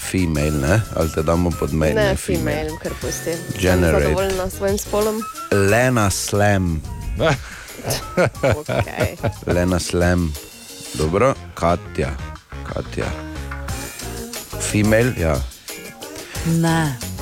[0.00, 0.80] female, ne?
[0.96, 1.94] ali te damo pod mail.
[1.94, 3.32] Ne, female, kar pusti.
[3.32, 4.04] Sem Generate.
[4.04, 5.22] zadovoljna s svojim spolom.
[5.70, 6.82] Lena Slam.
[8.42, 9.16] Okay.
[9.46, 10.32] Lena Slam.
[10.94, 12.10] Dobro, Katja.
[12.72, 13.04] Katja.
[14.60, 15.36] Female, ja.
[16.46, 17.13] Ne.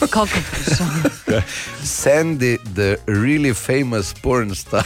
[0.00, 1.42] Kako vprašanje?
[1.84, 4.84] Sandy, the really famous porn star.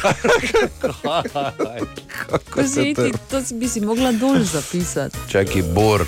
[2.50, 5.18] Ko si ti, to si- bi si mogla dol zapisati.
[5.28, 6.06] Čakaj, bor.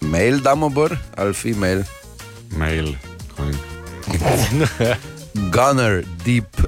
[0.00, 1.84] Mail damo bor ali female?
[2.50, 2.94] Mail.
[5.50, 6.46] Gunner deep.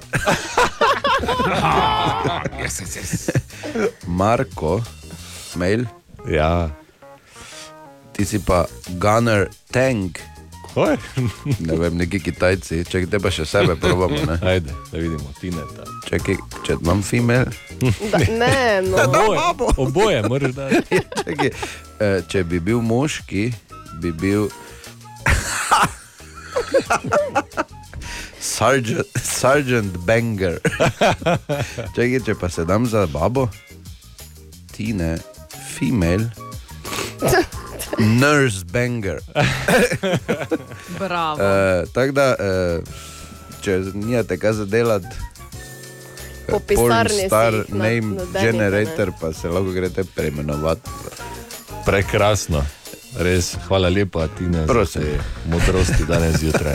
[2.59, 3.31] yes, yes, yes.
[4.07, 4.83] Marko,
[5.57, 5.85] mail.
[6.29, 6.71] Ja.
[8.15, 8.65] Ti si pa
[9.03, 10.23] gunner tank.
[10.75, 10.97] Hoj.
[11.61, 14.19] ne vem, neki Kitajci, če te pa še sebe probamo.
[14.27, 14.39] Ne?
[14.55, 15.63] Ajde, da vidimo, ti ne.
[16.09, 17.51] Čakaj, če imam female.
[18.11, 18.99] Da, ne, no.
[19.07, 20.99] Oboje, oboje moraš dati.
[21.21, 23.49] Čakaj, eh, če bi bil moški,
[24.03, 24.49] bi bil.
[28.39, 30.59] Sergeant, Sergeant Banger.
[31.95, 33.47] Čakaj, če pa se dam za babo,
[34.75, 35.15] ti ne,
[35.75, 36.31] female.
[37.99, 39.19] Nurse Banger.
[40.99, 41.35] Bravo.
[41.35, 42.85] Uh, Tako da, uh,
[43.61, 45.07] če nimate kaj za delati,
[46.47, 50.91] Po pisarni star na- name nadenite, generator, pa se lahko greste preimenovati.
[51.87, 52.65] Prekrasno.
[53.17, 55.03] Res, hvala lepa, Tina, Prosim.
[55.03, 56.75] za te modrosti danes zjutraj.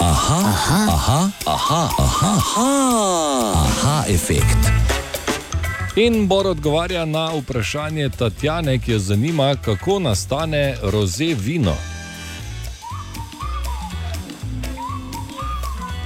[0.00, 2.68] Aha, aha, aha, aha, aha, aha,
[3.56, 4.58] aha efekt.
[5.96, 11.74] In Bor odgovarja na vprašanje Tatjane, ki jo zanima, kako nastane roze vino.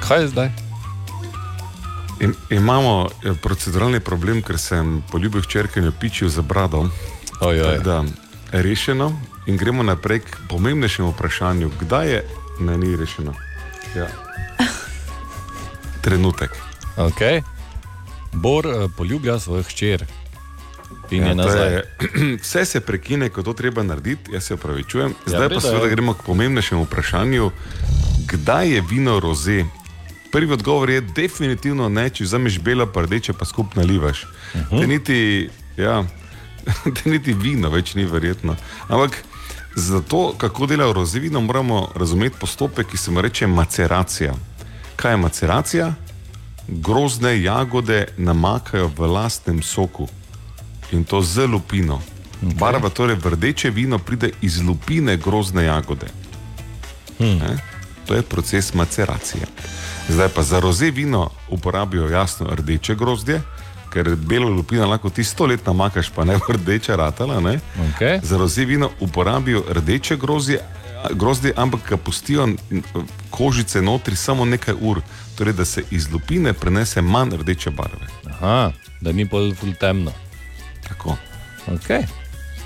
[0.09, 0.51] Kaj je zdaj?
[2.20, 6.89] Im, imamo eh, proceduralni problem, ker sem poljubil hčerke in jo pičil za brado.
[7.85, 8.05] Da,
[8.52, 9.12] rešeno
[9.47, 12.24] in gremo naprej k pomembnejšemu vprašanju, kdaj je
[12.60, 13.35] meni rešeno.
[13.97, 14.09] Ja.
[16.02, 16.51] Trenutek.
[16.97, 17.58] Okay.
[18.40, 20.06] Bor eh, poljublja svojo hčer
[21.10, 21.32] Ja,
[21.65, 21.85] je,
[22.43, 25.10] vse se prekine, ko to treba narediti, jaz se opravičujem.
[25.10, 25.90] Ja, Zdaj v pa seveda ja.
[25.90, 27.51] gremo k pomembnejšemu vprašanju,
[28.28, 29.65] kdaj je vino roze.
[30.32, 34.24] Prvi odgovor je definitivno ne, če vzameš belo, pa rdeče, pa skupaj nalivaš.
[34.24, 34.65] Uh Mhm.
[34.70, 34.81] -huh.
[34.81, 36.05] te, niti, ja,
[36.97, 38.56] te niti vino več ni verjetno.
[38.89, 39.24] Ampak
[39.74, 44.35] za to, kako dela roze vino, moramo razumeti postopek, ki se mu reče maceracija.
[44.97, 45.94] Kaj je maceracija?
[46.69, 50.09] Grozne jagode namakajo v lastnem soku
[50.93, 52.01] in to z lupino.
[52.43, 52.59] Okay.
[52.59, 56.07] Barva, torej rdeče vino pride iz lupine grozne jagode.
[57.19, 57.39] Hmm.
[57.39, 57.59] Ne?
[58.07, 59.43] To je proces maceracije.
[60.09, 63.43] Zdaj pa za roze vino uporabijo jasno rdeče grozdje,
[63.93, 67.40] ker belo lupino lahko ti sto let namakaš, pa ne bo rdeča ratala.
[67.40, 67.61] Ne?
[67.77, 68.20] Okay.
[68.23, 70.61] Za roze vino uporabijo rdeče grozdje,
[71.11, 72.49] grozdje, ampak ga pustijo
[73.31, 75.01] kožice notri samo nekaj ur,
[75.39, 78.06] torej da se iz lupine prenese manj rdeče barve.
[78.27, 80.12] Aha, da ni ful temno.
[80.89, 81.16] Tako.
[81.66, 82.06] Okay.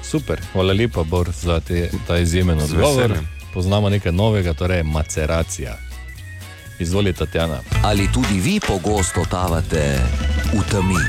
[0.02, 3.18] Super, hvala lepa, Bor, za te, ta izjemen odgovor.
[3.54, 5.76] Poznamo nekaj novega, torej maceracija.
[6.78, 7.58] Izvolite, Tatjana.
[7.84, 10.00] Ali tudi vi pogosto totavate
[10.52, 11.00] v temi?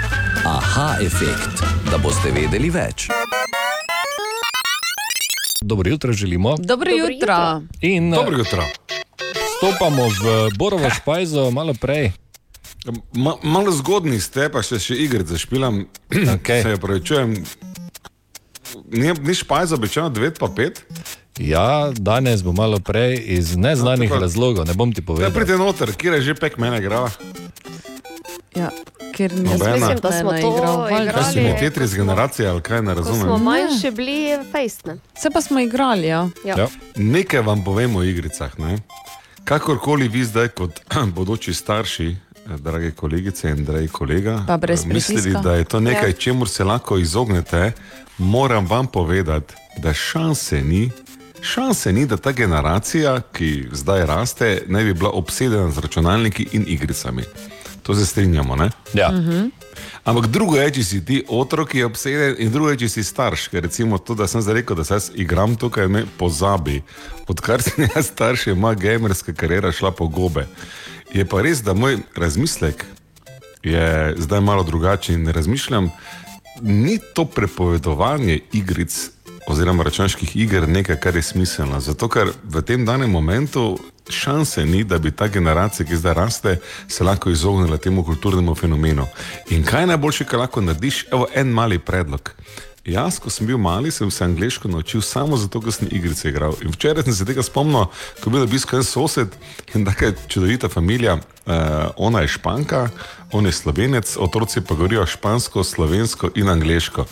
[0.45, 3.07] Aha efekt, da boste vedeli več.
[5.61, 6.55] Dobro jutro želimo.
[6.57, 7.61] Dobro jutro.
[7.81, 8.63] In Dobro jutro.
[9.63, 10.23] Stopamo v
[10.59, 12.11] Borovo špajzo malo prej.
[13.15, 15.87] Ma, malo zgodni ste, pa še, še igre zašpilam.
[16.35, 16.59] Okay.
[16.61, 17.31] Se pravičujem.
[18.91, 20.83] Ni, ni špajza, običajno 9 pa 5.
[21.39, 25.31] Ja, danes bo malo prej iz neznanih No, tako- razlogov, ne bom ti Da povedal.
[25.31, 27.07] pridete noter, kjer je že pek mene igrala.
[28.53, 28.67] Ja,
[29.13, 29.79] ker ne Nobena.
[29.79, 30.75] Mislim, da smo Ne, to igral.
[30.91, 31.07] igrali.
[31.13, 33.39] Kaj si mi Tetris generacija ali kaj ne Ko smo razumem?
[33.41, 34.19] manjši bili,
[34.51, 34.99] fejstne.
[35.15, 36.27] Se pa smo igrali, ja.
[36.43, 36.55] Ja.
[36.57, 36.67] Ja.
[36.97, 38.59] Nekaj vam povem o igricah.
[38.59, 38.83] Ne?
[39.45, 40.79] Kakorkoli vi zdaj, kot
[41.15, 46.13] bodoči starši, eh, drage kolegice in dragi kolega, eh, mislili, da je to nekaj, ja.
[46.13, 47.71] čemu se lahko izognete,
[48.17, 50.91] moram vam povedati, da šanse ni.
[51.41, 56.63] Šanse ni, da ta generacija, ki zdaj raste, ne bi bila obsedena z računalniki in
[56.67, 57.23] igricami.
[57.83, 58.69] To se strinjamo, ne?
[58.93, 59.11] Ja.
[59.11, 59.62] Mhm.
[60.03, 63.03] Ampak drugo je, če si ti otrok, ki je obseden, in drugo je, če si
[63.07, 63.47] starš.
[63.53, 66.81] Ker recimo to, da sem zdaj rekel, da se jaz igram tukaj, me pozabi.
[67.31, 70.43] Odkar sem jaz starš, je moja gamerska kariera šla po gobe.
[71.15, 72.83] Je pa res, da moj razmislek
[73.63, 75.87] je zdaj malo drugačen in razmišljam,
[76.61, 79.12] ni to prepovedovanje igric
[79.47, 81.79] oziroma računalniških iger nekaj, kar je smiselno.
[81.79, 83.77] Zato, ker v tem danem momentu
[84.09, 86.57] šanse ni, da bi ta generacija, ki zdaj raste,
[86.87, 89.07] se lahko izognila temu kulturnemu fenomenu.
[89.49, 91.05] In kaj je najboljše, kar lahko narediš?
[91.11, 92.31] Evo en mali predlog.
[92.83, 96.57] Jaz, ko sem bil mali, sem se angliško naučil samo zato, ker sem igrice igral.
[96.67, 97.85] In včeraj sem se tega spomnil,
[98.19, 99.37] ko je bil obisk en sosed
[99.71, 101.13] in tako je čudovita familija.
[101.15, 102.89] Uh, ona je španka,
[103.31, 107.05] on je slovenec, otroci pa govorijo špansko, slovensko in angliško.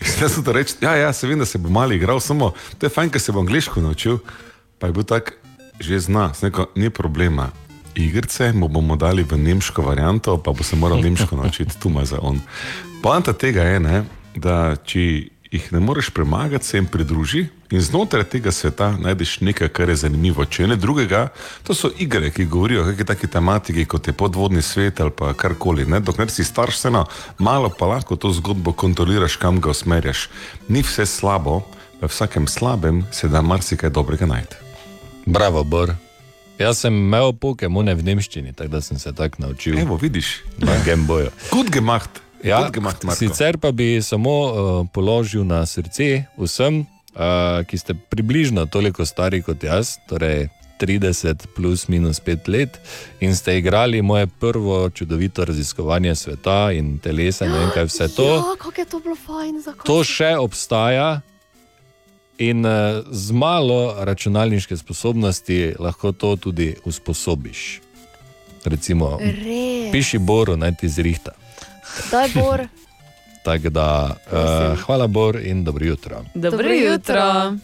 [0.00, 2.52] In zdaj sem to reči, ja, ja, se vem, da se bo mali igral, samo
[2.78, 4.20] to je fajn, ker se bo angliško naučil.
[4.78, 5.34] Pa je bil tak,
[5.82, 7.50] že zna, rekel, ni problema.
[7.94, 12.04] igrice, mu bomo dali v nemško varianto, pa bo se moral nemško naučiti, tu ima
[12.04, 12.38] za on.
[13.02, 14.04] Poanta tega je, ne,
[14.40, 19.68] da če jih ne moreš premagati, se jim pridruži in znotraj tega sveta najdeš nekaj,
[19.68, 20.44] kar je zanimivo.
[20.44, 21.28] Če ne drugega,
[21.62, 25.32] to so igre, ki govorijo o kakšni taki tematiki, kot je podvodni svet ali pa
[25.34, 25.86] karkoli.
[25.86, 26.00] Ne?
[26.00, 27.06] Dokler si starš, vseeno
[27.38, 30.28] malo pa lahko to zgodbo kontroliraš, kam ga usmerjaš.
[30.68, 31.62] Ni vse slabo,
[32.00, 34.56] v vsakem slabem se da marsikaj dobrega najti.
[35.26, 35.94] Bravo, Bor.
[36.58, 39.78] Jaz sem imel Pokemone v nemščini, tako da sem se tako naučil.
[39.78, 40.40] Evo, vidiš.
[40.58, 41.30] Na Gameboyu.
[41.52, 42.27] Gut gemacht.
[42.44, 43.18] Ja, gemacht, Marko.
[43.18, 49.42] sicer pa bi samo uh, položil na srce vsem, uh, ki ste približno toliko stari
[49.42, 50.48] kot jaz, torej
[50.78, 52.78] 30 plus minus 5 let,
[53.20, 58.28] in ste igrali moje prvo čudovito raziskovanje sveta in telesa in vem kaj vse to.
[58.48, 59.86] Ja, kako je to bilo fajn, zakaj?
[59.86, 61.20] To še obstaja.
[62.38, 67.80] In uh, z malo računalniške sposobnosti lahko to tudi usposobiš.
[68.64, 69.90] Recimo, Res.
[69.92, 71.34] piši Boru, naj ti zrihta.
[72.10, 72.66] Daj, Bor.
[73.46, 76.24] Tako da, uh, hvala Bor in dobro jutro.
[76.34, 77.54] Dobro jutro.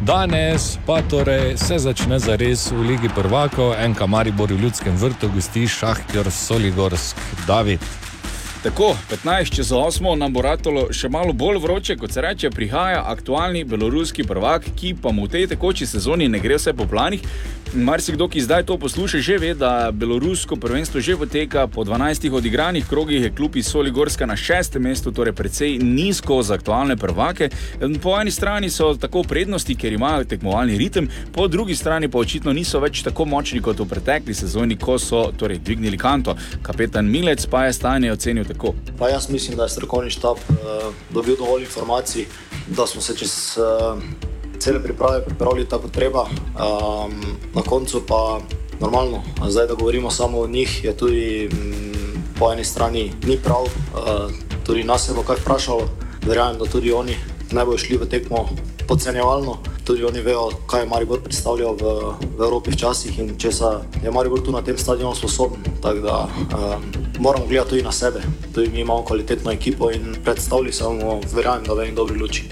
[0.00, 5.30] Danes pa torej se začne za res v Ligi prvakov, enka Maribor v Ljudskem vrtu,
[5.32, 7.80] gosti Šahtjor Soligorsk, David.
[8.64, 13.02] Tako, 15 čez 8 nam bo ratalo še malo bolj vroče, kot se reče, prihaja
[13.12, 17.20] aktualni beloruski prvak, ki pa mu v tej tekoči sezoni ne gre vse po planih.
[17.74, 22.86] Marsikdo, ki zdaj to posluša, že ve, da belorusko prvenstvo že poteka po 12 odigranih
[22.88, 27.50] krogih, je klub iz Soligorska na šestem mestu, torej precej nizko za aktualne prvake.
[28.02, 32.52] Po eni strani so tako prednosti, ker imajo tekmovalni ritem, po drugi strani pa očitno
[32.52, 36.36] niso več tako močni kot v pretekli sezoni, ko so torej, dvignili kanto.
[36.62, 38.53] Kapetan Milec pa je stanje ocenil tako.
[38.98, 40.56] Pa jaz mislim, da je strokovni štab uh,
[41.10, 42.26] dobil dovolj informacij,
[42.66, 44.02] da smo se čez uh,
[44.58, 46.22] cele priprave pripravili tako kot treba.
[46.22, 47.20] Um,
[47.54, 48.40] na koncu pa
[48.80, 53.62] normalno, zdaj da govorimo samo o njih, je tudi mm, po eni strani ni prav,
[53.62, 54.30] uh,
[54.66, 55.88] tudi nas je bo kaj vprašalo,
[56.26, 57.16] verjamem, da tudi oni
[57.52, 58.48] ne bodo šli v tekmo
[58.88, 59.58] podcenjevalno.
[59.84, 61.94] Tudi oni vejo, kaj je Maribor predstavljal v,
[62.36, 65.60] v Evropi včasih in česa je Maribor tu na tem stadionu sposoben.
[65.82, 66.82] Tako da um,
[67.18, 68.22] moramo gledati tudi na sebe.
[68.54, 72.44] Tudi mi imamo kvalitetno ekipo in predstavljali se bomo, verjamem, da v eni dobri luči.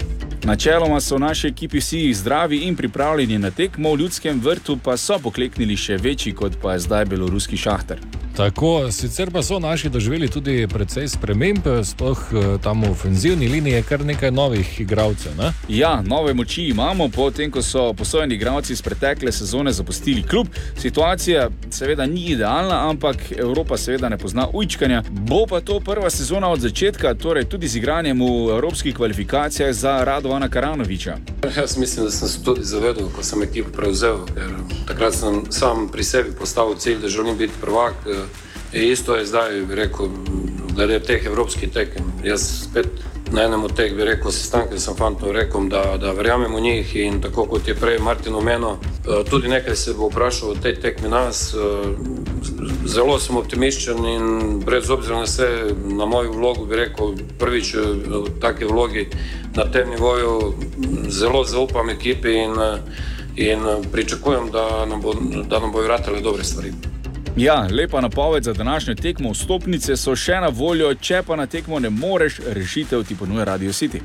[0.43, 4.97] Načeloma so v naši ekipi vsi zdravi in pripravljeni na tekmo, v ljudskem vrtu pa
[4.97, 8.01] so pokleknili še večji, kot pa je zdaj beloruski šahter.
[8.37, 13.73] Tako, sicer pa so naši doživeli tudi precej sprememb, sploh eh, tam v ofenzivni liniji
[13.73, 15.31] je kar nekaj novih igralcev.
[15.37, 15.51] Ne?
[15.69, 20.47] Ja, nove moči imamo, potem ko so posojeni igralci iz pretekle sezone zapustili klub.
[20.81, 25.03] Situacija seveda ni idealna, ampak Evropa seveda ne pozna ujčkanja.
[25.09, 30.03] Bo pa to prva sezona od začetka, torej tudi z igranjem v evropskih kvalifikacijah za
[30.03, 31.17] Radovana Karanoviča.
[31.57, 34.57] Jaz mislim, da sem se tudi zavedal, ko sem ekipo prevzel, ker
[34.87, 37.93] takrat sem sam pri sebi postavil cilj, da želim biti prvak.
[38.73, 40.09] Eh, In isto je zdaj, bi rekel,
[40.75, 42.05] glede teh evropskih tekem.
[42.23, 42.87] Jaz spet
[43.31, 46.95] na enem od teh, bi rekel, sestankih sem fantom rekel, da, da verjamem v njih
[46.95, 50.75] in tako kot je prej Martin omenil, eh, tudi nekaj se bo vprašal o tej
[50.81, 51.53] tekmi nas.
[51.53, 51.59] eh,
[52.85, 55.47] Zelo sem optimističen in brez obzira na vse,
[55.85, 59.07] na mojo vlogo bi rekel, prvič eh, v taki vlogi
[59.55, 60.53] na tem nivoju
[61.09, 62.53] zelo zaupam ekipi in,
[63.35, 63.59] in
[63.91, 65.13] pričakujem, da nam, bo,
[65.49, 66.73] da nam bojo vratile dobre stvari.
[67.37, 69.31] Ja, lepa napoved za današnjo tekmo.
[69.31, 73.71] Vstopnice so še na voljo, če pa na tekmo ne moreš, rešitev ti ponuja Radio
[73.71, 74.01] City.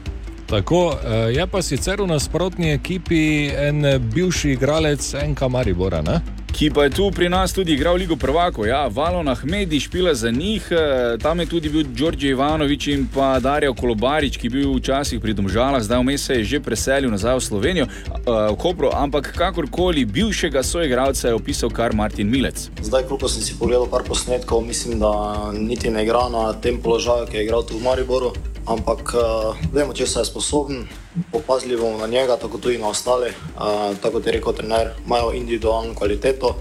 [0.46, 3.84] Tako, eh, je pa sicer v nasprotni ekipi en
[4.14, 6.02] bivši igralec NK Maribora.
[6.02, 6.20] Ne?
[6.52, 10.30] Ki pa je tu pri nas tudi igral Ligo Prvako, ja, Valon Ahmedi špila za
[10.30, 14.74] njih, eh, tam je tudi bil Đorđe Ivanovič in pa Darjo Kolobarič, ki je bil
[14.74, 18.18] včasih pri Domžalah, zdaj vmes se je že preselil nazaj v Slovenijo, eh,
[18.52, 22.70] v Kopro, ampak kakorkoli bivšega soigralca je opisal kar Martin Milec.
[22.82, 27.26] Zdaj, koliko sem si pogledal par posnetkov, mislim, da niti ne igra na tem položaju,
[27.26, 28.32] ki je igral tu v Mariboru.
[28.66, 30.84] Ampak uh, vemo, če se je sposoben,
[31.32, 33.28] opazili bomo na njega, tako tudi na ostale.
[33.28, 36.56] Uh, tako kot je rekel trener, imajo individualno kvaliteto,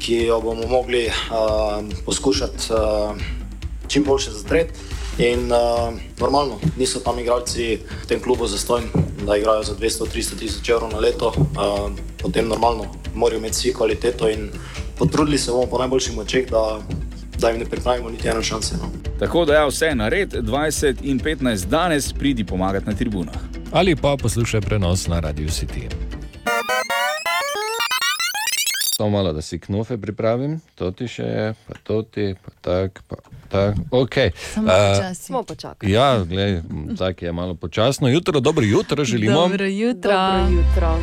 [0.00, 3.16] ki jo bomo mogli uh, poskušati uh,
[3.88, 4.72] čim boljše zatreti.
[5.18, 8.88] In uh, normalno, niso tam igralci v tem klubu zastojni,
[9.26, 11.90] da igrajo za 200-300 tisoč evrov na leto, uh,
[12.22, 14.50] potem normalno morajo imeti vsi kvaliteto in
[14.98, 16.80] potrudili se bomo po najboljših močeh, da,
[17.38, 18.74] da jim ne pripravimo niti ene šanse.
[18.76, 18.90] No.
[19.18, 23.34] Tako da je vse na red, 20 in 15 danes pridi pomagati na tribunah.
[23.72, 25.88] Ali pa poslušaj prenos na Radio City.
[28.96, 33.02] Samo malo, da si knofe pripravim, to ti še je, pa to ti, pa tak,
[33.08, 33.16] pa
[33.48, 33.74] tak.
[33.90, 34.30] Okay.
[34.54, 35.22] Samo počasi.
[35.22, 35.92] Smo počakali.
[35.92, 36.62] Ja, gled,
[36.98, 38.08] tako je malo počasno.
[38.08, 39.34] Jutro, dobro jutro želimo.
[39.34, 40.12] Dobro jutro.
[40.12, 40.98] Dobro jutro.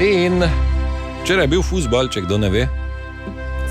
[0.00, 0.42] In
[1.24, 2.66] Včeraj je bil futbol, če kdo ne ve.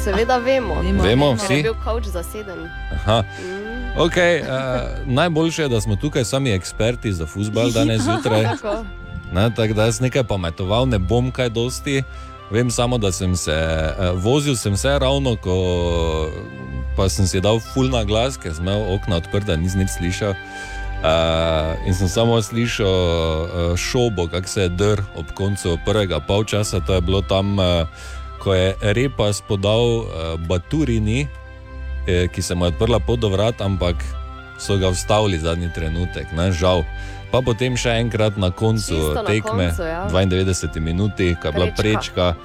[0.04, 0.76] Seveda vemo.
[1.04, 1.54] Vemo Ker vsi.
[1.54, 2.68] Je bil kavč zaseden.
[2.92, 3.24] Aha.
[3.98, 4.48] Okay, uh,
[5.06, 8.44] najboljše je, da smo tukaj sami eksperti za futbol danes zjutraj.
[8.44, 8.84] Tako.
[9.34, 12.04] Ne, tako da jaz nekaj pametoval, ne bom kaj dosti.
[12.52, 15.56] Vem samo, da sem se uh, vozil, sem se ravno, ko
[16.98, 20.36] pa sem si dal full na glas, ker sem imel okna odprta, nisem nič slišal.
[21.04, 26.80] Uh, in sem samo slišal uh, šobo, kako se je dr ob koncu prvega polčasa.
[26.80, 27.88] To je bilo tam, uh,
[28.44, 30.06] ko je Repas podal uh,
[30.48, 31.28] Baturini,
[32.08, 33.96] eh, ki se mu je odprla pot do vrat, ampak
[34.60, 36.84] so ga vstavili zadnji trenutek, ne, žal.
[37.32, 40.04] Pa potem še enkrat na koncu Čisto na tekme, koncu, ja.
[40.12, 42.36] 92 minuti, ko je bila Prečka.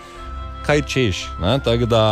[0.65, 1.17] Kaj češ?
[1.43, 2.05] ne, Tako da,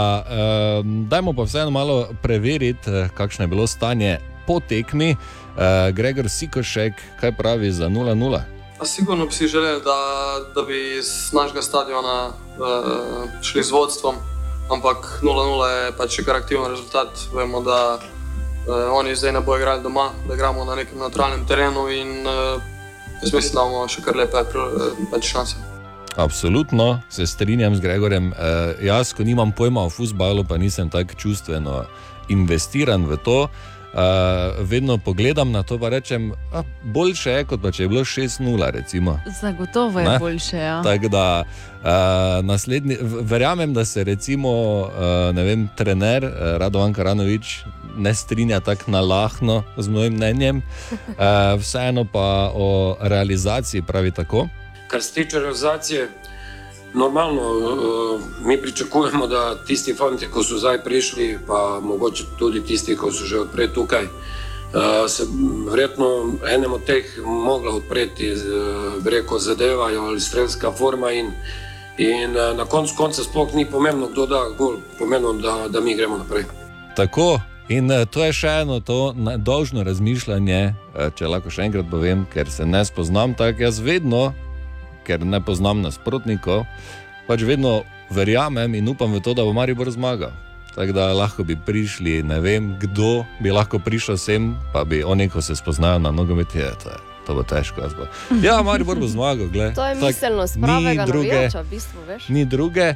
[0.83, 5.17] um, dajmo pa vseeno malo preveriti, eh, kakšno je bilo stanje po tekmi.
[5.57, 8.56] Uh, Gregor Sikošek, kaj pravi za 0-0?
[8.85, 9.99] Sigurno bi si želeli, da,
[10.55, 14.15] da bi iz našega stadiona uh, šli z vodstvom,
[14.71, 17.09] ampak 0-0 je pač kar aktiven rezultat.
[17.35, 21.89] Vemo, da uh, oni zdaj ne bodo igrali doma, da igramo na nekem neutralnem terenu
[21.89, 22.63] in uh,
[23.23, 24.45] jaz mislim, da imamo še kar lepe
[25.11, 25.57] pač šanse.
[26.17, 28.29] Absolutno se strinjam z Gregorjem.
[28.29, 31.85] Uh, jaz, ko nimam pojma o futbalu, pa nisem tako čustveno
[32.29, 33.49] investiran v to.
[33.97, 34.03] Uh,
[34.61, 38.71] vedno pogledam na to in rečem, da boljše je, kot pa če je bilo 6-0.
[38.71, 39.21] Recimo.
[39.41, 40.19] Zagotovo je Ne?
[40.19, 40.57] boljše.
[40.57, 40.83] Ja.
[40.83, 44.51] Tako da uh, naslednji, verjamem, da se recimo
[44.81, 47.65] uh, ne vem, trener uh, Radovan Karanovič
[47.97, 50.57] ne strinja tako nalahno z mojim mnenjem,
[50.93, 54.49] uh, vseeno pa o realizaciji pravi tako.
[54.89, 56.09] Kar se tiče realizacije,
[56.95, 62.97] normalno uh, mi pričakujemo, da tisti fanti, ki so zdaj prišli, pa mogoče tudi tisti,
[62.97, 65.27] ki so že odprej tukaj, uh, se
[65.71, 68.33] verjetno enem od teh mogla odpreti,
[69.05, 71.13] bi rekel, zadevajo ali strelska forma.
[71.13, 71.33] In,
[71.99, 76.19] in na koncu konca sploh ni pomembno, kdo da gol, pomembno, da, da mi gremo
[76.19, 76.45] naprej.
[76.97, 77.39] Tako.
[77.69, 79.11] In eh, to je še eno to
[79.43, 83.67] dolžno razmišljanje, eh, če lahko še enkrat povem, ker se ne spoznam tako.
[83.67, 84.31] Jaz vedno,
[85.07, 86.67] ker ne poznam nasprotnikov,
[87.27, 87.81] pač vedno
[88.11, 90.35] verjamem in upam v to, da bo Maribor zmagal.
[90.75, 95.29] Tako da lahko bi prišli, ne vem, kdo bi lahko prišel sem, pa bi oni,
[95.29, 96.91] ko se spoznajo na nogomet, je to.
[96.91, 96.99] Je.
[97.27, 98.05] To bo težko, bo.
[98.39, 99.75] Ja, Maribor bo zmagal, gled.
[99.75, 102.29] To je Tako, miselnost ni pravega druge- navijača, v bistvu, veš.
[102.29, 102.95] ni druge.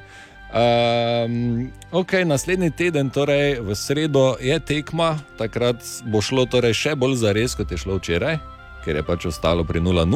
[0.50, 1.34] Um,
[1.90, 7.32] ok, naslednji teden, torej v sredo, je tekma, takrat bo šlo torej še bolj za
[7.32, 8.38] res, kot je šlo včeraj,
[8.84, 10.06] ker je pač ostalo pri 0-0.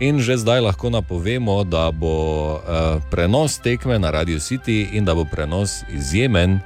[0.00, 2.16] In že zdaj lahko napovemo, da bo
[2.58, 6.60] uh, prenos tekme na Radio City in da bo prenos izjemen,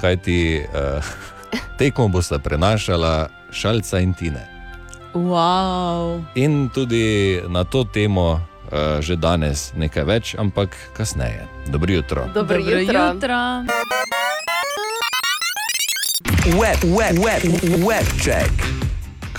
[0.00, 1.04] kajti uh,
[1.80, 4.44] tekmo bosta prenašala Šalca in Tine.
[5.14, 6.22] Wow.
[6.34, 8.38] In tudi na to temo
[8.70, 11.46] uh, že danes nekaj več, ampak kasneje.
[11.66, 12.30] Dobro jutro.
[12.34, 13.02] Dobro Dobro jutro.
[13.14, 13.38] jutro.
[16.56, 17.42] Web, web, web,
[17.84, 18.50] web check.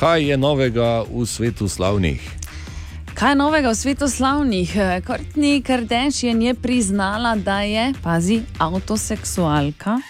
[0.01, 2.17] Kaj je novega v svetu slavnih?
[3.13, 4.73] Kaj je novega v svetu slavnih?
[5.05, 10.01] Kourtney Kardashian je priznala, da je, pazi, avtoseksualka.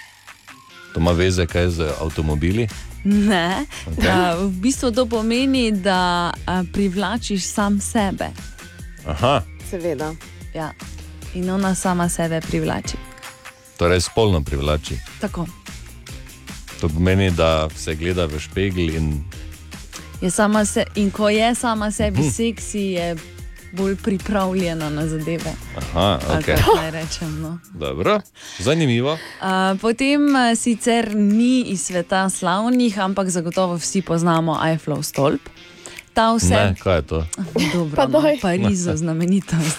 [0.94, 2.70] To ima veze kaj z avtomobili?
[3.04, 4.40] Ne, okay.
[4.40, 8.32] v bistvu to pomeni, da a, privlačiš sam sebe.
[9.06, 10.16] Aha, Seveda.
[10.56, 10.72] Ja.
[11.36, 12.96] In ona sama sebe privlači.
[13.78, 14.96] torej spolno privlači.
[15.20, 15.48] Tako.
[16.80, 19.24] To pomeni, da se gleda v špegel in
[20.66, 22.30] se, in ko je sama sebi Mhm.
[22.30, 23.16] seksi, je
[23.74, 25.54] bolj pripravljena na zadeve.
[25.78, 26.46] aha, Ali ok.
[26.48, 27.42] kako naj rečem.
[27.42, 27.60] No.
[27.72, 28.20] Dobro,
[28.60, 29.12] zanimivo.
[29.14, 29.20] Uh,
[29.76, 30.22] potem
[30.56, 35.42] sicer ni iz sveta slavnih, ampak zagotovo vsi poznamo Eiffelov stolp.
[36.14, 37.26] Ta vse, Ne, kaj je to?
[37.74, 38.22] dobro, Pa no.
[38.42, 39.78] Parizu, znamenitost.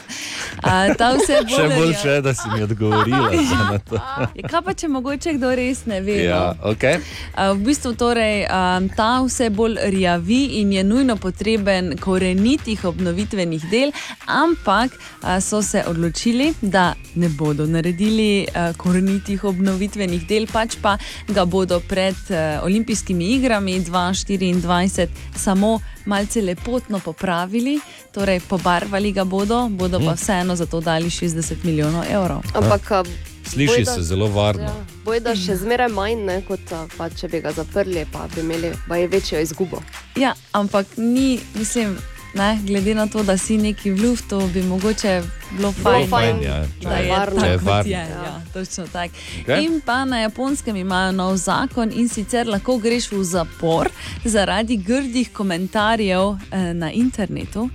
[0.65, 3.97] Uh, ta vse Še bolj boljše je, da si mi odgovorila to.
[4.37, 6.17] Ja, Kaj pa, če mogoče kdo res ne ve?
[6.25, 6.71] Ja, no?
[6.71, 6.85] ok.
[6.85, 13.65] Uh, v bistvu torej, um, ta vse bolj rjavi in je nujno potreben korenitih obnovitvenih
[13.71, 13.93] del,
[14.27, 20.97] ampak uh, so se odločili, da ne bodo naredili uh, korenitih obnovitvenih del, pač pa
[21.29, 25.07] ga bodo pred uh, olimpijskimi igrami 2024
[25.37, 25.79] samo
[26.23, 27.81] malce lepotno popravili,
[28.13, 30.15] torej pobarvali ga bodo, bodo pa Mhm.
[30.15, 32.41] vseeno za to dali 60 milijonov evrov.
[32.55, 33.05] Ampak,
[33.45, 34.63] Sliši bojda- se zelo varno.
[34.63, 34.75] Ja,
[35.05, 36.61] bojda še zmeraj manj, ne, kot
[36.97, 39.83] pa, če bi ga zaprli, pa bi imeli baje večjo izgubo.
[40.17, 41.99] Ja, ampak ni, mislim,
[42.35, 46.65] ne, glede na to, da si neki v luftu, bi mogoče bilo fajn, fajn, ja,
[46.83, 47.91] da je- če tako, je varno.
[47.91, 47.97] je.
[47.97, 49.15] Ja, točno tako.
[49.43, 49.65] Okej.
[49.65, 53.89] In pa na japonskem imajo nov zakon in sicer lahko greš v zapor
[54.25, 57.69] zaradi grdih komentarjev eh, na internetu.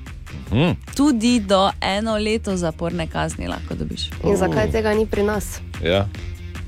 [0.49, 0.71] Hm.
[0.95, 4.09] Tudi do eno leto zaporne kazni lahko dobiš.
[4.23, 5.59] In zakaj tega ni pri nas?
[5.84, 6.07] Ja.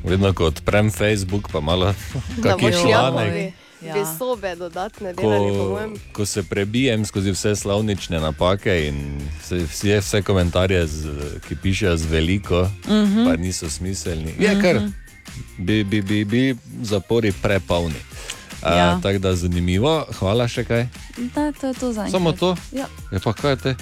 [0.03, 1.93] Vedno, ko odprem Facebook, pa malo
[2.37, 3.53] Da boš članek.
[3.81, 3.93] Ja.
[3.93, 5.93] Bi sobe dodatne delali, po Ko, mojem.
[6.11, 8.97] ko se prebijem skozi vse slovnične napake in
[9.39, 11.07] vse, vse, vse komentarje, z,
[11.47, 13.17] ki pišejo z veliko, uh Mhm.
[13.17, 13.25] -huh.
[13.25, 14.87] pa niso smiselni, je kar Mhm.
[15.57, 16.43] bi, bi, bi, bi
[16.81, 17.95] zapori prepolni.
[18.63, 18.75] Ja.
[18.75, 18.99] Ja.
[18.99, 20.87] Tako da zanimivo, hvala še kaj.
[21.35, 22.55] Da, to je to za Samo to?
[22.71, 22.87] Ja.
[23.11, 23.75] Je pa kaj te?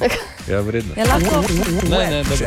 [0.48, 0.94] Ja, vredno.
[0.96, 1.42] Je lahko.
[1.84, 2.46] Ne, ne, dobro.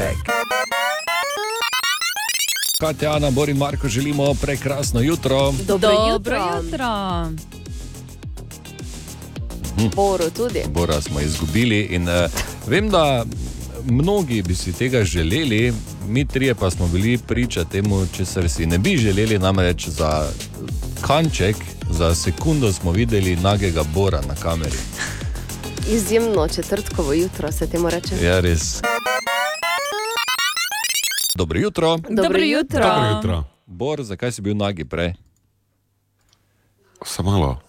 [2.81, 5.51] Katja, Ana, Bor in Marko želimo prekrasno jutro.
[5.67, 6.37] Dobro Dobro jutro.
[6.63, 7.27] jutro.
[9.95, 10.59] Boru tudi.
[10.73, 12.31] Bora smo izgubili in uh,
[12.67, 13.25] vem, da
[13.85, 15.73] mnogi bi si tega želeli,
[16.07, 20.27] mi trije pa smo bili priča temu, česar si ne bi želeli, namreč za
[21.01, 21.55] kanček,
[21.89, 24.77] za sekundo smo videli nagega Bora na kameri.
[25.89, 28.15] Izjemno četrtkovo jutro se temu reče.
[28.23, 28.81] Ja, res.
[31.35, 31.97] Dobro jutro.
[32.09, 32.83] Dobro jutro.
[32.83, 33.43] Dobro jutro.
[33.65, 35.13] Bor, zakaj si bil nagi prej?
[37.05, 37.59] Samo malo.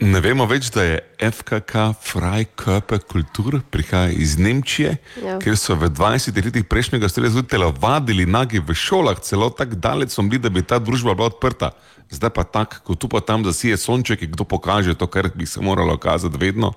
[0.00, 0.98] Ne vemo več, da je
[1.32, 1.72] FKK
[2.04, 5.38] Freikörper Kultur, prihaja iz Nemčije, Ja.
[5.40, 10.10] kjer so v 20 letih prejšnjega stoletja zelo telovadili nagi v šolah, celo tako daleč
[10.10, 11.70] smo bili, da bi ta družba bila odprta.
[12.10, 15.46] Zdaj pa tako, ko tu pa tam zasije sonček, in kdo pokaže to, kar bi
[15.46, 16.72] se moralo kazati vedno,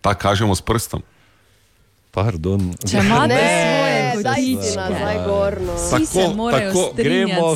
[0.00, 1.02] tako kažemo s prstom.
[2.10, 2.74] Pardon.
[2.90, 3.38] Če imate
[4.24, 4.80] svoje Ne, daj si kotičke.
[4.80, 5.72] nazaj gorno.
[5.74, 6.92] Vsi se morajo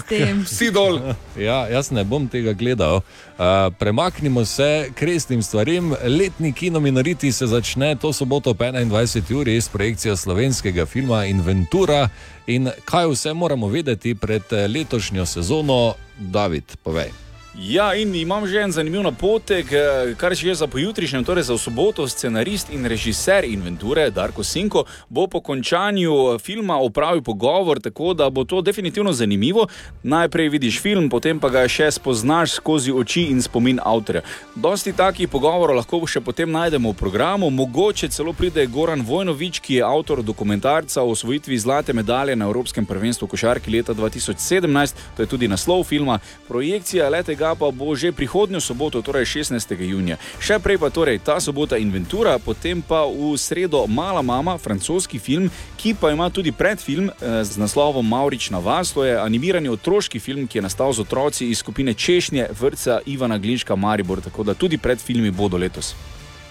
[0.08, 0.42] tem.
[0.46, 1.00] Vsi dol.
[1.36, 2.96] Ja, jaz ne bom tega gledal.
[2.96, 5.94] Uh, premaknimo se k resnim stvarem.
[6.04, 9.34] Letni kinominariti se začne to soboto ob 21.
[9.34, 12.08] uri s projekcijo slovenskega filma Inventura.
[12.46, 17.27] In kaj vse moramo vedeti pred eh, letošnjo sezono, David, povej.
[17.60, 22.08] Ja, in imam že en zanimiv napotek, eh, kar že za pojutrišnjem, torej za soboto,
[22.08, 28.44] scenarist in režiser Inventure Darko Sinko bo po končanju filma opravil pogovor, tako da bo
[28.44, 29.66] to definitivno zanimivo.
[30.02, 34.22] Najprej vidiš film, potem pa ga še spoznaš skozi oči in spomin avtorja.
[34.54, 39.74] Dosti takih pogovorov lahko še potem najdemo v programu, mogoče celo pride Goran Vojnovič, ki
[39.74, 45.26] je avtor dokumentarca o osvojitvi zlate medalje na Evropskem prvenstvu košarki leta 2017, to je
[45.26, 46.20] tudi naslov filma.
[46.48, 49.76] Projekcija le tega pa bo že prihodnjo soboto, torej 16.
[49.80, 50.16] junija.
[50.40, 55.50] Še prej pa torej ta sobota Inventura, potem pa v sredo Mala mama, francoski film,
[55.76, 58.92] ki pa ima tudi predfilm eh, z naslovom Maurična vas.
[58.92, 63.38] To je animirani otroški film, ki je nastal z otroci iz skupine Češnje, vrca Ivana
[63.38, 65.94] Glinška Maribor, tako da tudi predfilmi bodo letos.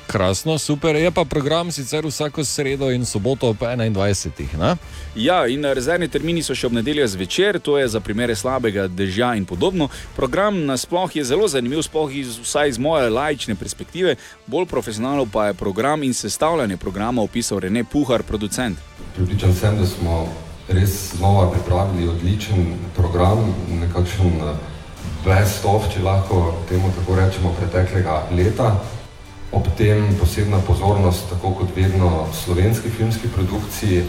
[0.07, 0.95] Krasno, super.
[0.95, 4.57] Je pa program sicer vsako sredo in soboto ob 21.
[4.59, 4.75] Ne?
[5.15, 9.33] Ja, in rezervni termini so še ob nedeljo zvečer, to je za primere slabega dežja
[9.35, 9.89] in podobno.
[10.15, 14.15] Program nasploh je zelo zanimiv, sploh iz, vsaj iz moje laične perspektive,
[14.47, 18.79] bolj profesionalno pa je program in sestavljanje programa opisal Rene Puhar, producent.
[19.15, 20.27] Pripričan sem, da smo
[20.69, 24.55] res znova pripravili odličen program, nekakšen eh,
[25.25, 28.77] best of, če lahko temu tako rečemo, preteklega leta.
[29.51, 34.03] Ob tem posebna pozornost, tako kot vedno, slovenski filmski produkciji,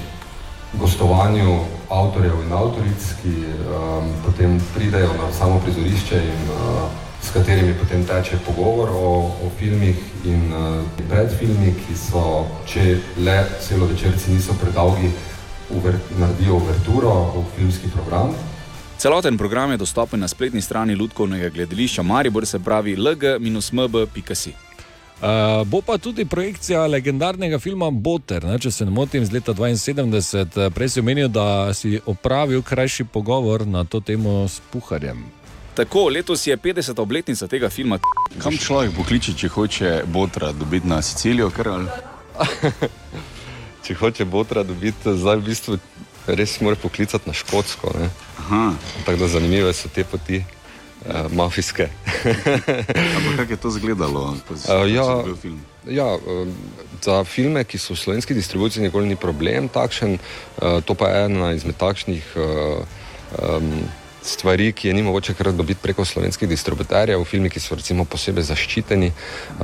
[0.75, 1.59] gostovanju
[1.89, 6.91] avtorjev in avtoric, ki um, potem pridejo na samo prizorišče in uh,
[7.23, 9.15] s katerimi potem teče pogovor o,
[9.47, 13.39] o filmih in uh, predfilmi, ki so, če le
[13.69, 15.11] celovečerci niso predolgi,
[15.71, 18.35] uver, naredijo uverturo v filmski program.
[18.99, 24.68] Celoten program je dostopen na spletni strani Ludkovnega gledališča Maribor, se pravi lg-mb.si.
[25.19, 29.55] Uh, bo pa tudi projekcija legendarnega filma Boter, ne, če se ne motim, iz leta
[29.55, 30.71] 72.
[30.71, 35.25] Prej si omenil, da si opravil krajši pogovor na to temo s Puharjem.
[35.75, 37.01] Tako, letos je 50.
[37.01, 37.99] obletnica tega filma.
[38.39, 41.51] Kam človek pokliče, če hoče botra dobiti na Sicilijo?
[41.51, 41.87] Kar, ali?
[43.87, 45.79] Če hoče botra dobiti, zdaj v bistvu
[46.27, 47.95] res mora poklicati na Škotsko.
[47.99, 48.11] ne.
[49.07, 50.45] Tako da zanimive so te poti,
[51.09, 51.89] uh, mafijske.
[53.17, 54.35] Ampak kako je to izgledalo?
[54.51, 55.61] Uh, ja, film?
[55.89, 56.55] ja, um,
[57.03, 60.19] za filme, ki so v slovenski distribuciji, nikoli ni problem takšen.
[60.19, 62.85] Uh, to pa je ena izmed takšnih uh,
[63.39, 63.73] um,
[64.23, 67.25] stvari, ki je ni mogoče kar dobiti preko slovenskih distributerjev.
[67.25, 69.13] Filmi, ki so recimo posebej zaščiteni,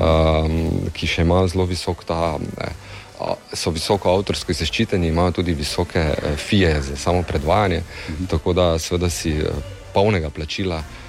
[0.00, 2.38] um, ki še imajo zelo visok ta.
[2.38, 2.72] A,
[3.54, 6.02] So visoko avtorsko zaščiteni, imajo tudi visoke
[6.36, 7.78] fije za samo predvajanje,
[8.10, 8.26] mhm.
[8.28, 9.36] tako da seveda si
[9.94, 11.03] polnega plačila, uh,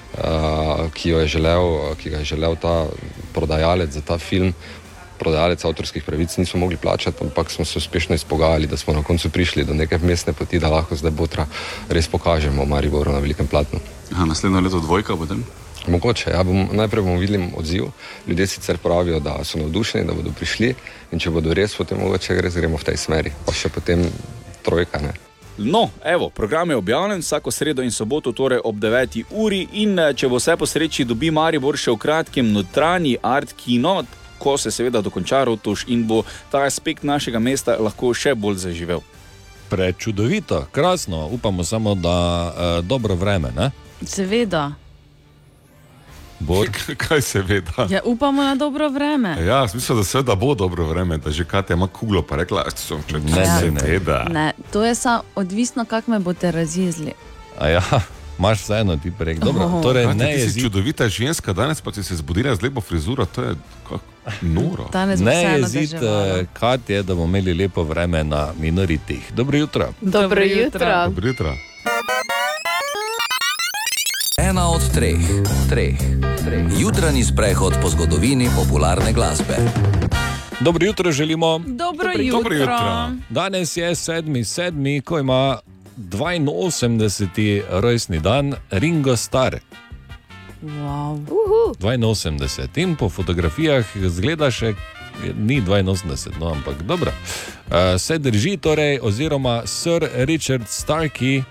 [0.93, 2.85] ki, jo je želel, ki ga je želel ta
[3.33, 4.53] prodajalec za ta film,
[5.19, 9.29] prodajalec avtorskih pravic, nismo mogli plačati, ampak smo se uspešno izpogajali, da smo na koncu
[9.29, 11.45] prišli do neke mestne poti, da lahko zdaj Botra
[11.89, 13.79] res pokažemo Mariboru na velikem platnu.
[14.11, 15.43] Aha, naslednjo leto dvojka potem?
[15.87, 17.91] Mogoče, ja, bom, najprej bomo videli odziv.
[18.27, 20.73] Ljudje sicer pravijo, da so navdušeni, da bodo prišli
[21.11, 24.07] in če bodo res, potem mogoče res gremo v tej smeri, pa še potem
[24.65, 25.01] trojka.
[25.01, 25.13] Ne.
[25.57, 29.23] No, evo, program je objavljen vsako sredo in soboto, torej ob 9.
[29.31, 29.67] uri.
[29.71, 34.03] In eh, če bo vse po sreči, dobi Maribor še v kratkem notranji art kino,
[34.39, 39.03] ko se seveda dokonča rotuš in bo ta aspekt našega mesta lahko še bolj zaživel.
[39.69, 42.17] Prečudovito, krasno, upamo samo, da
[42.59, 43.51] je dobro vreme.
[43.55, 43.71] Ne?
[44.05, 44.73] Seveda.
[46.47, 46.67] Bor.
[46.99, 47.61] Kaj se ve?
[47.61, 47.87] Da?
[47.87, 49.37] Ja, upamo na dobro vreme.
[49.41, 52.63] Ja, mislim, da se da bo dobro vreme, da že Katja ima kuglo, pa rekla,
[52.63, 53.99] da so če Ne, se ne, ne.
[53.99, 54.23] da.
[54.25, 57.11] Ne, to je samo odvisno, kako me boste razjezili.
[57.59, 57.81] A ja,
[58.39, 59.39] imaš vseeno ti prek.
[59.39, 59.81] Dobro, Oh.
[59.81, 63.25] torej, Katja, ne ti si čudovita ženska, danes pa si se zbudila z lepo frizuro,
[63.25, 63.55] to je
[63.89, 63.99] kak-
[64.41, 64.89] noro.
[64.91, 66.43] Danes ne vseeno jezite, deževalo.
[66.53, 69.31] kaj je, da bomo imeli lepo vreme na minoritih.
[69.33, 69.89] Dobro jutro.
[70.01, 71.03] Dobro jutro.
[71.05, 71.53] Dobro jutro.
[74.55, 75.19] Ena od treh,
[75.69, 75.99] treh,
[76.45, 76.65] treh.
[76.79, 79.55] Jutranji sprehod po zgodovini popularne glasbe.
[80.59, 81.59] Dobro jutro želimo.
[81.59, 82.55] Dobro, Dobro jutro.
[82.55, 83.09] jutro.
[83.29, 85.59] Danes je 7.7., ko ima
[85.97, 87.61] 82.
[87.69, 89.55] rojstni dan Ringo Starr.
[90.63, 91.19] Wow.
[91.19, 91.75] Uhu.
[91.79, 94.73] 82 in po fotografijah zgleda še.
[95.37, 97.11] Ni 82, no, ampak dobro.
[97.11, 101.43] Uh, se drži torej, oziroma Sir Richard Starkey,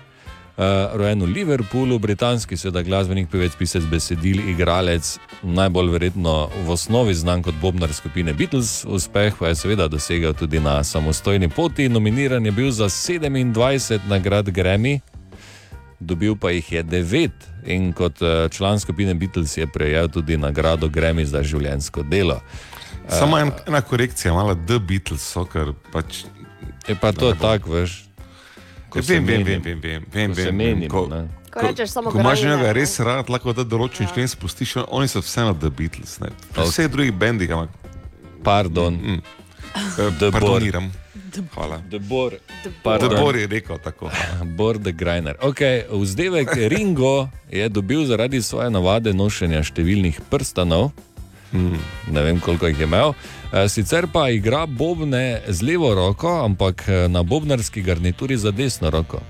[0.93, 7.43] rojen v Liverpoolu, britanski seveda glasbenik, pevec, pisec besedil, igralec, najbolj verjetno v osnovi znan
[7.43, 11.89] kot Bobnar skupine Beatles, uspeh pa je seveda dosegel tudi na samostojni poti.
[11.89, 14.99] Nominiran je bil za 27 nagrad Grammy,
[15.99, 17.29] dobil pa jih je 9
[17.65, 22.39] in kot eh, član skupine Beatles je prejel tudi nagrado Grammy za življenjsko delo.
[23.09, 26.23] Samo en, ena korekcija, malo The Beatles, so, ker pač.
[26.87, 28.04] Je pa to tako, veš.
[28.95, 29.61] Ko se Vem, vem, menim.
[29.61, 30.55] vem, vem, vem, Ko vem, vem.
[30.55, 31.27] menimo, Ko- ne.
[31.51, 32.71] Ko rečeš samo Ko imaš ne.
[32.71, 36.19] res rad, lahko da določen člen spustiš, oni so vseeno The Beatles.
[36.19, 36.31] Ne.
[36.49, 37.75] Pri vseh drugih bendih, ampak.
[38.41, 38.93] Pardon.
[38.95, 39.21] Mm.
[39.95, 40.91] The Eh, Pardoniram.
[41.51, 41.81] Hvala.
[41.83, 42.39] Debor.
[42.63, 44.07] Debor je rekel tako.
[44.57, 45.35] Bor the Griner.
[45.35, 50.91] Okay, vzdevek Ringo je dobil zaradi svoje navade nošenja številnih prstanov.
[51.51, 51.75] Hmm.
[52.07, 53.11] Ne vem, koliko jih je imel.
[53.55, 58.89] Eh, Sicer pa igra bobne z levo roko, ampak eh, na bobnarski garnituri za desno
[58.89, 59.21] roko.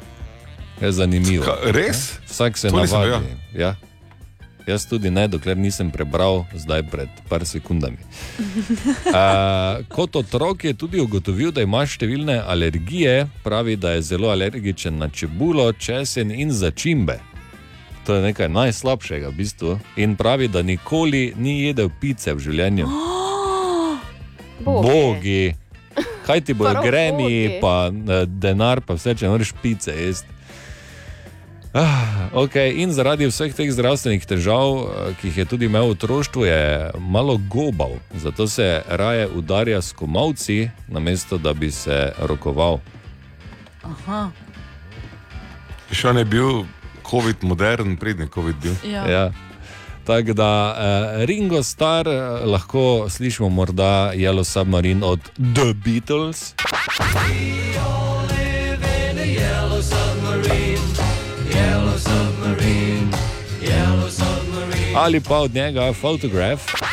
[0.81, 1.45] Je zanimivo.
[1.45, 2.17] Ka- res?
[2.17, 2.25] Ne?
[2.27, 3.25] Vsak se navadi.
[3.53, 3.75] Ja.
[4.67, 8.01] Jaz tudi ne, dokler nisem prebral, zdaj pred par sekundami.
[9.05, 14.97] Uh, kot otrok je tudi ugotovil, da ima številne alergije, pravi, da je zelo alergičen
[14.97, 17.19] na čebulo, česen in začimbe.
[18.09, 19.77] To je nekaj najslabšega, v bistvu.
[20.01, 22.89] In pravi, da nikoli ni jedel pice v življenju.
[24.65, 24.89] Bogi.
[24.89, 25.55] Bogi.
[26.25, 30.35] Kaj ti bojo gremi, pa eh, denar, pa vse, če ne moreš pice jesti.
[31.75, 32.79] Ah, okay.
[32.79, 36.91] In zaradi vseh teh zdravstvenih težav, eh, ki jih je tudi imel v otroštvu, je
[36.99, 37.99] malo gobal.
[38.15, 42.79] Zato se raje udarja s komovci, namesto da bi se rokoval.
[43.83, 44.31] Aha.
[45.91, 46.63] Še on je bil
[47.03, 48.75] COVID modern, prednji COVID bil.
[48.87, 49.03] Ja.
[49.05, 49.25] Ja.
[50.05, 55.19] Tako da eh, Ringo Star eh, lahko slišimo morda Yellow Submarine od
[55.55, 56.53] The Beatles.
[64.95, 66.84] Ali pa od njega Photograph.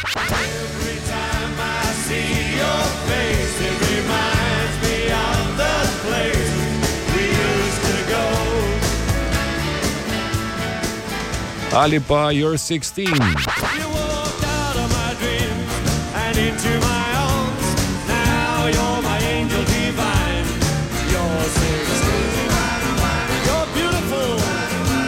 [23.72, 24.36] Beautiful.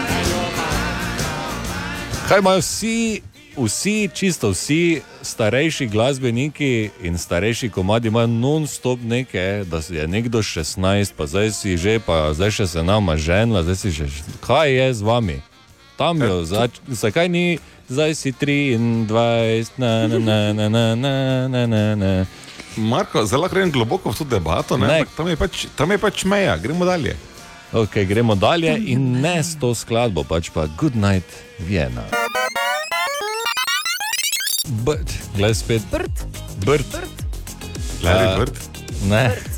[0.09, 2.29] And you're mine.
[2.29, 3.23] Kaj imajo vsi,
[3.57, 10.39] vsi, čisto vsi starejši glasbeniki in starejši komadi imajo non-stop neke, da si je nekdo
[10.39, 14.09] 16, pa zdaj si že, pa zdaj še se nama ženila, zdaj si že.
[14.41, 15.43] Kaj je z vami?
[15.97, 18.79] Tam jo, zač, zakaj ni, zdaj si 23,
[19.79, 21.13] na na na na na na
[21.47, 21.95] na na.
[21.95, 22.13] na.
[22.77, 24.87] Marko, zelo grem globoko v to debato, ne?
[24.87, 25.01] Ne.
[25.17, 27.15] Tam, je pač, tam je pač meja, gremo dalje.
[27.71, 31.27] Ok, gremo dalje in ne s to skladbo, pač pa Good Night
[31.63, 32.03] Vienna.
[34.83, 35.07] Brd,
[35.39, 35.83] gledaj spet.
[35.91, 36.15] Brd.
[36.67, 36.91] Brd.
[38.03, 38.57] Larry Eh, Bird.
[39.07, 39.54] Ne.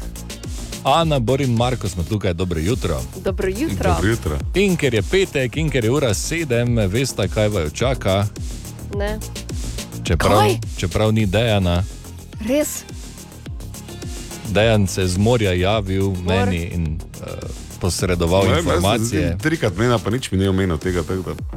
[0.86, 3.00] Ana, Bor in Marko smo tukaj, dobro jutro.
[3.16, 3.96] Dobro jutro.
[4.02, 4.38] jutro.
[4.54, 8.26] In ker je petek, in ker je ura sedem, veste, kaj vaju čaka.
[8.94, 9.18] Ne.
[10.04, 10.58] Čeprav, Kaj?
[10.78, 11.82] čeprav ni dejana,
[12.48, 12.84] Res?
[14.48, 16.22] dejan se je z morja javil Bor.
[16.26, 16.86] meni in
[17.20, 17.26] uh,
[17.80, 19.28] posredoval Ne vem, jaz se informacije.
[19.28, 21.02] zdi, Trikrat mena, pa nič mi ni omenil tega.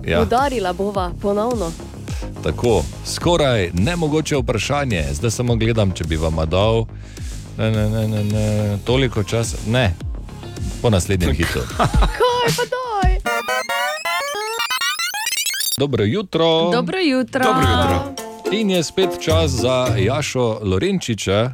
[0.05, 0.21] Ja.
[0.21, 1.71] Udarila bova ponovno.
[2.43, 6.85] Tako, skoraj nemogoče vprašanje, zdaj samo gledam, če bi vam dal
[7.59, 9.57] ne, ne, ne, ne, ne, toliko časa.
[9.67, 9.95] Ne,
[10.81, 11.59] po naslednjem hitu.
[12.19, 13.19] Kaj pa daj?
[15.79, 16.69] Dobro jutro.
[16.71, 17.43] Dobro jutro.
[17.43, 18.13] Dobro jutro.
[18.51, 21.51] In je spet čas za Jašo Lorenčiča,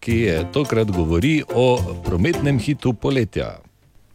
[0.00, 3.58] ki je tokrat govori o prometnem hitu poletja.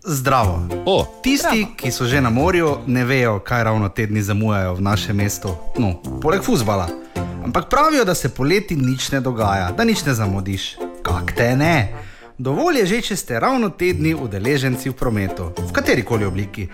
[0.05, 0.67] Zdravo.
[0.85, 4.81] O, Tisti, ki so že na morju, ne vejo, kaj ravno te dni zamujajo v
[4.81, 5.55] našem mestu.
[5.77, 6.89] No, poleg fusbala.
[7.45, 10.75] Ampak pravijo, da se poleti nič ne dogaja, da nič ne zamudiš.
[11.13, 11.93] Kak te ne?
[12.37, 16.65] Dovolj je že, če ste ravno tedni udeleženci v prometu, v kateri koli obliki.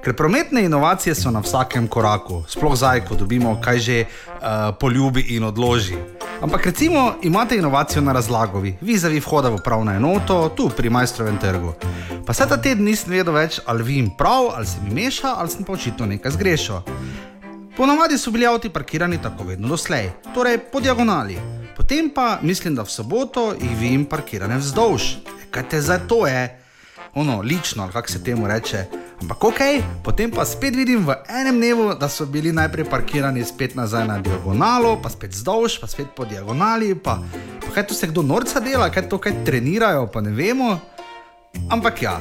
[0.00, 5.36] Ker prometne inovacije so na vsakem koraku, sploh zdaj, ko dobimo kaj že uh, poljubi
[5.36, 6.00] in odloži.
[6.40, 11.76] Ampak recimo imate inovacijo na razlagovi, vizavi vhoda v pravno enoto, tu pri majstrovem trgu.
[12.26, 15.36] Pa se ta teden nisem vedel več, ali vi jim prav, ali se mi meša,
[15.36, 16.80] ali sem pa očitno nekaj zgrešil.
[17.76, 21.61] Ponavadi so bili avti parkirani tako vedno doslej, torej po diagonali.
[21.92, 25.02] Potem pa mislim, da v soboto jih vidim parkirane vzdolž.
[25.28, 26.58] E, Kaj te zdaj to je?
[27.14, 28.84] Ono, lično, kako se temu reče.
[29.20, 29.60] Ampak ok,
[30.04, 34.16] potem pa spet vidim v enem dnevu, da so bili najprej parkirani spet nazaj na
[34.18, 36.94] diagonalo, pa spet vzdolž, pa spet po diagonali.
[36.94, 37.18] Pa,
[37.60, 40.78] pa kaj tu se kdo norca dela, kaj to kaj trenirajo, pa ne vemo.
[41.68, 42.16] Ampak ja,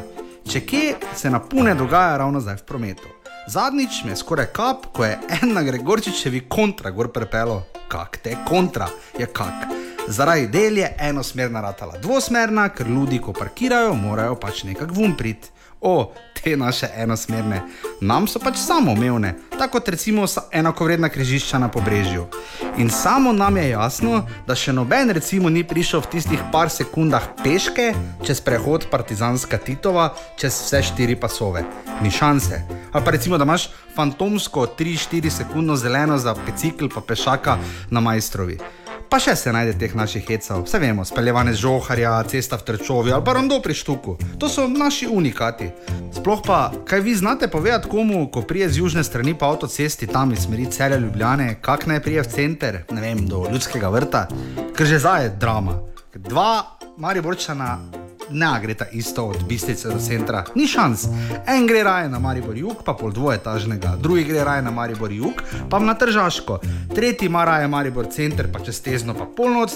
[0.51, 3.20] če kje se na pune dogaja ravno zdaj v prometu.
[3.51, 7.63] Zadnjič me je skoraj kap, ko je en na Gregorčičevi kontra gor prepelo.
[7.87, 8.87] Kak te kontra
[9.19, 9.65] je kak.
[10.07, 15.49] Zaradi del je enosmerna ratala dvosmerna, ker ljudi, ko parkirajo, morajo pač nekako vumprit.
[15.81, 17.61] O, te naše enosmerne,
[18.01, 22.25] nam so pač samoumevne, tako kot recimo enakovredna križišča na pobrežju.
[22.77, 27.29] In samo nam je jasno, da še noben recimo ni prišel v tistih par sekundah
[27.43, 27.91] peške
[28.25, 31.63] čez prehod Partizanska Titova, čez vse štiri pasove.
[32.01, 32.63] Ni šanse.
[32.91, 37.57] Ali pa recimo, da imaš fantomsko 3-4 sekundno zeleno za bicikl pa pešaka
[37.89, 38.57] na majstrovi.
[39.11, 43.25] Pa še se najde teh naših hecov, vse vemo, speljevanje žoharja, cesta v Trčovi ali
[43.27, 44.13] pa rondo pri štuku.
[44.39, 45.67] To so naši unikati.
[46.15, 50.31] Sploh pa, kaj vi znate povedati komu, ko prije z južne strani po avtocesti tam
[50.31, 54.29] iz smeri celja Ljubljane, kak naj prije v center, ne vem, do ljudskega vrta,
[54.79, 55.75] ker že zdaj je drama.
[56.15, 57.81] Dva Mariborčana
[58.31, 61.05] ne greta isto od bistrice do centra, ni šans.
[61.47, 65.43] En gre raje na Maribor jug, pa pol dvoetažnega, drugi gre raje na Maribor jug,
[65.69, 66.59] pa na Tržaško,
[66.95, 69.75] tretji ima raje Maribor center, pa čez tezno, pa polnoc.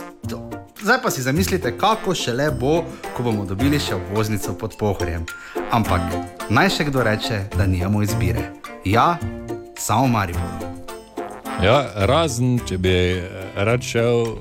[0.81, 2.83] Zdaj pa si zamislite, kako šele bo,
[3.17, 5.25] ko bomo dobili še obvoznico pod pohorjem.
[5.71, 6.01] Ampak
[6.49, 8.51] naj še kdo reče, da nijamo izbire.
[8.85, 9.17] Ja,
[9.77, 10.84] samo Maribor.
[11.63, 13.21] Ja, razen če bi eh,
[13.57, 14.33] rad šel eh,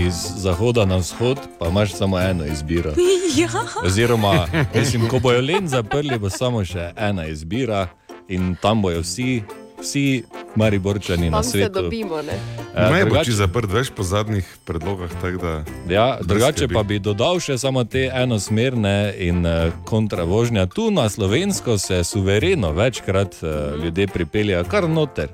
[0.00, 2.92] iz zahoda na vzhod, pa imaš samo eno izbiro.
[3.32, 3.46] Ja.
[3.84, 7.84] Oziroma, mislim, ko bojo len zaprli, bo samo še ena izbira
[8.28, 9.42] in tam bojo vsi,
[9.78, 10.24] vsi
[10.56, 11.72] Mariborčani na Tam se svetu.
[11.76, 12.34] dobimo, ne?
[12.74, 15.10] Eh, Ne bo drugače- či zaprt več po zadnjih predlogah.
[15.38, 16.74] Da, Ja, drugače skrbi.
[16.74, 19.52] pa bi dodal še samo te enosmerne in uh,
[19.84, 20.66] kontravožnja.
[20.66, 25.28] Tu na slovensko se suvereno večkrat uh, ljudje pripeljejo kar noter,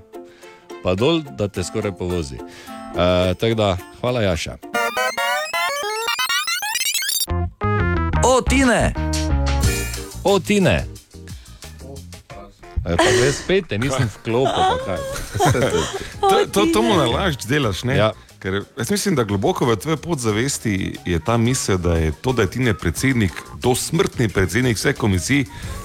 [0.87, 2.39] pa dol, da te skoraj povozi.
[2.39, 4.57] Uh, Tako da, hvala Jaša.
[8.25, 8.95] O, Tine!
[10.25, 10.87] O, Tine!
[12.87, 15.03] E, Pa zdaj spet, te nisem vklopil, pa kaj.
[16.21, 17.97] To, to, to mu nalaž delaš, ne?
[17.97, 18.13] Ja.
[18.39, 22.47] Ker jaz mislim, da globoko v tvoji podzavesti je ta misel, da je to, da
[22.47, 23.33] je ti ne predsednik,
[23.63, 25.45] dosmrtni predsednik vse komisij,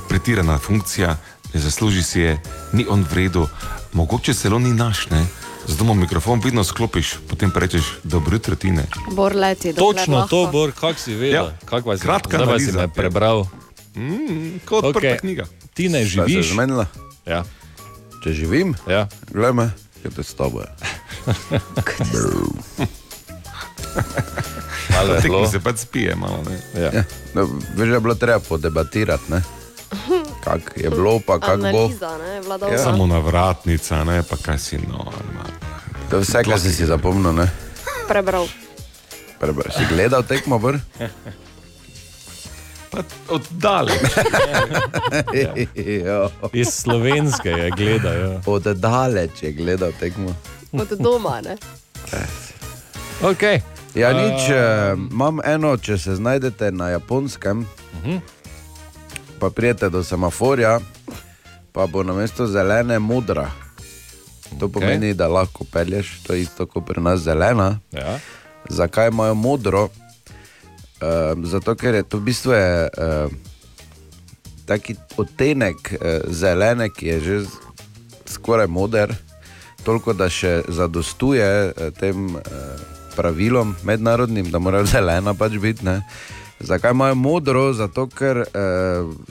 [0.09, 1.15] pretirana funkcija,
[1.53, 2.41] ne zasluži si je,
[2.73, 3.47] ni on v redu,
[3.93, 5.25] mogoče celo ni naš, ne?
[5.67, 8.85] Zato mu mikrofon vidno sklopiš, potem rečeš, dobro jutro, tine.
[9.11, 10.29] Bor leti, Točno lahko.
[10.29, 11.45] to, Bor, kak si vedel.
[11.45, 11.57] Ja.
[11.65, 12.79] Kak vas, Kratka zdaj pa si analiza.
[12.79, 13.45] me prebral.
[13.95, 15.45] Mm, kot odprta knjiga.
[15.73, 16.51] Ti ne je živiš.
[16.51, 16.85] zmenila?
[17.25, 17.43] Ja.
[18.23, 19.07] Če živim, ja.
[19.29, 19.69] glej me,
[20.01, 20.69] kaj te s tabo je.
[24.89, 25.47] Malo je bilo.
[25.47, 26.81] se pač spije, malo ne.
[26.81, 26.89] Ja.
[26.93, 27.03] Ja,
[27.33, 27.45] no,
[27.75, 29.41] veš, da je bilo treba podebatirati, ne?
[30.43, 31.87] Kak je bilo, pa kak bo.
[31.87, 32.41] Ne.
[32.67, 32.79] Ja.
[32.79, 35.11] Samo na vratnica, ne pa kaj si no.
[36.09, 37.47] To je vse, kar si si zapomnil, ne?
[38.07, 38.47] Prebral.
[39.39, 40.75] Prebra, si gledal tekmo, br?
[43.27, 43.95] Oddaleč.
[46.53, 48.13] Iz slovenske je gledal.
[48.13, 48.41] Ja.
[48.45, 50.35] Od daleč je gledal tekmo.
[50.71, 51.57] Od doma, ne.
[53.21, 53.61] Okay.
[53.93, 54.55] Ja, nič, uh,
[55.11, 57.65] imam eno, če se znajdete na japonskem, uh
[57.97, 58.09] Mhm.
[58.09, 58.19] -huh.
[59.41, 60.79] Pa prijete do semaforja,
[61.71, 63.49] pa bo na mesto zelene modra.
[64.59, 64.73] To Okej.
[64.73, 67.79] pomeni, da lahko pelješ, to je isto kot pri nas zelena.
[67.91, 68.19] Ja.
[68.69, 69.83] Zakaj imajo modro?
[69.83, 73.31] Uh, zato, ker je to v bistvu je, uh,
[74.65, 77.41] taki odtenek uh, zelene, ki je že
[78.29, 79.15] skoraj moder,
[79.83, 82.43] toliko da še zadostuje uh, tem uh,
[83.15, 85.85] pravilom mednarodnim, da mora zelena pač biti.
[85.85, 86.03] Ne?
[86.63, 87.73] Zakaj imajo modro?
[87.73, 88.45] Zato, ker uh,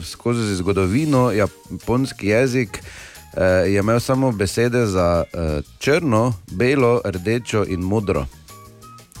[0.03, 7.79] skozi zgodovino japonski jezik uh, je imel samo besede za uh, črno, belo, rdečo in
[7.79, 8.25] modro.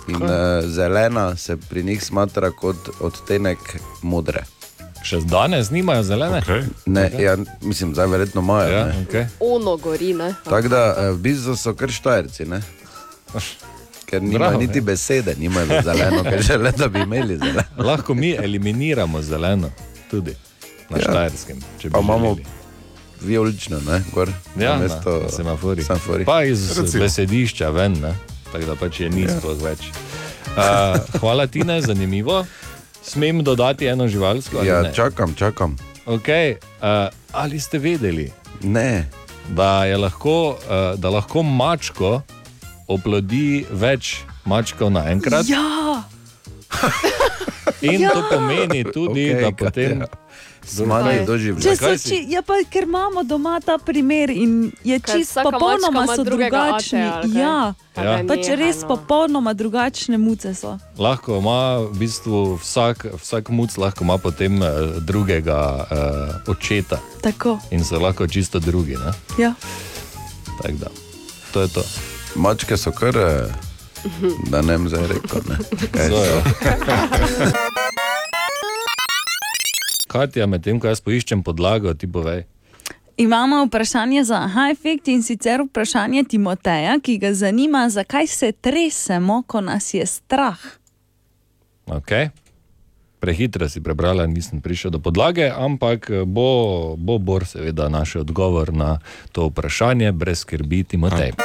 [0.07, 0.29] In uh,
[0.65, 3.59] zelena se pri njih smatra kot odtenek
[4.01, 4.43] modre.
[5.01, 6.41] Še danes nimajo zelene?
[6.45, 6.67] Okay.
[6.85, 8.69] Ne, ja, mislim, zdaj verjetno imajo.
[8.71, 9.05] Ja, ne.
[9.05, 9.25] okay.
[9.39, 10.33] Ono gori, ne?
[10.45, 12.45] Tako da eh, v bistvu so kar štajerci.
[12.45, 12.61] Ne?
[14.11, 14.83] Ker nimajo Bravo, niti ja.
[14.83, 17.63] besede, nimajo za zeleno, ker želijo, da bi imeli zeleno.
[17.87, 19.69] Lahko mi eliminiramo zeleno,
[20.09, 20.31] tudi
[20.89, 20.97] na Ja.
[20.97, 21.03] ja.
[21.03, 21.57] Štajerskem.
[21.79, 22.35] če bi Pa imamo
[23.21, 24.29] vijolično, ne, gor.
[24.57, 25.83] ja, namesto na semafori.
[25.83, 26.25] semafori.
[26.25, 27.03] Pa iz Recimo.
[27.03, 28.13] besedišča ven, ne?
[28.51, 29.29] tako da pač je ni Ja.
[29.31, 29.79] sploh več.
[30.47, 30.63] Uh,
[31.19, 32.45] hvala ti, ne, zanimivo.
[33.03, 34.57] Smem dodati eno živalsko?
[34.57, 34.93] ali Ja, ne?
[34.93, 35.75] čakam, čakam.
[36.05, 38.31] Okay, uh, ali ste vedeli,
[38.61, 39.07] ne.
[39.49, 42.21] da, je lahko, uh, da lahko mačko
[42.91, 45.45] oplodi več mačkov naenkrat?
[45.47, 46.03] Ja,
[47.81, 48.09] In Ja.
[48.09, 50.03] to pomeni tudi, Okej, da potem.
[50.63, 51.25] Smanje Zakaj?
[51.25, 51.97] doživljaj.
[51.99, 57.01] Či, ja pa, ker imamo doma ta primer in je čisto popolnoma so drugačni.
[57.23, 57.33] kaj?
[57.33, 58.23] Ja, Pa Ja.
[58.23, 58.87] pač nehaj, res no.
[58.87, 60.77] popolnoma drugačne muce so.
[60.95, 64.69] Lahko ima v bistvu vsak, vsak muc lahko ima potem eh,
[64.99, 65.87] drugega uh,
[66.47, 68.95] očeta Tako, in so lahko čisto drugi.
[68.95, 69.11] Ne?
[69.39, 69.53] ja.
[70.61, 70.89] Tako da,
[71.51, 71.83] to je to.
[72.35, 73.47] Mačke so kar, eh,
[74.49, 75.07] da ne vem zdaj
[76.09, 76.41] so?
[80.07, 82.43] Katja, medtem ko jaz poiščem podlago, ti povej.
[83.17, 89.43] Imamo vprašanje za aha efekt in sicer vprašanje Timoteja, ki ga zanima, zakaj se tresemo,
[89.47, 90.59] ko nas je strah.
[91.85, 92.29] Okay.
[93.19, 98.73] Prehitro si prebrala, nisem prišel do podlage, ampak eh, bo, bo Bor seveda našel odgovor
[98.73, 98.97] na
[99.31, 101.35] to vprašanje, brez skrbi, Timotej.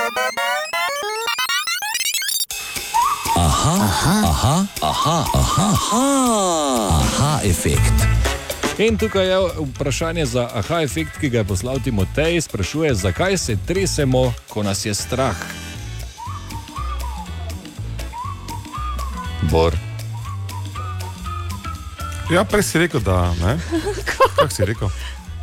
[3.37, 6.05] Aha, aha, aha, aha, aha, aha,
[6.91, 7.93] aha efekt.
[8.79, 9.37] In tukaj je
[9.67, 14.85] vprašanje za aha efekt, ki ga je poslal Timotej, sprašuje, zakaj se tresemo, ko nas
[14.85, 15.37] je strah.
[19.43, 19.77] Bor.
[22.27, 23.59] Ja, prej si rekel, da ne.
[24.37, 24.89] Kaj si rekel?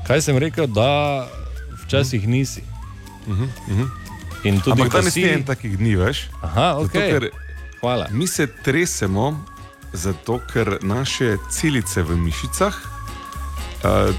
[0.04, 1.24] Kaj sem rekel, da
[1.80, 2.62] včasih nisi.
[3.26, 3.86] Mhm, mhm.
[4.44, 6.28] In tudi, Ampak danes si- ni en takih dni, veš?
[6.42, 7.10] Aha, Zato, okej.
[7.10, 7.24] ker
[7.84, 8.08] Hvala.
[8.12, 9.44] Mi se tresemo,
[9.94, 14.16] zato ker naše celice v mišicah uh,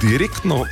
[0.00, 0.68] direktno uh,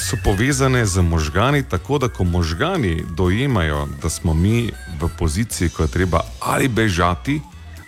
[0.00, 5.82] so povezane z možgani, tako da ko možgani dojemajo, da smo mi v poziciji, ko
[5.82, 7.40] je treba ali bežati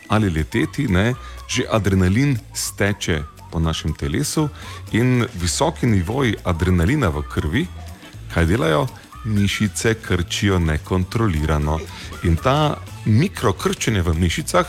[0.09, 1.15] ali leteti, ne,
[1.49, 3.23] že adrenalin steče
[3.53, 4.49] po našem telesu
[4.93, 7.66] in visoki nivoji adrenalina v krvi,
[8.35, 8.86] kaj delajo?
[9.24, 11.81] Mišice krčijo nekontrolirano.
[12.28, 14.66] In ta mikrokrčenje v mišicah,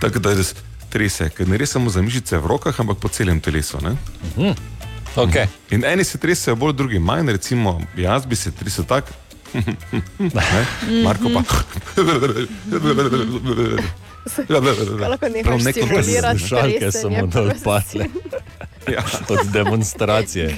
[0.00, 0.54] tako da res
[0.88, 3.80] trese, ker ne res samo za mišice v rokah, ampak po celem telesu.
[3.82, 3.96] Ne?
[4.36, 4.52] Mhm.
[5.18, 5.48] Okay.
[5.70, 9.12] In eni se tresajo bolj, drugi manj, recimo jaz bi se tresel tako.
[10.18, 10.66] Ne?
[11.04, 11.42] Marko pa.
[15.08, 16.38] lahko nehaš Prav nekontrolirano.
[16.38, 17.08] stimulirati Slušalke so
[18.92, 19.02] Ja.
[19.34, 20.56] Od demonstracije.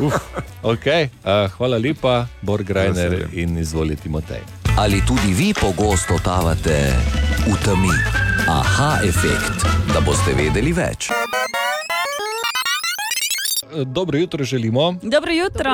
[0.00, 0.14] Uf,
[0.62, 1.08] okay.
[1.24, 4.40] uh, hvala lepa, Borg Reiner in izvolite Timotej.
[4.78, 6.92] Ali tudi vi pogosto totavate
[7.46, 7.88] v temi?
[8.48, 11.10] Aha efekt, da boste vedeli več.
[11.10, 11.14] Eh,
[13.84, 14.94] Dobro jutro želimo.
[15.02, 15.70] Dobro jutro.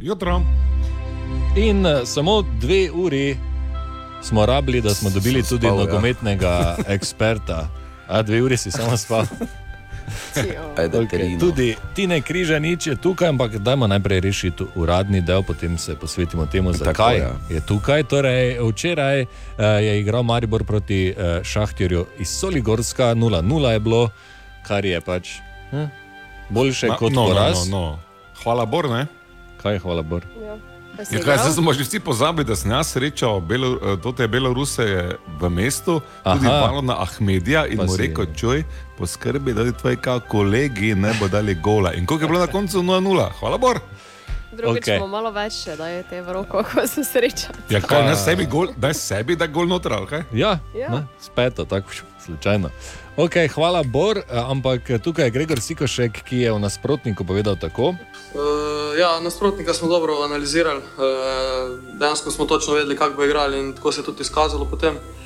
[0.00, 0.42] Jutro.
[1.56, 3.36] In uh, samo dve uri
[4.22, 5.84] smo rabili, da smo dobili tudi spal, ja.
[5.84, 7.68] nogometnega eksperta.
[8.08, 9.26] A dve uri si samo spal.
[10.76, 11.38] Ajde, Okay.
[11.40, 16.72] Tudi Tine Križanič je tukaj, ampak dajmo najprej rešiti uradni del, potem se posvetimo temu,
[16.72, 17.32] Tako, zakaj ja.
[17.50, 18.02] je tukaj.
[18.04, 19.28] Torej, včeraj uh,
[19.80, 24.10] je igral Maribor proti uh, Šahtjerju iz Soligorska, 0-0 je bilo,
[24.66, 25.38] kar je pač
[25.70, 25.84] hm,
[26.48, 27.68] boljše Ma- kot no, no, poraz.
[27.68, 27.98] no, no.
[28.42, 28.88] Hvala, Bor.
[28.90, 29.06] Ne?
[29.62, 30.22] Kaj je hvala Bor?
[31.04, 34.12] Si Ja, kaj, zdaj smo že vsi pozabili, da sem jaz srečal Belo, eh, to
[34.12, 36.68] te Beloruse v mestu, tudi Aha.
[36.68, 38.64] Valona Ahmedija in Pa mu rekel, čuj,
[39.02, 41.92] poskrbi, da ti tvoji kao kolegi ne bo dali gola.
[41.92, 43.30] In koliko je bilo na koncu 0-0?
[43.40, 43.80] Hvala, Bor.
[44.52, 45.08] Drugič okay.
[45.08, 47.50] malo več, da je te v roko, ko se sreča.
[47.72, 50.22] Ja, kaj, ne sebi gol, daj sebi, da gol noter, kaj?
[50.38, 50.92] Ja, Ja.
[50.92, 52.70] Ne, speto, tako slučajno.
[53.16, 57.96] Okay, hvala, Bor, eh, ampak tukaj je Gregor Sikošek, ki je v nasprotniku povedal tako.
[57.96, 63.74] Uh, ja, nasprotnika smo dobro analizirali, uh, dejansko smo točno vedeli, kako bo igrali in
[63.74, 64.94] tako se je tudi izkazalo potem.
[64.94, 65.21] Uh,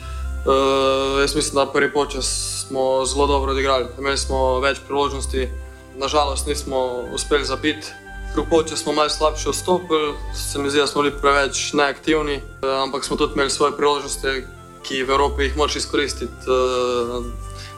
[1.21, 2.27] jaz mislim, da prvi počas
[2.69, 3.87] smo zelo dobro odigrali.
[3.99, 5.49] Imeli smo več priložnosti,
[5.97, 6.77] nažalost nismo
[7.15, 7.87] uspeli zabiti.
[8.35, 12.83] Drugi počas smo malo slabše vstopili, se mi zdi, da smo bili preveč neaktivni, uh,
[12.83, 14.29] ampak smo tudi imeli svoje priložnosti,
[14.83, 17.25] ki v Evropi jih moraš izkoristiti, uh,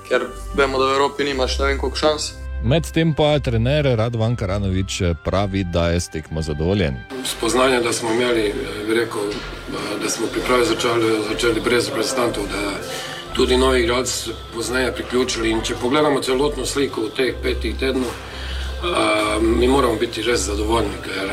[0.08, 0.26] ker
[0.56, 2.32] vemo, da v Evropi nimaš ne vem koliko šans.
[2.64, 6.96] Medtem pa trener Radvan Karanovič pravi, da je s tekmo zadovoljen.
[7.24, 8.54] Spoznanje, da smo imeli, eh,
[8.94, 12.72] rekel, eh, da smo priprave začeli, začeli brez reprezentantov, da
[13.32, 15.50] tudi novi igralci pozneje priključili.
[15.50, 20.98] In če pogledamo celotno sliko v teh petih tednov, eh, mi moramo biti res zadovoljni,
[21.04, 21.30] ker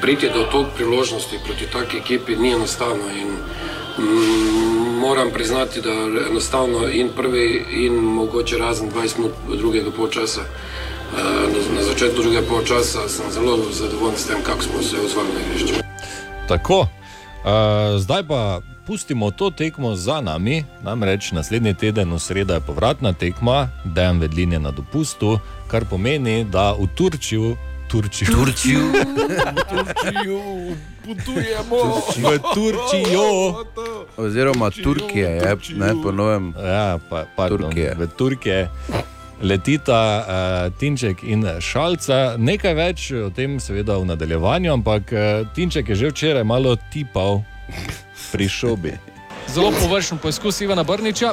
[0.00, 3.10] priti do tog priložnosti proti taki ekipi ni enostavno.
[3.10, 3.28] In,
[3.98, 4.67] mm,
[5.00, 5.90] Moram priznati, da
[6.30, 10.40] enostavno in prvi, in mogoče razen 20 minut drugega polčasa.
[10.40, 15.40] eh, Na, začetku drugega polčasa sem zelo zadovoljen s tem, kako smo se odzvali na
[15.46, 15.82] igrišče.
[16.48, 16.88] Tako, uh,
[18.00, 23.68] zdaj pa pustimo to tekmo za nami, namreč naslednji teden, v sredo je povratna tekma,
[24.20, 25.38] Vedlin je na dopustu,
[25.70, 27.56] kar pomeni, da v Turčiju.
[27.90, 28.32] Turčiju.
[28.32, 28.80] Turčiju.
[29.70, 30.40] Turčiju.
[31.08, 31.78] Potujemo
[32.20, 33.28] v Turčijo.
[34.16, 36.52] Oziroma Turkije, je, ne po novem.
[36.52, 37.94] Ja, pa, pardon, Turkije.
[37.98, 38.60] V Turkije
[39.42, 42.34] letita uh, Tinček in Šalca.
[42.38, 47.40] Nekaj več o tem, seveda, v nadaljevanju, ampak uh, Tinček je že včeraj malo tipal
[48.32, 48.92] pri šobi.
[49.48, 51.32] Zelo površen poskus Ivana Brniča.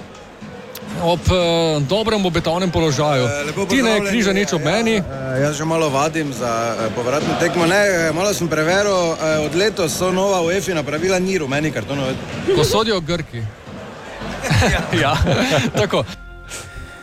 [1.04, 3.28] Ob uh, dobrem obetavnem položaju.
[3.70, 4.96] Ti ne križa nič ob meni.
[4.98, 7.66] Eh, Jaz že malo vadim za povratno tekmo.
[7.66, 12.16] Ne, malo sem preveril, od letos so nova UEFA pravila, ni rumeni kartonov.
[12.56, 13.44] Ko sodijo Grki.
[15.04, 15.18] ja,
[15.80, 16.04] tako.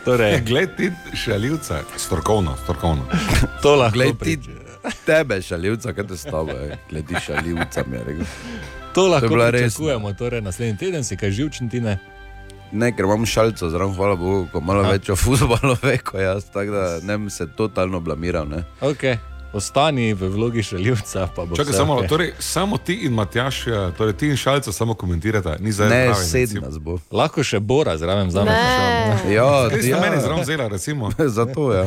[0.05, 3.05] Torej, Glej ti šaljivca, strokovno, strokovno.
[3.61, 4.39] To lahko Glej ti
[5.05, 8.25] tebe, šaljivca, kaj te stave, gledi šaljivca, mi je rekel.
[8.93, 9.61] To lahko res.
[9.61, 11.97] pričakujemo, torej naslednji teden si kaj živčen ti ne.
[12.73, 14.89] Ne, ker imam šalico, zraven, hvala Bogu, ko malo A.
[14.95, 18.47] več o futbalu ve, kot jaz, tako da ne bi se totalno blamiral.
[18.49, 18.63] Ne.
[18.81, 19.17] Okay.
[19.53, 21.27] Ostani v vlogi šaljivca.
[21.35, 22.07] pa bo Čakaj, vse samo, okej.
[22.09, 26.07] torej, samo ti in Matjaš, eh, torej ti in Šalca samo komentirate, ni za Ne,
[26.09, 26.97] pravi sedem nas bo.
[27.11, 28.53] Lahko še Bora zraven za Ne.
[29.35, 30.01] Ja, Kaj ste ja.
[30.01, 31.11] meni zraven vzela, recimo?
[31.37, 31.85] Zato ja.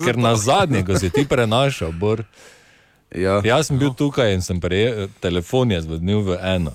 [0.00, 2.24] Ker na zadnje, ko si ti prenašal, Bor,
[3.12, 3.42] ja.
[3.44, 6.72] jaz sem bil tukaj in sem prejel telefon, je zvodnil v eno.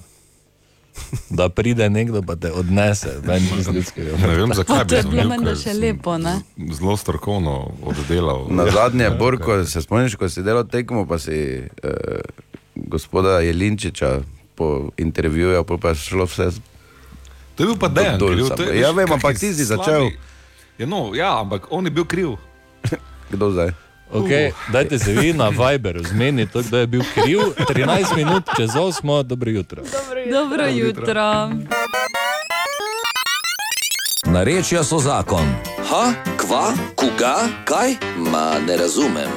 [1.30, 4.18] Da pride nekdo, pa te odnese, ven iz ljudskega.
[4.18, 6.40] Ne vem, zakaj To je bilo še lepo, ne?
[6.74, 8.48] Zelo strokovno oddelal.
[8.50, 12.22] Na zadnje, Borko, se spomniš, ko si delal tekmo, pa si eh,
[12.76, 14.20] gospoda Jelinčiča
[14.56, 16.52] po intervjuju, pol pa je šlo vse.
[17.56, 20.12] To je bil pa Dejan, kriv, to je, Ja, vem, ampak ti si začel.
[20.80, 22.36] Ja, no, ja, ampak on je bil kriv.
[23.32, 23.76] Kdo zdaj?
[24.14, 27.40] Okay, dajte se vi na Viberu, zmeni to, kdo je bil kriv.
[27.58, 29.84] 13 minut čez 8, dobro jutro.
[30.32, 31.50] Dobro jutro.
[34.26, 35.46] Narečja so zakon.
[35.90, 37.96] Ha, kva, koga, kaj?
[38.18, 39.30] Ma ne razumem.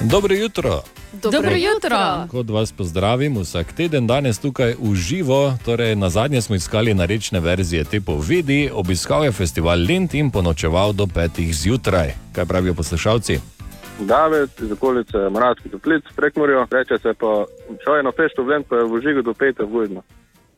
[0.00, 0.82] Dobro jutro.
[1.22, 2.26] Dobro jutro.
[2.30, 5.54] Kot vas pozdravim vsak teden, danes tukaj v živo.
[5.64, 10.92] Torej, na zadnje smo iskali narečne verzije te povedi, obiskal je festival Lent in ponočeval
[10.92, 12.14] do petih zjutraj.
[12.32, 13.57] Kaj pravijo poslušalci?
[13.98, 17.44] David iz okolice Moravskih toplic, prekmorjo, reče se pa
[17.84, 20.02] šojeno fešto v Lent, pa je v žigu do pete v Gujno.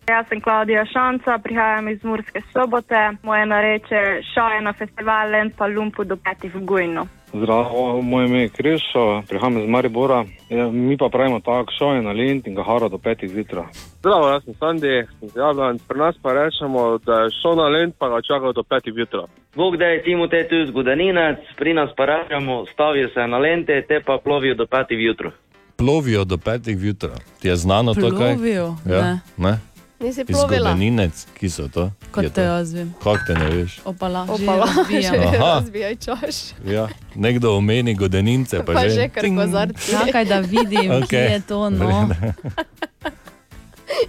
[0.09, 3.01] Jaz sem Klaudija Šanca, prihajam iz Murske sobote.
[3.23, 4.01] Moje nareče
[4.35, 7.07] šaje na festival Lent pa Lumpu do petih v Gujnu.
[7.33, 10.25] Zdravo, moje ime je Krišo, prihajam iz Maribora.
[10.49, 13.65] Ja, mi pa pravimo tako, šel je na Lint in ga hara do petih zjutraj.
[13.99, 15.79] Zdravo, jaz sem Sandi, sem z Jablan.
[15.89, 19.27] Pri nas pa rečemo, da je šel na Lent, pa ga čakal do petih jutra.
[19.55, 24.01] Bog da je Timotej tu zgodaninec, pri nas pa rečemo, stavijo se na lente, te
[24.07, 25.31] pa plovijo do petih jutro.
[25.77, 27.17] Plovijo do petih zjutraj.
[27.41, 28.35] Ti je znano to, kaj?
[28.35, 28.75] Plovijo?
[28.87, 29.21] Ja, Ne.
[29.37, 29.59] ne?
[30.01, 30.71] Nisi plovila.
[30.71, 31.91] Godeninec, ki so to?
[32.11, 32.95] Kot Je te jaz vem.
[33.03, 33.81] Kako te ne veš?
[33.85, 36.37] Opala, Opala, že razbijaj čaš.
[36.67, 38.91] Ja, nekdo omeni godenince, pa, Pa že.
[38.91, 39.91] že kar kozarci.
[39.91, 41.07] Čakaj, da vidim, okay.
[41.09, 41.71] kje je to.
[41.71, 42.09] No.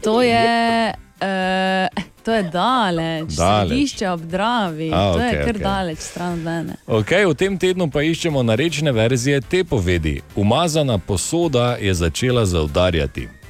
[0.02, 3.68] To je, uh, to je daleč, Daleč.
[3.70, 4.92] središče ob Dravi.
[4.94, 5.64] A, to je okej, kar okej.
[5.64, 6.74] daleč stran od mene.
[6.88, 10.22] Okay, v tem tednu pa iščemo narečne verzije te povedi.
[10.36, 13.41] Umazana posoda je začela zaudarjati.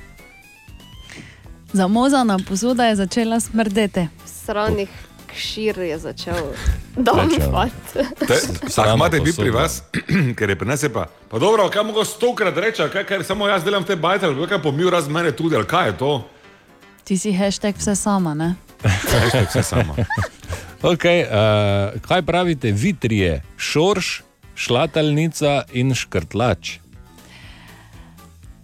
[1.74, 4.08] Zamozana posoda je začela smrdeti.
[4.26, 4.90] Sranih
[5.28, 6.54] kšir je začel.
[8.78, 9.42] Ahmad je bil posoda.
[9.42, 9.84] pri vas,
[10.38, 11.08] ker je pri nas je pa.
[11.30, 14.62] Pa dobro, kaj mogo stokrat reči, kaj, ker samo jaz delam te bajte, ali kaj
[14.62, 16.12] pomil raz mene tudi, ali kaj je to?
[17.04, 18.56] Ti si hashtag vse sama, ne?
[18.84, 19.96] Hashtag vse sama.
[20.82, 24.24] Okay, uh, kaj pravite, vitrije, šorš,
[24.58, 26.80] šlatalnica in škrtlač?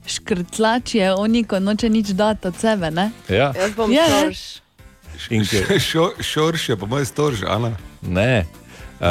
[0.08, 3.12] Škrtlač je oni, ko noče nič dati od sebe, ne?
[3.28, 3.52] Ja.
[3.54, 4.22] Jaz bom Je, ne?
[4.24, 4.42] šorš.
[5.82, 7.74] Šo- Šorš je pa moj storž, Ana.
[8.02, 8.46] Ne,
[8.96, 9.06] uh,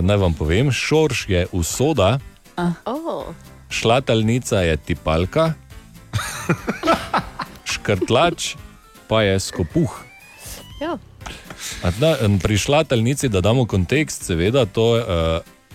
[0.00, 2.18] naj vam povem, šorš je usoda,
[2.84, 3.30] Oh.
[3.68, 5.52] šlatalnica je tipalka,
[7.66, 8.56] škrtlač
[9.04, 9.92] pa je skopuh.
[10.80, 10.98] Ja.
[11.82, 15.02] A Da, em, pri šlatalnici, da damo kontekst, seveda to uh,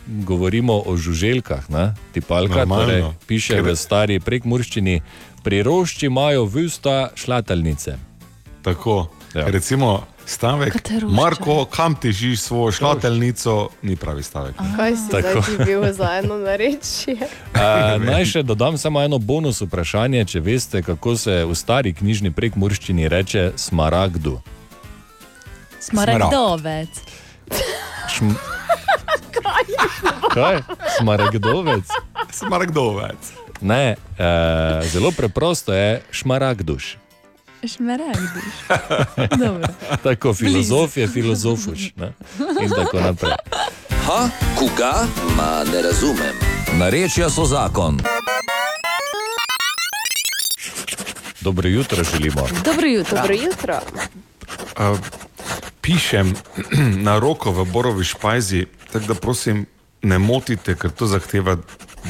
[0.08, 1.94] govorimo o žuželkah, ne?
[2.14, 2.86] tipalka, Normalno.
[2.86, 5.02] torej piše Ker- v stari prekmurščini,
[5.44, 7.98] pri rošči imajo v usta šlatalnice.
[8.64, 9.08] Tako.
[9.34, 9.48] Ja.
[9.50, 14.56] Recimo stavek, Katero Marko, kam težiš svojo šlatelnico, ni pravi stavek.
[14.76, 15.42] Kaj si Tako.
[15.42, 17.18] ti bil za eno narečje?
[17.54, 22.32] Uh, naj še dodam samo eno bonus vprašanje, če veste, kako se v stari knjižni
[22.32, 24.42] prekmurščini reče smaragdu.
[25.80, 26.90] Smaragdovec.
[28.10, 28.34] Šm...
[30.34, 30.62] Kaj?
[30.98, 31.84] Smaragdovec?
[32.32, 33.34] Smaragdovec.
[33.62, 36.98] Ne, uh, zelo preprosto je šmaragduš.
[37.76, 38.54] Šmaragduš.
[39.46, 39.68] Dobro.
[40.04, 41.96] Tako filozof je filozofuš.
[41.96, 42.14] Ne?
[42.62, 43.32] In tako naprej.
[44.06, 45.08] Ha, koga?
[45.38, 46.36] Ma ne razumem.
[46.78, 48.00] Narečja so zakon.
[51.42, 52.48] Dobro jutro želimo.
[52.66, 53.18] Dobro jutro.
[53.18, 53.80] Dobro jutro.
[54.92, 55.00] Uh,
[55.82, 56.34] pišem
[57.08, 59.66] na roko v Borovi špajzi, tako da prosim,
[60.04, 61.58] ne motite, ker to zahteva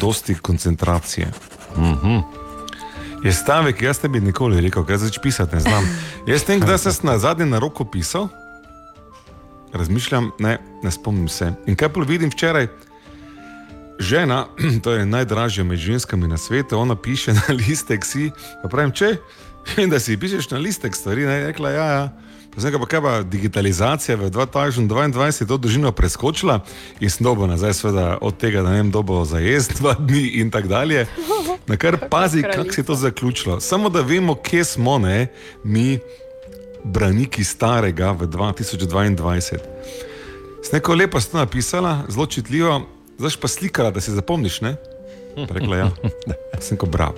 [0.02, 1.32] dosti koncentracije.
[1.78, 2.24] Mm -hmm.
[3.24, 5.84] Je stavek, jaz ne bi nikoli rekel, ker zdaj pisati ne znam.
[6.28, 8.28] Jaz tem, kdaj sem na zadnji na roko pisal,
[9.74, 11.54] razmišljam, ne, ne spomnim se.
[11.66, 12.68] In kaj pa vidim včeraj?
[14.00, 14.46] Žena,
[14.84, 18.32] to je najdražja med ženskami na svetu, ona piše na listek si.
[18.64, 19.18] Pa pravim, če
[19.78, 22.10] in da si pišeš na listek stvari, ne, rekla, ja, ja.
[22.58, 26.60] Rekel, pa kaj pa digitalizacija v 2022 to družino preskočila
[27.00, 30.28] in sem dobil nazaj, seveda od tega, da ne vem, dobo za jesti dva dni
[30.38, 31.08] in tako dalje.
[31.68, 33.60] Na kar pazi, kako se je to zaključilo.
[33.60, 35.28] Samo da vemo, kje smo, ne,
[35.64, 36.00] mi,
[36.84, 39.58] braniki starega v 2022.
[40.64, 42.82] S neko lepo sta napisala, zelo čitljivo,
[43.18, 44.76] zdaj pa slikala, da si zapomniš, ne?
[45.36, 45.92] Pa Rekla ja.
[46.66, 47.18] Sem ko bravo.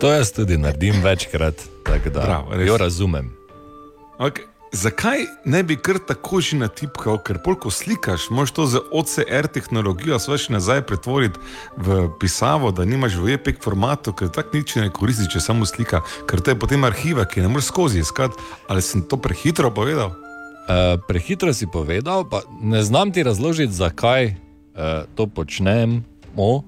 [0.00, 1.54] To jaz tudi naredim večkrat,
[1.84, 2.68] tako da Bravo, res.
[2.68, 3.39] jo razumem.
[4.20, 4.44] Okay.
[4.72, 9.48] Zakaj ne bi kar tako že natipkal, ker pol, ko slikaš, moš to z OCR
[9.50, 11.40] tehnologijo sveš nazaj pretvoriti
[11.76, 16.04] v pisavo, da nimaš v EPEK formatu, ker tako nič ne koristi, če samo slika,
[16.28, 18.36] ker to je potem arhiva, ki ne moreš skozi iskati.
[18.68, 20.12] Ali sem to prehitro povedal?
[20.68, 26.62] Uh, prehitro si povedal, pa ne znam ti razložiti, zakaj uh, to počnemo,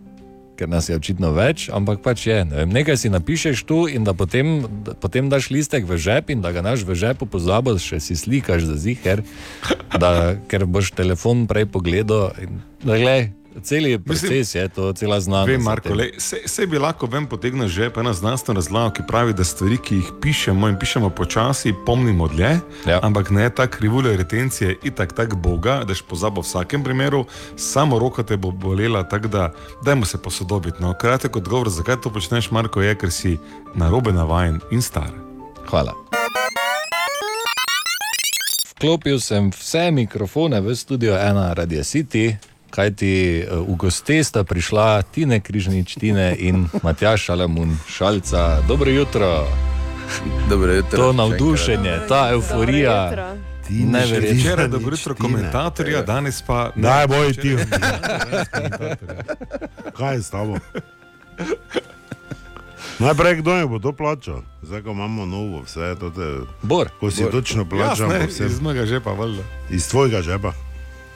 [0.56, 2.38] ker nas je očitno več, ampak pač je.
[2.48, 6.32] Ne vem, nekaj si napišeš tu in da potem, da potem daš listek v žep
[6.34, 9.24] in da ga naš v žepu pozabiš, še si slikaš za ziger,
[9.98, 12.32] da, ker boš telefon prej pogledal.
[12.42, 13.30] In, da, glej,
[13.62, 15.48] celi proces je to, cela znanost.
[15.48, 19.32] Vem, Marko, lej, se, se bi lahko ven potegnil že ena znanstvena razlaga, ki pravi,
[19.32, 23.00] da stvari, ki jih pišemo in pišemo počasi, pomnimo dlje, ja.
[23.02, 27.24] ampak ne ta krivulja retencije, itak tak Boga, daš pozabo v vsakem primeru,
[27.56, 29.50] samo roka te bo bolela, tako da
[29.84, 30.82] dajmo se posodobiti.
[30.82, 30.94] No.
[30.94, 33.38] Kratek odgovor, zakaj to počneš, Marko, je, ker si
[33.74, 35.10] narobe navajen in star.
[35.70, 35.94] Hvala.
[38.82, 42.34] Vklopil sem vse mikrofone v studio ena Radio City,
[42.72, 48.64] kajti eh, v goste sta prišla Tine Križnič, Tine in Matjaš Alamun Šalca.
[48.68, 49.44] Dobro jutro.
[50.48, 50.96] Dobro jutro.
[50.96, 52.96] To še navdušenje, ta euforija.
[53.70, 54.40] Neverjetno.
[54.40, 56.82] Včeraj dobro jutro komentatorja, danes pa ne.
[56.82, 57.56] Daj, boj ti.
[59.96, 60.56] Kaj je s tabo?
[62.98, 64.42] Najprej, kdo je bo to plačal?
[64.62, 66.44] Zdaj, ko imamo novo, vse to te.
[66.62, 66.90] Bor.
[67.00, 67.32] Ko si Bor.
[67.32, 68.46] točno plačal, Jasne, po vsem.
[68.46, 69.42] iz mojega žepa, valjda.
[69.70, 70.52] Iz tvojega žepa.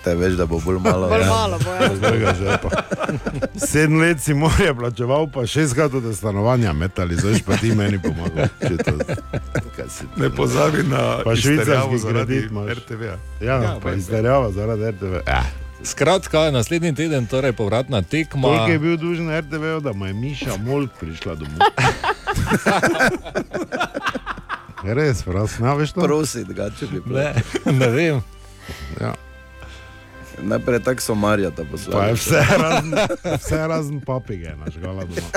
[0.06, 1.08] Te veš, da bo bolj malo.
[1.08, 1.26] Bolj ja.
[1.26, 1.88] malo bo, ja.
[1.98, 2.68] Tvojega žepa.
[3.66, 8.46] Sedem let si morje plačeval, pa šestkrat od stanovanja metali, zdaj pa ti meni pomagal.
[10.16, 12.70] Ne pozabi na Pa švicarski kredit imaš.
[12.78, 13.18] RTV-ja.
[13.40, 15.14] Ja, Ja, pa izterjava zaradi RTV.
[15.26, 15.42] Ja.
[15.84, 18.42] Skratka, naslednji teden, torej povratna tekma.
[18.42, 21.58] Koliko je bil dužen RTV, da mu je Miša Molk prišla domov?
[24.94, 26.00] Res, prosim, ne veš to?
[26.00, 27.34] Prosi, da če bi Ne,
[27.72, 28.22] ne vem.
[29.00, 29.14] Ja.
[30.38, 32.04] Najprej tako so Marja ta Pa poslala.
[32.04, 32.92] je vse razen,
[33.36, 35.30] vse razen papige, naš gala doma.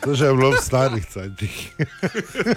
[0.00, 1.54] To že je bilo v starih cajtih.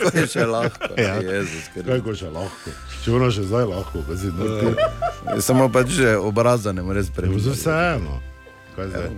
[0.04, 0.92] To je še lahko.
[0.96, 1.16] Ja.
[1.18, 2.70] Jezus, Kako še lahko?
[3.00, 4.76] Če ono še zdaj lahko, ko si noti.
[5.26, 7.50] Ja, Samo pač že obraza ne moreš Ja, spremeniti.
[7.50, 8.20] vseeno.
[8.76, 9.10] Kaj zdaj?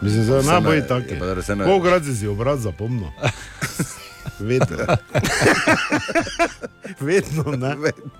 [0.00, 3.08] Mislim, da najbolj ja, se ne- Kolikrat si si obraz zapomnil?
[4.40, 4.76] Vedno.
[7.00, 7.72] Vedno, ne?
[7.76, 8.10] Vedno.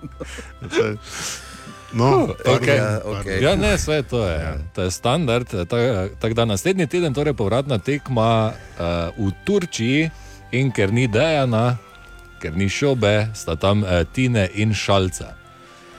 [1.93, 2.77] No, Okay.
[2.77, 3.37] Ja, okej.
[3.41, 4.59] Ja, ne, vse to je.
[4.73, 5.47] To je standard.
[5.47, 8.83] Tako tak da naslednji teden, torej povratna tekma uh,
[9.13, 10.09] v Turčiji,
[10.51, 11.77] in ker ni Dejana,
[12.41, 15.33] ker ni šobe, sta tam uh, Tine in Šalca.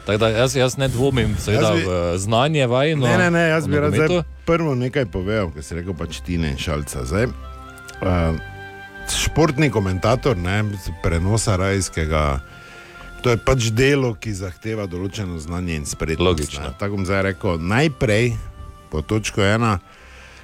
[0.06, 3.06] Tako da jaz, jaz ne dvomim, seveda, Jaz bi- v uh, znanje vajno.
[3.06, 3.94] Ne, ne, ne, jaz bi rad
[4.44, 7.04] prvo nekaj povedal, ker si rekel pač Tine in Šalca.
[7.04, 7.30] Zdaj,
[8.02, 8.36] uh,
[9.08, 10.64] športni komentator ne,
[11.02, 12.40] prenosa rajskega.
[13.24, 16.20] To je pač delo, ki zahteva določeno znanje in spretnost.
[16.20, 16.60] Logično.
[16.60, 16.76] ne.
[16.76, 18.34] Tako bom zdaj rekel, najprej,
[18.92, 19.78] po točko ena,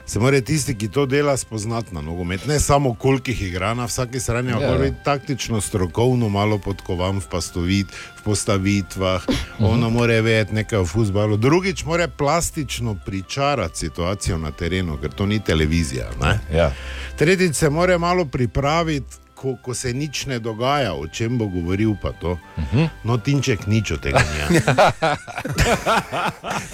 [0.08, 2.46] se mora tisti, ki to dela, spoznati na nogomet.
[2.48, 4.74] Ne samo koliko jih igra na vsaki strani, ampak Ja.
[4.74, 4.82] yeah.
[4.82, 9.28] biti taktično, strokovno malo podkovan v, pastovit, v postavitvah.
[9.60, 11.36] Ono mora vedeti nekaj o futbalu.
[11.36, 16.08] Drugič, mora plastično pričarati situacijo na terenu, ker to ni televizija.
[16.22, 16.40] Ne?
[16.48, 16.72] Ja.
[17.20, 19.20] Tretjič, se mora malo pripraviti.
[19.40, 22.36] Ko, ko se nič ne dogaja, o čem bo govoril, pa to.
[22.56, 22.88] Uh -huh.
[23.04, 24.60] No, Tinček nič od tega ni.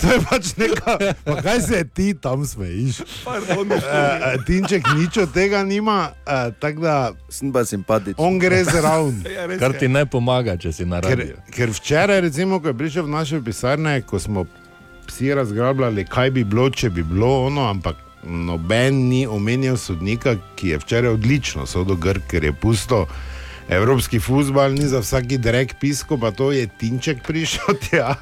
[0.00, 0.98] to je pač neka.
[1.24, 3.00] Pa kaj se ti tam smejiš?
[3.00, 7.12] Uh, Tinček nič od tega nima, uh, tako da.
[7.28, 8.14] Sem pa simpatičen.
[8.18, 9.22] On gre zraven.
[9.58, 11.36] Kar ti ne pomaga, če si na Ker, radiju.
[11.50, 14.44] ker včeraj, recimo, ko je prišel v naše pisarne, ko smo
[15.06, 20.68] vsi razglabljali, kaj bi bilo, če bi bilo ono, ampak noben ni omenjal sodnika, ki
[20.68, 23.06] je včeraj odlično sodel Grk, ker je pusto.
[23.68, 28.14] Evropski futbol ni za vsaki drek pisko, pa to je Tinček prišel tja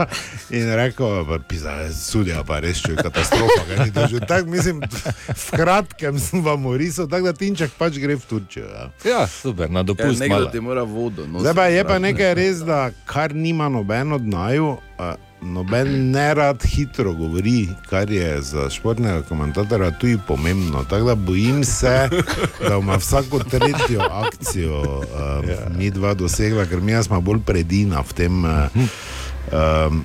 [0.50, 3.60] in rekel, pa pisa, sudja pa res je katastrofa.
[3.68, 4.80] kaj ni držal." Tako mislim,
[5.28, 8.64] v kratkem sem vam orisal, tako da Tinček pač gre v Turčijo.
[8.64, 8.88] Ja.
[9.04, 10.48] Ja, super, na Ja, dopust nekdo malo.
[10.48, 11.28] ti mora vodo.
[11.28, 12.02] Zdaj pa je pa zraven.
[12.02, 15.14] nekaj res, da kar nima noben od naju, a,
[15.44, 20.84] noben ne rad hitro govori, kar je za športnega komentatorja tudi pomembno.
[20.84, 22.08] Tako da bojim se,
[22.68, 25.68] da bomo vsako tretjo akcijo um, ja.
[25.78, 28.44] mi dva dosegla, ker mi smo bolj predina v tem.
[28.44, 28.50] Uh,
[29.52, 30.04] um,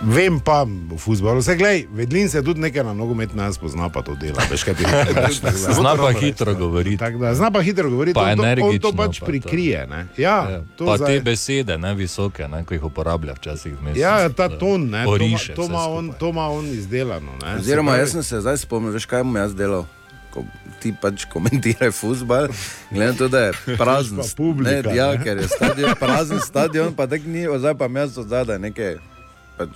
[0.00, 3.98] Vem pa v futbalu, vse gledaj, vedlin se tudi nekaj na nogomet nas pozna, pa
[3.98, 4.38] to dela.
[4.46, 6.96] Veš, kaj ti rečeš, tako Zna pa hitro govoriti.
[6.96, 9.26] Tako da, zna pa hitro govoriti, Pa on to, on to pač pa to.
[9.26, 9.86] prikrije.
[9.86, 10.06] Ne?
[10.16, 13.96] Ja, to Pa zdaj- te besede, ne visoke, ne, ko jih uporablja včasih vmes.
[13.96, 17.34] Ja, ta ton, ne, to, Oriše to, vse ima on, to ima on izdelano.
[17.42, 17.56] Ne.
[17.56, 19.82] Oziroma, jaz sem se zdaj spomnil, veš kaj bom jaz delal.
[20.30, 20.44] Ko
[20.78, 22.46] ti pač komentiraš futbol,
[22.88, 23.52] glede na to, da je
[23.82, 24.22] prazen.
[24.30, 25.18] publika, ne, ja, ne.
[25.18, 29.17] ker je stadion, prazen stadion, pa tak ni, zdaj pa jaz od zadaj nekaj.
[29.58, 29.68] Pač,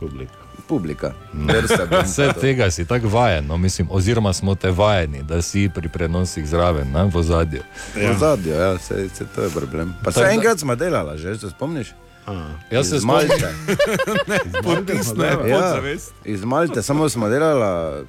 [0.00, 0.32] publika.
[0.68, 1.12] Publika.
[1.32, 1.48] Bom
[2.02, 6.46] Vse tega si tako vajen, no, mislim, oziroma smo te vajeni, da si pri prenosih
[6.46, 7.62] zraven, ne, v zadju.
[7.94, 9.94] V zadju, ja, se, se to je problem.
[10.04, 11.94] Pa se enkrat smo delali, že se spomniš?
[12.70, 13.48] Jaz se Iz Malte.
[14.52, 14.86] spomnim.
[14.86, 15.80] Potisne Ja.
[16.24, 18.06] Iz Malte, samo smo delali.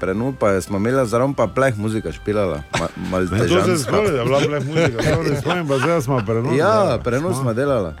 [0.00, 2.62] Prenul pa je, smo imeli zraven pa pleh muzika špilala.
[3.00, 6.00] Ma, Ne, to se spomnim, da je bila pleh muzika, to ne spomnim, pa zdaj
[6.00, 6.58] smo prenos.
[6.58, 7.94] Ja, prenos smo delali.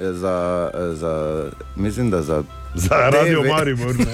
[0.00, 1.44] Je Za, za,
[1.76, 2.42] mislim, da za.
[2.74, 3.48] Za Radio TV.
[3.48, 4.04] Maribor, ne.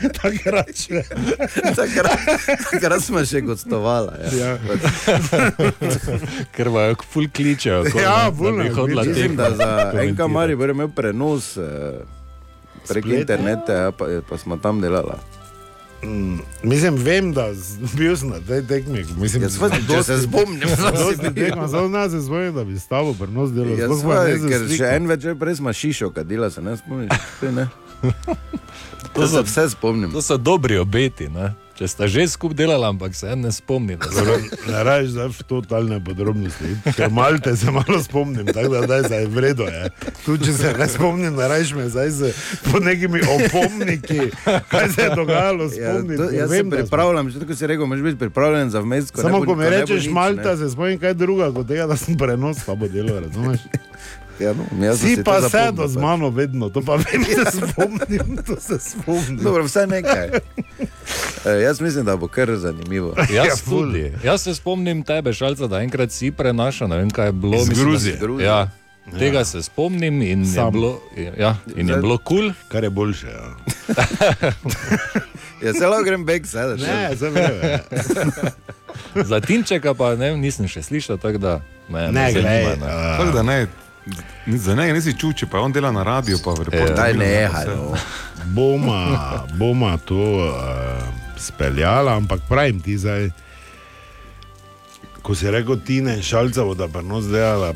[0.22, 1.02] Takrat še.
[1.76, 2.18] Takrat,
[2.70, 4.08] takrat smo še gostovali.
[4.32, 4.56] Ja.
[6.56, 7.84] Ker vajo ful kličejo.
[7.92, 10.32] ko, Ja, ne, bolj bi hodila Mislim, da za enka komentirati.
[10.32, 12.00] Mari bo imel prenos eh,
[12.88, 15.41] prek interneta, ja, pa, pa smo tam delali.
[16.02, 17.48] Mm, mislim, vem, da
[17.96, 19.04] bil sem na tej tekmi.
[19.16, 20.28] Mislim, Ja, sva- če se
[21.34, 23.78] tekma, Samo nas se spomnim, da bi s tabo prenos delal.
[23.78, 23.94] Ja, ne
[24.36, 27.10] za ker še en večer prej smo šišo kadila, se ne spomniš?
[27.40, 27.68] Ti ne?
[28.02, 28.10] To
[29.14, 30.10] To se vse spomnim.
[30.10, 31.54] To so dobri obeti, ne.
[31.82, 33.98] Če sta že skupaj delala, ampak se ne spomni.
[33.98, 34.38] da so-
[34.70, 39.90] Ne rajš zdaj v totalne podrobnosti, ker malte se malo spomnim, tako da zdaj je.
[40.22, 42.20] Tu, če se ne spomnim, ne rajš me zdaj z
[42.78, 44.30] nekimi opomniki,
[44.64, 46.14] kaj se je dogajalo, Ja, spomnim.
[46.14, 48.70] to, ker jaz se vem, da smo- pripravljam, že tako si rekel, moraš biti pripravljen
[48.70, 49.10] za vmes.
[49.10, 50.56] ko ne Samo bo- ko mi rečeš nič, Malta, ne.
[50.56, 53.58] se spomnim kaj druga, kot tega, da sem prenos pa bo delo, razumeš?
[54.38, 54.64] Ja, no,
[54.96, 56.02] Si to pa sedo z pač.
[56.02, 59.38] mano vedno, to pa vem, da se spomnim, to se spomnim.
[59.38, 60.30] Dobro, vse nekaj.
[61.44, 63.14] E, jaz mislim, da bo kar zanimivo.
[63.34, 64.12] Jaz tudi.
[64.24, 67.54] Jaz se spomnim tebe, šalca, da enkrat si prenašal, ne vem kaj je bilo.
[67.54, 68.14] Iz mislim, da Gruzije.
[68.14, 68.46] si- Gruzije.
[68.46, 68.68] Ja.
[69.12, 70.72] Tega se spomnim in je Sam.
[70.72, 71.00] bilo,
[71.36, 72.38] ja, in je bilo kul.
[72.38, 72.52] Cool.
[72.68, 73.26] Kar je boljše.
[73.28, 73.54] Ja.
[75.62, 76.76] Ja, se lahko grem bek, sedaj.
[76.78, 77.80] Ne, zdaj vem.
[79.24, 82.86] Za Tinčeka pa ne, nisem še slišal, tako da me Ne, zanima, glej, ne.
[82.86, 83.66] a- Tako da ne,
[84.46, 86.96] za njega nisi čutil, če pa on dela na radiju, pa v reporterju.
[86.96, 87.94] Daj nehaj, no.
[88.44, 90.52] Boma, boma to uh,
[91.38, 93.30] speljala, ampak pravim ti zdaj,
[95.22, 97.74] ko si rekel Tine in Šalca, bo da prenos delala.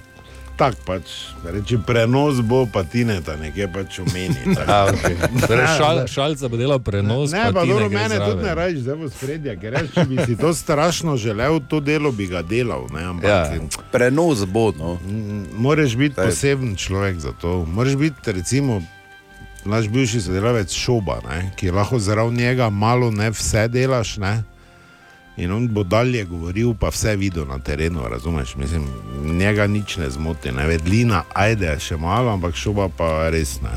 [0.57, 1.11] Tako pač,
[1.45, 4.57] reči prenos bo, pa Tine ta nekje pač omeni.
[4.65, 5.13] A, okay.
[5.45, 7.29] torej, šal, šalca bo delal prenos.
[7.33, 8.31] Ne, pa dobro, mene zraven.
[8.33, 11.81] tudi ne rajš, zdaj v spredje, ker reč, če bi si to strašno želel, to
[11.85, 12.89] delo bi ga delal.
[12.89, 13.61] Ne, ampak, Ja.
[13.93, 14.97] Prenos bo, no.
[15.53, 17.65] Moraš biti Taj- poseben človek za to.
[17.69, 18.81] Moraš biti, recimo,
[19.69, 24.17] naš bivši sodelavec Šoba, ne, ki lahko zaradi njega malo ne vse delaš.
[24.17, 24.41] Ne.
[25.37, 28.55] In on bo dalje govoril, pa vse videl na terenu, razumeš?
[28.57, 28.87] Mislim,
[29.37, 33.75] njega nič ne zmoti, ne vedlina, ajde še malo, ampak šoba pa res ne.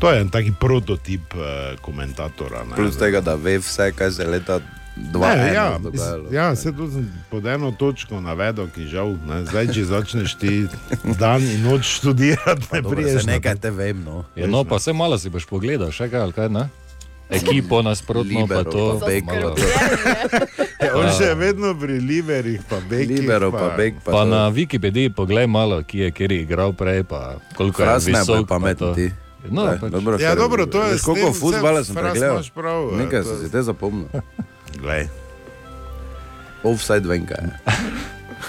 [0.00, 2.64] To je en taki prototip eh, komentatora.
[2.64, 2.76] Ne?
[2.76, 4.60] Plus tega, da ve vse, kaj se leta
[4.96, 6.24] Ne, 2001 ja, dogajalo.
[6.30, 10.52] ja, se to sem pod eno točko navedel, ki žal, ne, zdaj, če začneš ti
[11.18, 14.22] dan in noč študirati, ne saj nekaj te vem, no.
[14.38, 16.68] Ja, no, pa se malo si boš pogledal, še kaj, ali kaj ne?
[17.26, 18.84] Ekipo nasprotno, pa Libero, to.
[18.94, 19.56] pa Bek, malo-
[20.84, 23.08] Ja, on še vedno pri liberih, pa bekih.
[23.18, 24.24] Libero, pa Bek, pa Pa to.
[24.26, 28.18] na Wikipediji poglej malo, ki je kjer igral prej, pa koliko je Fras ne bo
[28.36, 28.44] visok.
[28.44, 28.92] pa to.
[28.92, 29.08] ti.
[29.46, 29.90] No, Daj, pač.
[29.90, 32.40] dobro, Ja, dobro, to je Koliko futbala sem pregledal?
[32.50, 34.08] prav, eh, Nekaj to- sem si te zapomnil.
[34.74, 35.08] Glej.
[36.62, 37.40] Offside vem kaj.
[37.42, 37.52] je.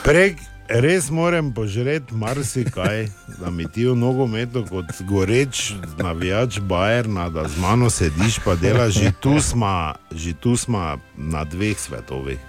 [0.01, 0.35] Prek
[0.67, 3.07] res moram požreti marsikaj,
[3.39, 8.93] da mi ti v nogometu kot goreč navijač Bajerna, da z mano sediš pa delaš,
[8.93, 12.39] že tu smo, že tu smo na dveh svetovih.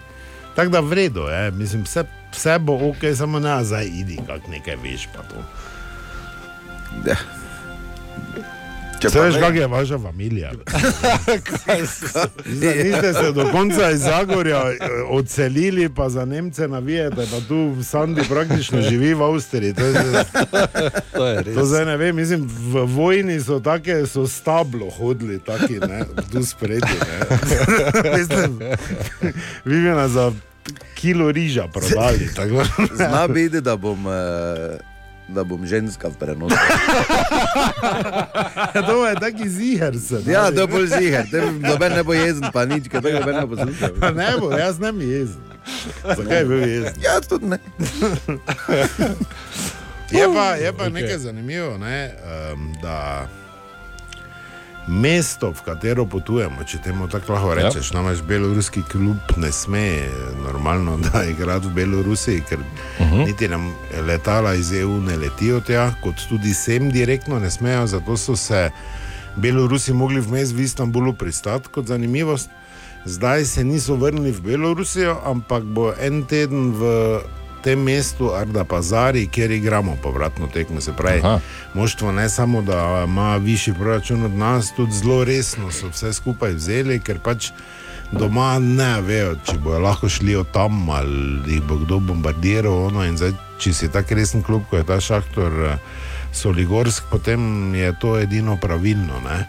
[0.56, 4.76] Tako da vredo je, mislim, vse, vse bo ok, samo ne zdaj idi, kak nekaj
[4.76, 5.42] veš pa to.
[7.04, 7.16] Ja.
[9.06, 10.50] Če pa veš, ne- kak je vaša familija.
[12.46, 14.76] Niste se do konca iz Zagorja eh,
[15.08, 19.74] odselili, pa za Nemce navijate, pa tu v Sandi praktično živi v Avstriji.
[19.74, 19.94] To, je,
[21.12, 21.54] To je res.
[21.54, 26.02] to zdaj ne vem, mislim, v vojni so take, so stablo hodili, taki, ne,
[26.32, 26.86] tu spredi.
[26.86, 27.26] ne.
[28.18, 28.58] Mislim,
[29.64, 30.32] Vi bi nas za
[30.94, 32.28] kilo riža prodali.
[32.34, 32.64] tako.
[32.92, 34.78] Zna biti, da bom, eh,
[35.28, 36.56] da bom ženska v prenosu.
[38.74, 40.22] Ja, to je taki ziger se.
[40.26, 43.46] Ja, to je bolj ziger, te noben ne bo jezen, pa nič, ker tega ne
[43.46, 44.14] bo poslušal.
[44.14, 45.40] ne bo, jaz ne bi jezen.
[46.04, 46.94] Zakaj bi bil jezen?
[47.02, 47.58] Ja, tudi ne.
[50.10, 50.92] Je pa, je pa okay.
[50.92, 52.14] nekaj zanimivo, ne,
[52.52, 53.26] um, da
[54.86, 57.98] mesto, v katero potujemo, če temu tako lahko rečeš, ja.
[57.98, 60.06] namreč beloruski klub ne sme
[60.44, 62.66] normalno da igrati v Belorusiji, ker uh
[63.00, 63.26] -huh.
[63.26, 63.74] niti nam
[64.06, 68.70] letala iz EU ne letijo tja, kot tudi sem direktno ne smejo, zato so se
[69.36, 72.50] Belorusi mogli vmes v Istanbulu pristati kot zanimivost.
[73.04, 77.20] Zdaj se niso vrnili v Belorusijo, ampak bo en teden v
[77.66, 80.80] tem mestu Arda Pazari, kjer igramo povratno tekmo.
[80.80, 81.40] Se pravi, Aha.
[81.74, 86.54] moštvo ne samo, da ima višji proračun od nas, tudi zelo resno so vse skupaj
[86.54, 87.50] vzeli, ker pač
[88.12, 92.86] doma ne vejo, če bojo lahko šli od tam ali jih bo kdo bombardiral.
[92.86, 95.52] Ono, zdaj, če si tako resen klub, kot je ta šahtor.
[95.72, 95.78] eh,
[96.32, 99.18] Soligorsk, potem je to edino pravilno.
[99.24, 99.46] ne.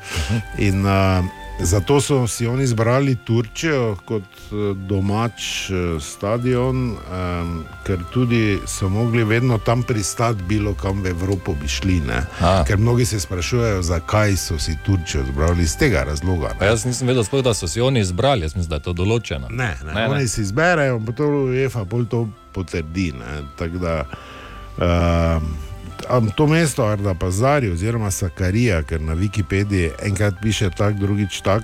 [0.57, 1.25] In uh,
[1.59, 8.89] zato so si oni izbrali Turčijo kot eh, domač eh, stadion, um, ker tudi so
[8.89, 11.99] mogli vedno tam pristati, bilo kam v Evropo bi šli.
[11.99, 12.21] ne.
[12.67, 16.53] Ker mnogi se sprašujejo, zakaj so si Turčijo izbrali iz tega razloga.
[16.59, 18.93] Pa jaz nisem vedel, sploh, da so si oni izbrali, jaz mislim, da je to
[18.93, 19.47] določeno.
[19.49, 20.09] Ne, ne, Ne, ne, ne.
[20.09, 23.11] oni si izberejo, to UEFA pol to potrdi.
[23.11, 23.41] ne.
[23.57, 24.03] Tako da,
[24.77, 25.66] um,
[26.09, 31.63] am to mesto Arda Pazari oziroma Sakarija, ker na Wikipediji enkrat piše tak, drugič tak.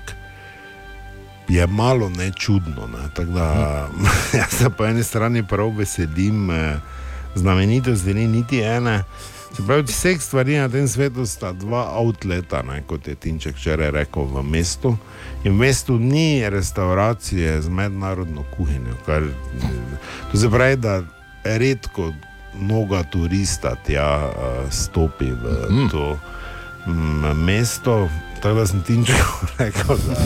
[1.48, 2.88] Je malo nečudno.
[2.88, 3.10] Ne?
[3.14, 3.90] Tako Da,
[4.40, 6.80] jaz se po eni strani prav veselim, eh,
[7.36, 9.04] znamenitosti ni niti ene.
[9.56, 13.92] Se pravi, vseh stvari na tem svetu sta dva outleta, ne, kot je Tinček včeraj
[13.92, 14.98] rekel, v mestu.
[15.44, 18.96] In v mestu ni restauracije z mednarodno kuhinjo.
[19.06, 19.24] Kar,
[20.32, 21.02] to se pravi, da
[21.44, 22.14] redko
[22.60, 25.90] mnoga turista tja uh, stopi v mm.
[25.92, 26.20] to
[26.88, 28.10] mm, mesto.
[28.42, 30.20] Tako da sem Tinčeku rekel, da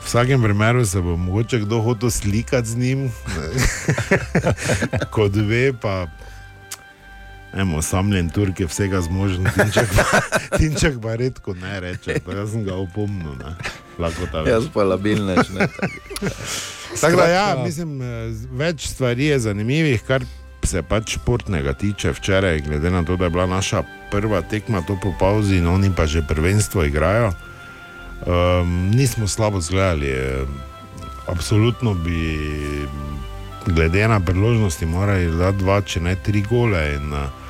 [0.00, 3.12] v vsakem primeru se bo mogoče kdo hotel slikati z njim,
[5.14, 6.06] kot ve, pa
[7.52, 10.20] Emo, osamljen Turk je vsega zmožen, Tinček pa,
[10.58, 13.34] tinček pa redko ne reče, tako sem ga opomnil.
[13.42, 13.54] ne.
[14.46, 15.66] Jaz pa labilnež, ne.
[17.00, 18.06] Tako da, ja, mislim, eh,
[18.50, 20.24] več stvari je zanimivih, kar
[20.70, 22.12] se pač športnega tiče.
[22.14, 25.90] Včeraj, glede na to, da je bila naša prva tekma, to po pauzi, in oni
[25.96, 27.32] pa že prvenstvo igrajo,
[28.26, 30.14] um, nismo slabo zgledali.
[31.28, 32.38] Absolutno bi,
[33.66, 36.94] glede na priložnosti, morali dati dva, če ne tri gole.
[36.94, 37.40] In, uh,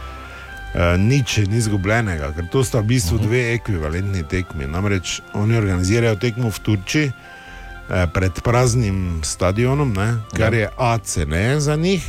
[0.99, 4.71] nič ni izgubljenega, ker to sta v bistvu dve ekvivalentni tekmi.
[4.71, 11.61] Namreč oni organizirajo tekmo v Turčiji eh, pred praznim stadionom, ne, kar je A, cene
[11.61, 12.07] za njih,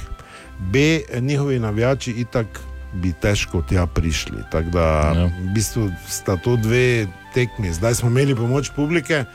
[0.62, 2.60] B, njihovi navijači itak
[2.94, 4.38] bi težko tja prišli.
[4.52, 4.82] Tako da
[5.16, 5.26] ja.
[5.26, 7.74] v bistvu sta to dve tekmi.
[7.74, 9.26] Zdaj smo imeli pomoč publike.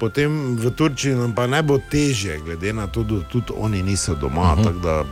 [0.00, 4.14] Potem v Turčiji nam pa ne bo teže, glede na to, da tudi oni niso
[4.14, 4.52] doma.
[4.52, 4.80] Uh -huh.
[4.80, 5.04] da,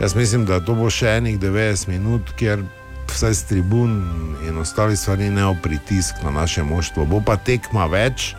[0.00, 2.62] jaz mislim, da to bo še enih 90 minut, kjer
[3.08, 4.04] vse z tribun
[4.48, 7.04] in ostali stvari ne bo pritisk na naše moštvo.
[7.04, 8.34] Bo pa tekma več,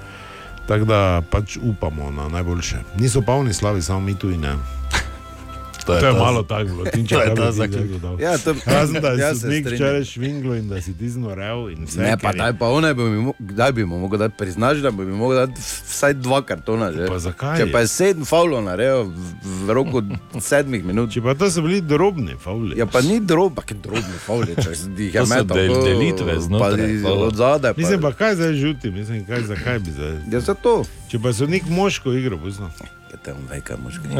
[0.67, 2.77] Tako da pač upamo na najboljše.
[2.97, 4.55] Niso polni slavi, samo mi tu in ne.
[5.91, 7.91] To je, to je ta- malo tako, to je kaj bi ta zaključek.
[7.91, 8.15] dodal?
[8.17, 11.67] Ja, to- Razen da ja, si nek včeraj švinglo in da si ti znorel.
[11.97, 14.77] Ne, pa je- daj pa one, bi mi, mo- kdaj bi mu mogel dati, priznaš,
[14.79, 16.91] da bi mi mogel dati vsaj dva kartona.
[16.91, 17.07] Že?
[17.07, 17.57] Pa zakaj?
[17.57, 19.11] Če pa je sedem faulov naredil v,
[19.43, 19.97] v roku
[20.39, 21.09] sedmih minut.
[21.09, 22.73] Če pa to so bili drobni fauli.
[22.73, 25.57] Ja, pa ni drob, pa je drobni fauli, če si jih je so metal.
[25.57, 27.23] del- delitve znotraj Pa faula.
[27.23, 27.73] od zadaj.
[27.75, 30.13] Mislim pa, kaj zdaj žuti, mislim, kaj, zakaj bi zdaj.
[30.29, 30.83] Ja, zato.
[31.11, 32.69] Če pa so nek moško igro, pustno.
[33.11, 34.13] Ja, te on ve, kaj moški.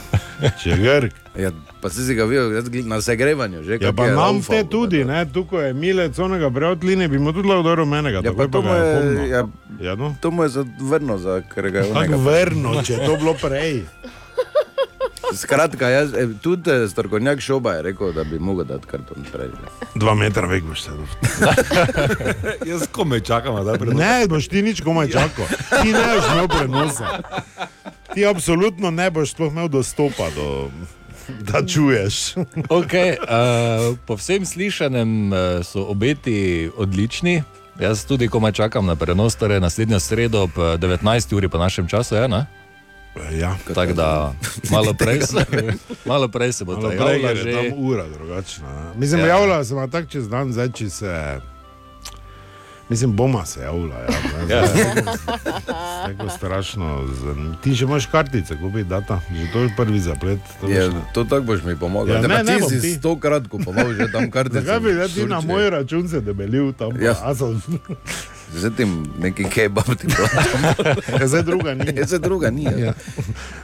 [0.62, 1.16] Če grk.
[1.36, 1.50] Ja,
[1.82, 2.54] pa si si ga videl
[2.88, 3.60] na segrevanju.
[3.66, 7.50] Že, Ja, pa nam te tudi, ne, tukaj je milec onega preotline, bi mu tudi
[7.50, 8.22] lahko dal rumenega.
[8.24, 9.44] Ja, pa to mu je ja,
[9.84, 10.14] Ja, no.
[10.20, 13.84] to mu je zavrno, za, ker ga je Tako verno, če je to bilo prej.
[15.34, 19.48] Skratka, jaz, eh, tudi eh, strokovnjak šoba je rekel, da bi mogel dati karton prej.
[19.94, 21.06] Dva metra vek boš sedel.
[22.70, 23.98] Jaz komaj čakam, da pridem.
[23.98, 25.46] Ne, boš ti nič komaj čakal.
[25.82, 27.20] Ti ne boš imel prenosa.
[28.14, 30.70] Ti absolutno ne boš sploh imel dostopa do.
[31.46, 32.34] Da čuješ.
[32.68, 35.30] Okay, uh, po vsem slišanem
[35.62, 37.42] so obeti odlični.
[37.80, 41.36] Jaz tudi komaj čakam na prenos, torej naslednjo sredo ob eh, 19.
[41.36, 42.14] uri po našem času.
[42.14, 42.46] Je, ne?
[43.32, 43.56] Ja.
[43.74, 44.34] Tako da
[44.72, 45.44] malo prej se,
[46.04, 47.52] malo prej se bo to je že.
[47.52, 48.92] tam ura drugačna.
[48.96, 49.26] Mislim, Ja.
[49.26, 49.30] ja.
[49.30, 51.40] javlja se ima tako čez dan, zdaj če se.
[52.90, 53.94] Mislim, boma se javlja.
[53.96, 54.08] Ja,
[54.40, 54.66] ne, Ja.
[54.66, 55.02] zdaj,
[56.06, 57.06] Tako strašno.
[57.08, 60.38] z- Ti še imaš kartice, kupi data, že to je prvi zaplet.
[60.60, 62.08] To Ja, boš- to tako boš mi pomagal.
[62.08, 62.90] Ja, Ja, ne, ne, ne ti bom si ti.
[62.92, 64.60] stokrat kupoval že tam kartice.
[64.60, 66.90] Zakaj bi ti na moj račun se debelil tam?
[66.94, 67.14] Ja.
[67.16, 67.34] Ja.
[67.34, 67.62] Sem...
[68.52, 68.84] Zdaj ti
[69.18, 70.06] neki kebab ti.
[71.12, 71.86] Ja, zdaj druga ni.
[71.94, 72.64] Ja, zdaj druga ni.
[72.64, 72.74] Ja.
[72.80, 72.92] Ja.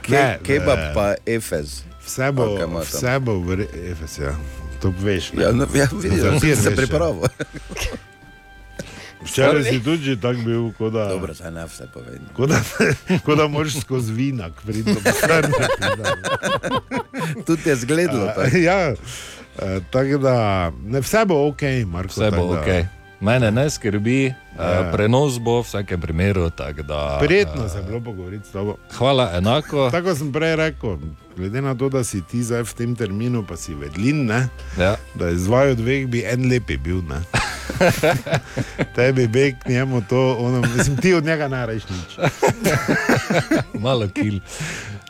[0.01, 1.83] Ke, Ne, kebab pa Efez.
[1.99, 4.31] Vse bo, vse bo v Efes, ja.
[4.79, 5.33] To veš.
[5.33, 5.43] ne?
[5.43, 6.71] Ja, no, ja, vidiš, si se veš, ja.
[6.73, 7.27] pripravil.
[9.19, 11.07] Včeraj si tudi že tak bil, kot da.
[11.07, 12.21] Dobro, saj ne vse povem.
[12.31, 12.59] Kot da,
[13.25, 15.53] kot da moraš skozi vinak priti do pisarne.
[17.43, 18.29] Tudi je zgledalo.
[18.55, 18.93] Ja,
[19.89, 20.35] tako da
[20.83, 22.11] ne, vse bo ok, Marko.
[22.11, 22.85] Vse bo tako da- ok.
[23.19, 24.81] Mene ne skrbi, Ja.
[24.81, 26.49] uh, prenos bo v vsakem primeru.
[26.49, 28.75] Da, Prijetno eh, se je bilo pogovoriti s tabo.
[28.93, 29.89] Hvala, enako.
[29.95, 30.97] Tako sem prej rekel,
[31.35, 34.95] glede na to, da si ti zdaj v tem terminu, pa si vedlin, ne, Ja.
[35.15, 37.01] da iz dvaju dveh bi en lepi bil.
[37.03, 37.21] Ne.
[38.95, 42.17] Tebi beg njemu to, ono, mislim, ti od njega ne reš nič.
[43.85, 44.39] Malo kil.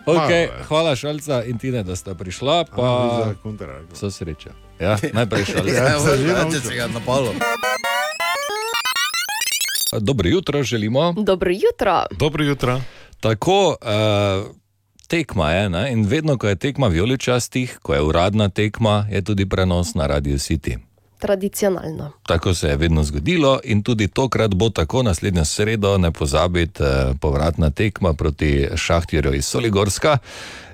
[0.06, 2.66] Okay, hvala, Šalca in Tine, da sta prišla.
[2.66, 2.84] Pa
[3.26, 4.50] za kontra, so sreče.
[4.80, 5.72] Ja, najprej Šalca.
[5.74, 6.60] Ja, se že ja, naučil.
[6.62, 7.32] če si ga napalo.
[9.92, 11.14] Dobro jutro želimo.
[11.14, 12.04] Dobro jutro.
[12.20, 12.82] Dobro jutro.
[13.20, 14.56] Tako, uh,
[15.08, 15.92] tekma je ne?
[15.92, 20.38] in vedno, ko je tekma vijoličastih, ko je uradna tekma, je tudi prenos na Radio
[20.38, 20.78] City.
[21.20, 22.12] Tradicionalno.
[22.26, 27.14] Tako se je vedno zgodilo in tudi tokrat bo tako naslednjo sredo, ne pozabite, eh,
[27.22, 30.18] povratna tekma proti Šahtirju iz Soligorska.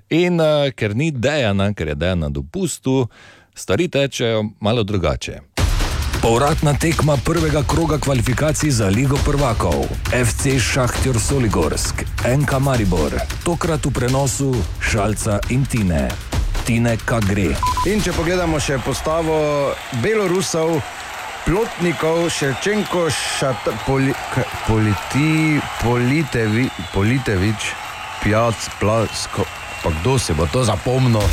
[0.10, 3.08] In uh, ker ni dejana, ker je dejana na dopustu,
[3.56, 5.40] stvari tečejo malo drugače.
[6.24, 9.84] Povratna tekma prvega kroga kvalifikacij za Ligo prvakov.
[10.26, 12.04] FC Šahtjor Soligorsk,
[12.40, 13.12] NK Maribor,
[13.44, 16.08] tokrat v prenosu Šalca in Tine.
[16.64, 17.50] Tine, kaj gre.
[17.92, 19.36] In če pogledamo še postavo
[20.00, 20.80] Belorusov,
[21.44, 27.74] Plotnikov, Ševčenko, Šat, poli, k, politi, politevi, Politevič,
[28.24, 29.44] Pijac, Plasko.
[29.84, 31.28] Pa kdo se bo to zapomnil?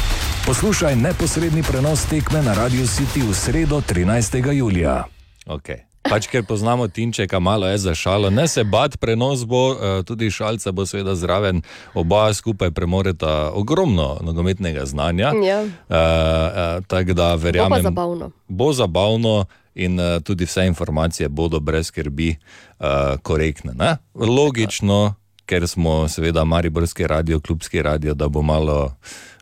[0.46, 4.52] Poslušaj neposredni prenos tekme na Radio City v sredo 13.
[4.52, 5.04] julija.
[5.46, 5.76] Okay.
[6.02, 10.30] Pač, ker poznamo Tinčeka, malo je za šalo, ne se bat, prenos bo, eh, tudi
[10.30, 11.62] šalca bo seveda zraven,
[11.94, 15.32] oba skupaj premoreta ogromno nogometnega znanja.
[15.44, 15.60] Ja.
[15.60, 18.30] Uh, uh, Tako da Bo verjamem, zabavno.
[18.48, 19.44] bo zabavno
[19.74, 22.36] in uh, tudi vse informacije bodo brez skrbi
[22.78, 22.86] uh,
[23.22, 23.72] korektne.
[23.76, 23.96] Ne?
[24.14, 25.14] Logično,
[25.46, 28.92] ker smo seveda Mariborski radio, klubski radio, da bo malo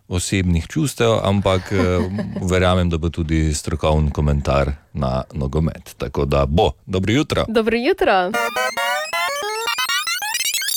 [0.08, 2.04] osebnih čustev, ampak uh,
[2.50, 5.94] verjamem, da bo tudi strokoven komentar na nogomet.
[5.98, 6.70] Tako da bo.
[6.86, 7.44] Dobro jutro.
[7.48, 8.30] Dobro jutro.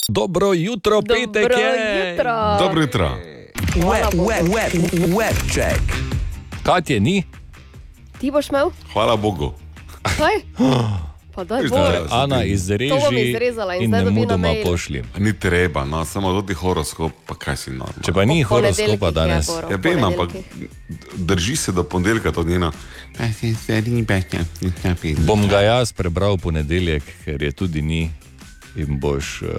[0.08, 2.10] Dobro jutro, petek Dobro je.
[2.12, 2.58] jutro.
[2.60, 3.10] Dobro jutro.
[3.76, 4.74] Web, web, web,
[5.18, 5.82] web check.
[6.64, 7.24] Kaj je ni?
[8.20, 8.70] Ti boš imel?
[8.94, 9.54] Hvala Bogu.
[10.04, 10.36] Kaj?
[11.36, 11.76] Pa daj bo.
[11.78, 14.64] Ja, Ana To bom izreži izrezala in in zdaj ne dobi na mudoma mail.
[14.64, 15.04] pošlji.
[15.18, 18.04] Ni treba, no, samo doti horoskop, pa kaj si normalno.
[18.04, 19.48] Če pa ni Po horoskopa danes.
[19.70, 20.30] Ja, vem, ampak
[21.16, 22.72] drži se do ponedeljka to njeno.
[25.18, 28.12] Bom ga jaz prebral v ponedeljek, ker je tudi ni.
[28.76, 29.50] In boš, uh,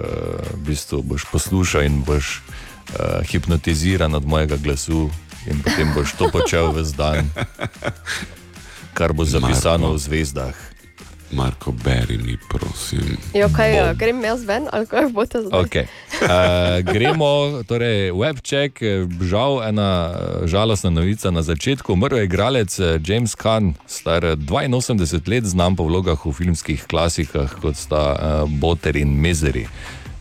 [0.57, 5.09] v bistvu boš poslušal in boš uh, hipnotiziran od mojega glasu,
[5.45, 7.29] in potem boš to počel ves dan,
[8.97, 10.72] kar bo zapisano v zvezdah.
[11.35, 13.17] Marko, beri mi, prosim.
[13.33, 15.65] Jo, kaj, uh, grem jaz ven ali kaj boste zdaj?
[15.65, 15.85] Okay.
[16.21, 18.79] Uh, gremo, torej, webček,
[19.21, 21.93] žal ena eh, žalostna novica na začetku.
[21.93, 27.57] Umrl je igralec eh, James Caan, star 82 let, znam po vlogah v filmskih klasikah,
[27.61, 29.67] kot sta uh, Boter in Misery.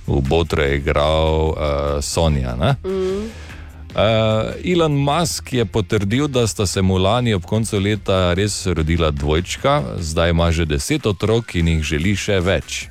[0.06, 1.56] V Botru je igral uh,
[2.02, 2.56] Sonja.
[2.59, 2.74] Ne?
[2.84, 3.51] Mm.
[3.93, 9.10] Uh, Elon Musk je potrdil, da sta se mu lani ob koncu leta res rodila
[9.10, 12.89] dvojčka, zdaj ima že deset otrok in jih želi še več.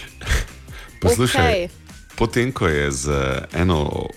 [1.04, 1.68] Poslušaj, okay.
[2.16, 3.12] potem ko je z
[3.52, 4.08] eno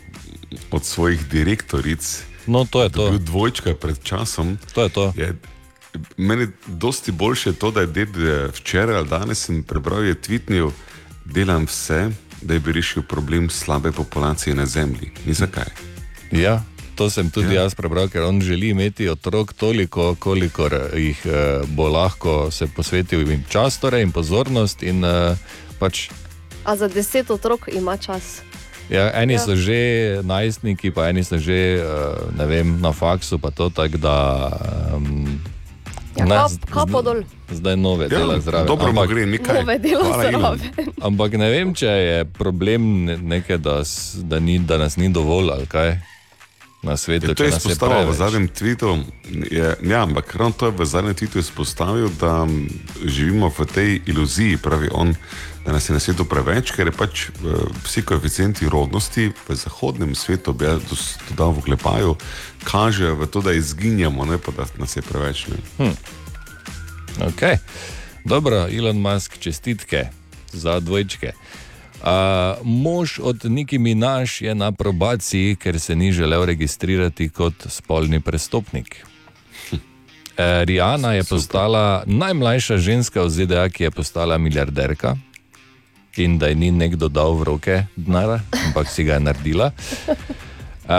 [0.72, 3.12] od svojih direktoric no, to je to.
[3.12, 5.06] bil dvojčka pred časom, to je to.
[5.20, 5.36] Je,
[6.18, 10.16] meni je dosti boljše to, da je ded eh, včeraj ali danes sem prebral, je
[10.16, 10.72] tvitnil,
[11.26, 12.08] delam vse,
[12.42, 15.12] da bi rešil problem slabe populacije na Zemlji.
[15.28, 15.89] In zakaj?
[16.32, 16.62] Ja,
[16.96, 17.62] to sem tudi ja.
[17.62, 21.34] jaz prebral, ker on želi imeti otrok toliko, kolikor jih eh,
[21.68, 24.84] bo lahko se posvetil jim čas torej, in pozornost.
[24.84, 25.36] In, eh,
[25.80, 26.10] pač,
[26.64, 28.42] A za deset otrok ima čas.
[28.90, 29.40] ja, eni Ja.
[29.40, 29.80] so že
[30.24, 31.86] najstniki, pa eni so že eh,
[32.34, 34.18] ne vem, na faksu, pa to tako da.
[34.94, 35.40] Um,
[36.18, 37.24] Ja, kap, kapo dol.
[37.50, 38.68] Zdaj nove Ja, dela zraven.
[38.68, 39.56] dobro mu gre, ni kaj.
[39.56, 40.60] Nove dela zraven.
[41.02, 43.80] Ampak ne vem, če je problem ne- nekaj, da,
[44.18, 45.96] da, ni, da nas ni dovolj ali kaj
[46.82, 47.28] na svetu.
[47.28, 49.04] Je to je izpostavil v zadnjem tvitu.
[49.52, 52.48] Je, ja, ampak ravno to je v zadnjem tvitu izpostavil, da
[53.06, 55.16] živimo v tej iluziji, pravi on,
[55.66, 57.28] da nas je na svetu preveč, ker je pač
[57.84, 60.82] vsi koeficienti rodnosti v zahodnem svetu, bi jaz
[61.30, 62.16] dodal v klepaju,
[62.64, 65.48] kažejo v to, da izginjamo, ne pa da nas je preveč.
[65.52, 65.60] Ne.
[65.78, 65.96] Hm.
[67.20, 67.60] Okay.
[68.24, 70.10] Dobro, Elon Musk, čestitke
[70.52, 71.36] za dvojčke.
[72.00, 78.20] Uh, mož od Niki Minaš je na probaciji, ker se ni želel registrirati kot spolni
[78.20, 79.06] prestopnik.
[79.72, 79.80] Uh,
[80.64, 85.16] Rihanna je postala najmlajša ženska v ZDA, ki je postala milijarderka.
[86.18, 89.72] In da ji ni nekdo dal v roke denar, ampak si ga je naredila.
[90.90, 90.96] Uh,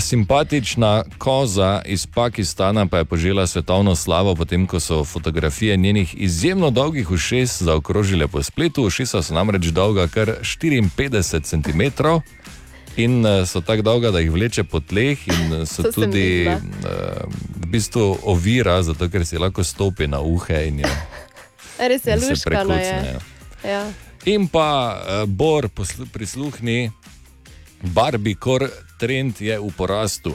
[0.00, 6.70] simpatična koza iz Pakistana pa je požela svetovno slavo, potem ko so fotografije njenih izjemno
[6.70, 8.82] dolgih ušes zaokrožile po spletu.
[8.82, 11.82] Ušesa so namreč dolga kar 54 cm
[12.96, 16.48] in uh, so tako dolga, da jih vleče po tleh, in uh, so To tudi
[16.48, 16.56] uh,
[17.62, 20.90] v bistvu ovira, zato ker si lahko stopi na uhe in, je,
[21.88, 22.82] Res je prekucnejo.
[23.62, 23.70] je.
[23.70, 23.86] Ja.
[24.24, 25.68] In pa uh, Bor,
[26.12, 26.90] prisluhni,
[27.82, 28.66] Barbie kor
[28.98, 30.34] trend je v porastu.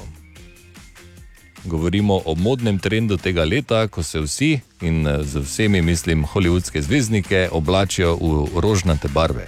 [1.63, 6.81] Govorimo o modnem trendu tega leta, ko se vsi in eh, z vsemi, mislim, holivudske
[6.81, 9.47] zvezdnike oblačijo v rožnate barve.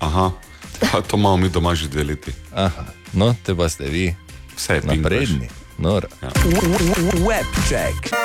[0.00, 0.32] Aha,
[0.80, 2.32] pa to imamo mi doma že dve leti.
[2.52, 4.14] Aha, no, te pa ste vi
[4.56, 5.48] Vse je napredni.
[5.78, 6.08] Noro.
[6.22, 6.28] Ja.
[7.28, 8.16] Webcheck.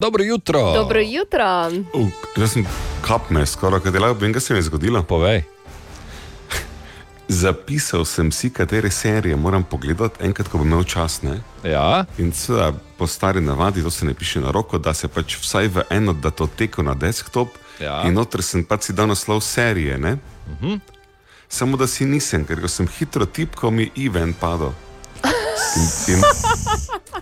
[0.00, 0.72] Dobro jutro.
[0.72, 1.68] Dobro jutro.
[1.92, 2.66] Uh, jaz sem
[3.06, 5.02] kapme, skoraj kaj delal, vem, kaj se mi je zgodilo.
[5.02, 5.42] Povej.
[7.32, 11.22] Zapisal sem si, katere serije moram pogledati, enkrat, ko bom imel čas.
[11.22, 11.38] Ne?
[11.64, 12.04] Ja.
[12.18, 15.68] In seveda, po stari navadi, to se ne piše na roko, da se pač vsaj
[15.68, 17.48] v eno datoteko na desktop.
[17.80, 18.02] Ja.
[18.04, 19.98] In noter sem pač si dal naslov serije.
[19.98, 20.12] Ne?
[20.12, 20.80] Uh -huh.
[21.48, 24.72] Samo da si nisem, ker sem hitro tipkal, mi je event padel.
[25.76, 26.22] In, in,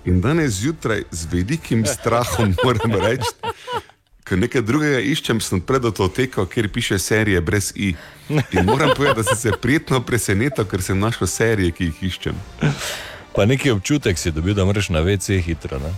[0.05, 3.31] in danes zjutraj z velikim strahom moram reči,
[4.31, 7.95] ker nekaj drugega iščem, sem pred to teko, kjer piše serije brez i.
[8.31, 12.39] In moram povedati, da sem se prijetno presenetil, ker sem našel serije, ki jih iščem.
[13.35, 15.83] Pa neki občutek si dobil, da moraš na WC hitro.
[15.83, 15.91] Ne?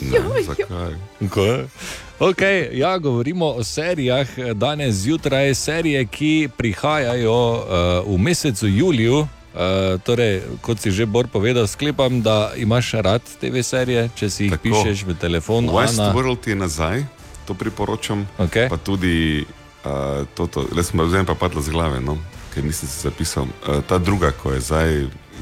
[0.00, 0.96] Ne, zakaj?
[1.30, 1.46] Ko?
[2.20, 4.28] Okay, ja, govorimo o serijah.
[4.54, 9.26] Danes zjutraj serije, ki prihajajo uh, v mesecu juliju.
[9.50, 14.46] Uh, torej, kot si že Bor povedal, sklepam, da imaš rad TV serije, če si
[14.46, 14.62] jih Tako.
[14.62, 15.66] pišeš v telefon.
[15.66, 15.74] Ana.
[15.74, 17.02] Westworld je nazaj,
[17.50, 18.30] to priporočam.
[18.38, 18.70] Okay.
[18.70, 19.42] Pa tudi
[19.82, 22.14] uh, to, to le sem zdaj pa padla z glave, no,
[22.54, 23.50] ker nisem si zapisal.
[23.66, 24.90] Uh, ta druga, ko je zdaj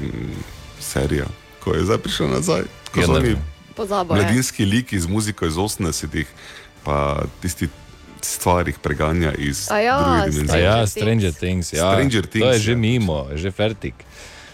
[0.00, 0.40] mm,
[0.80, 1.28] serija,
[1.60, 2.64] ko je zdaj prišla nazaj,
[2.96, 3.36] ko Ja.
[3.78, 6.26] Pozabo mladinski liki z muziko iz 80-ih,
[6.82, 7.68] pa tisti
[8.24, 10.66] stvari jih preganja iz ja, drugih dimenzij.
[10.66, 11.72] A ja, Stranger Things.
[11.72, 11.92] Ja.
[11.92, 12.78] Stranger to je Things, že ja.
[12.78, 13.94] mimo, je že fertik.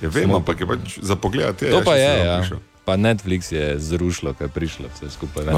[0.03, 1.57] Ja, vem, ampak je pač za pogled.
[1.57, 2.43] To pa je, ja.
[2.85, 5.49] Pa Netflix je zrušilo, kaj je prišlo vse skupaj.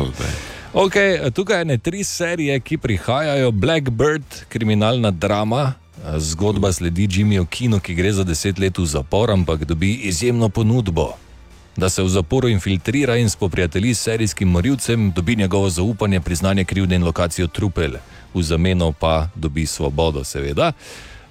[0.70, 5.74] Okay, tukaj je ne tri serije, ki prihajajo: Blackbird, kriminalna drama.
[6.16, 11.16] Zgodba sledi Jimmyju Kinu, ki gre za deset let v zapor, ampak dobi izjemno ponudbo.
[11.76, 16.96] Da se v zaporu infiltrira in spoprijatelji s serijskim morilcem, dobi njegovo zaupanje, priznanje krivde
[16.96, 17.92] in lokacijo trupel,
[18.34, 20.72] v zameno pa dobi svobodo, seveda.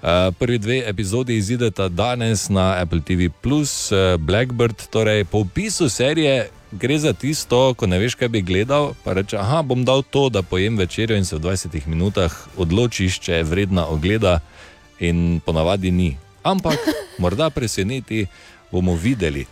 [0.01, 0.09] Uh,
[0.39, 4.87] prvi dve epizodi izideta danes na Apple TV, uh, Blackbird.
[4.89, 9.37] Torej, po opisu serije gre za tisto, ko ne veš, kaj bi gledal, pa reče,
[9.39, 13.43] ah, bom dal to, da pojem večerjo in se v 20 minutah odločiš, če je
[13.43, 14.39] vredna ogleda,
[14.99, 16.17] in ponavadi ni.
[16.43, 16.77] Ampak
[17.21, 18.27] morda preseneti,
[18.71, 19.45] bomo videli.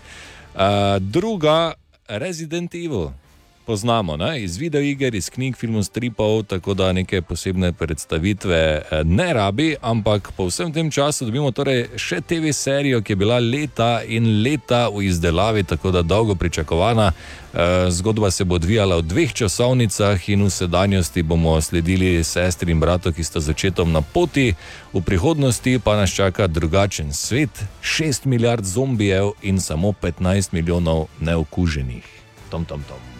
[0.53, 1.73] Uh, druga,
[2.05, 3.13] Resident Evil.
[3.65, 4.43] Poznamo ne?
[4.43, 10.31] iz videoiger, iz knjig, filmov, stripov, tako da neke posebne predstavitve eh, ne rabi, ampak
[10.37, 14.89] po vsem tem času dobimo torej še TV serijo, ki je bila leta in leta
[14.89, 17.11] v izdelavi, tako da dolgo pričakovana.
[17.53, 22.83] Eh, Zgodba se bo odvijala v dveh časovnicah in v sedanjosti bomo sledili sestri in
[22.83, 24.55] bratu, ki sta začetom na poti,
[24.93, 32.03] v prihodnosti pa nas čaka drugačen svet, 6 milijard zombijev in samo 15 milijonov neokuženih.
[32.49, 33.12] Tom, tom, tom.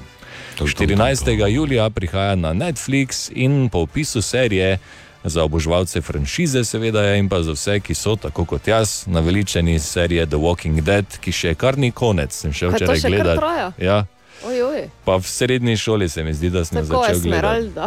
[0.59, 1.47] 14.
[1.47, 4.79] julija prihaja na Netflix in po opisu serije
[5.23, 10.25] za oboževalce franšize, seveda, in pa za vse, ki so tako kot jaz, naveličeni serije
[10.25, 12.35] The Walking Dead, ki še kar ni konec.
[12.35, 13.39] Sem včeraj še gledati.
[13.39, 13.71] traja?
[13.77, 14.05] Ja.
[14.45, 14.81] Oj, oj.
[15.05, 17.79] Pa v srednji šoli se mi zdi, da sem Tako začel gledati.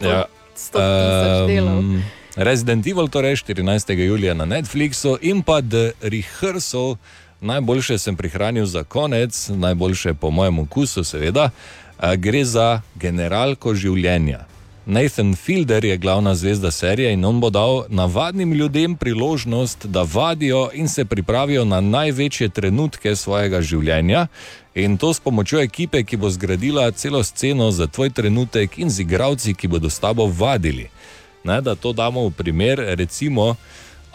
[0.00, 0.24] Ja.
[0.72, 2.02] Um,
[2.36, 3.92] Resident Evil, torej 14.
[3.92, 6.96] julija na Netflixu in pa The Rehearsal,
[7.40, 11.50] najboljše sem prihranil za konec, najboljše po mojem okusu, seveda,
[12.16, 14.44] gre za generalko življenja.
[14.86, 20.70] Nathan Fielder je glavna zvezda serije in on bo dal navadnim ljudem priložnost, da vadijo
[20.74, 24.26] in se pripravijo na največje trenutke svojega življenja.
[24.74, 29.00] In to s pomočjo ekipe, ki bo zgradila celo sceno za tvoj trenutek in z
[29.00, 30.86] igravci, ki bodo s tabo vadili.
[31.44, 33.56] Ne, da to damo v primer, recimo,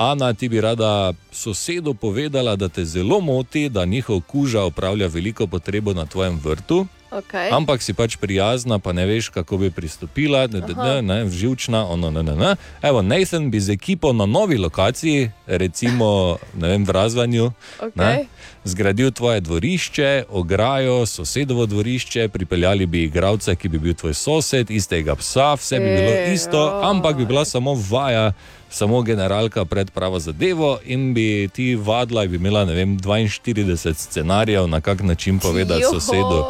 [0.01, 5.47] Ana, ti bi rada sosedu povedala, da te zelo moti, da njihov kuža opravlja veliko
[5.47, 6.87] potrebo na tvojem vrtu.
[7.11, 7.51] Okay.
[7.51, 12.07] Ampak si pač prijazna, pa ne veš, kako bi pristopila, ne, ne, ne, živčna, ono,
[12.07, 12.55] ne, ne, ne.
[12.81, 17.91] Evo, Nathan bi z ekipo na novi lokaciji, recimo vem, v Razvanju, Okej.
[17.95, 18.25] ne,
[18.63, 25.15] zgradil tvoje dvorišče, ograjo, sosedovo dvorišče, pripeljali bi igralca, ki bi bil tvoj sosed, istega
[25.19, 28.31] psa, vse bi bilo isto, ampak bi bila samo vaja.
[28.71, 34.67] Samo generalka pred pravo zadevo, in bi ti vadila, in bi imela vem, 42 scenarijev,
[34.67, 35.89] na kak način povedati Joj.
[35.91, 36.45] sosedu.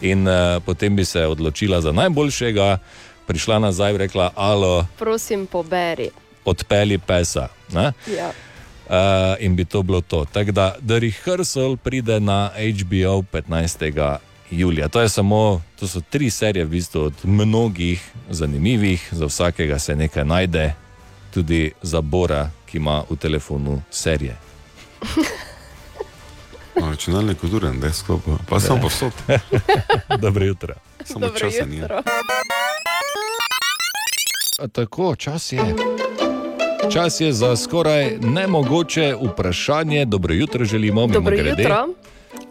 [0.00, 2.78] In uh, potem bi se odločila za najboljšega,
[3.26, 6.10] prišla nazaj in rekla: Alo, Prosim, poberi.
[6.44, 7.48] odpeli pesa.
[7.72, 7.92] Ne?
[8.16, 8.30] Ja.
[8.88, 10.24] Uh, in bi to bilo to.
[10.24, 14.16] Tako da The Rehearsal pride na HBO 15.
[14.50, 14.88] julija.
[14.88, 20.24] To, samo, to so tri serije, v bistvu od mnogih zanimivih, za vsakega se nekaj
[20.24, 20.72] najde,
[21.30, 24.36] tudi za Bora, ki ima v telefonu serije.
[26.72, 29.12] No, Računalnik je duren, desktop, pa sem povsod.
[30.22, 30.74] Dobro jutro.
[31.04, 31.82] Samo časa ni.
[34.58, 35.60] A Tako, čas je.
[36.88, 40.04] Čas je za skoraj nemogoče vprašanje.
[40.04, 41.62] Dobro jutro želimo, Dobro mimogrede.
[41.62, 41.76] jutro.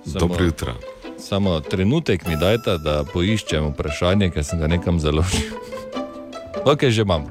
[0.05, 0.73] Samo- Dobro jutro.
[1.19, 5.49] Samo trenutek mi dajte, da poiščem vprašanje, ker sem ga nekam založil.
[6.65, 7.25] Ok, že imam.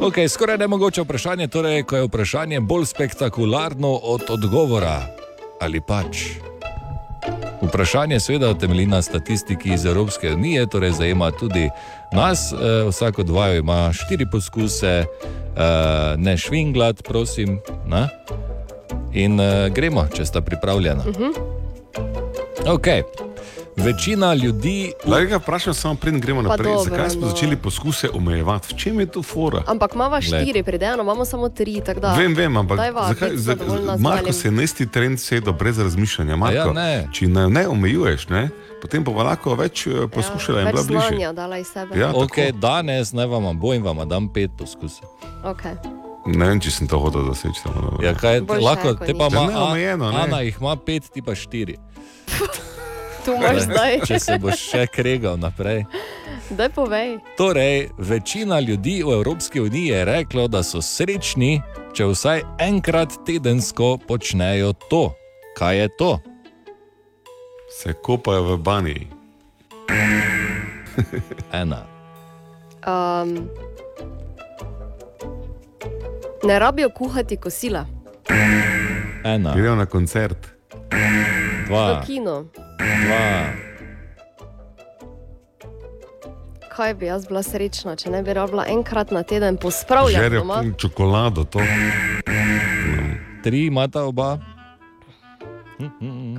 [0.00, 5.06] Okay, skoraj nemogoče vprašanje, torej, ko je vprašanje bolj spektakularno od odgovora.
[5.60, 6.16] Ali pač?
[7.62, 11.70] Vprašanje seveda temelji na statistiki iz Evropske unije, torej zajema tudi
[12.12, 12.52] nas.
[12.52, 15.06] Eh, Vsak od vaju ima štiri poskuse, eh,
[16.16, 17.58] ne švinglat, prosim.
[17.86, 18.08] Ne?
[19.12, 21.04] In eh, gremo, če sta pripravljena.
[22.66, 22.86] Ok.
[23.84, 24.92] Večina ljudi.
[25.06, 26.72] Lahko ga vprašam, samo preden gremo Pa naprej.
[26.72, 27.28] dobro, Zakaj smo no.
[27.28, 28.74] začeli poskuse omejevati?
[28.74, 29.62] V čem je tu fora?
[29.66, 31.80] Ampak imamo štiri, predeno imamo samo tri.
[31.86, 33.56] tako Vem, vem, ampak Dajva, zakaj, za,
[33.98, 36.36] Marko se isti trend sedel brez razmišljanja.
[36.36, 37.08] Marko, ja, ne.
[37.12, 38.48] Če ne, ne omejuješ, ne,
[38.82, 41.20] potem bo lahko več eh, poskušala in Več bila bližje.
[42.00, 45.08] Ja, Okay, danes naj vam bo in vam dam pet poskusov.
[45.44, 45.74] Okay.
[46.26, 47.60] Ne vem, če sem to hotel doseči.
[48.02, 50.06] Ja, kaj, Boljše, lahko, ko te pa ima Ja, omejeno.
[50.06, 51.76] Ana jih ima pet, ti pa štiri.
[53.24, 54.00] Tu imaš zdaj.
[54.06, 55.84] Če se boš še kregal naprej.
[56.50, 57.18] Daj povej.
[57.38, 61.62] Torej, večina ljudi v Evropski uniji je reklo, da so srečni,
[61.94, 65.12] če vsaj enkrat tedensko počnejo to.
[65.56, 66.12] Kaj je to?
[67.80, 69.06] Se kopajo v banji.
[71.52, 71.84] Ena.
[72.86, 73.48] Um,
[76.44, 77.86] ne rabijo kuhati kosila.
[79.24, 79.54] Ena.
[79.54, 80.48] Grejo na koncert.
[81.62, 82.02] V Dva.
[82.02, 82.44] kino.
[82.78, 83.52] Dva.
[86.68, 90.62] Kaj bi jaz bila srečna, če ne bi rabila enkrat na teden pospravljati Žerijo doma?
[90.78, 91.60] čokolado, to.
[93.42, 94.38] Tri imata oba.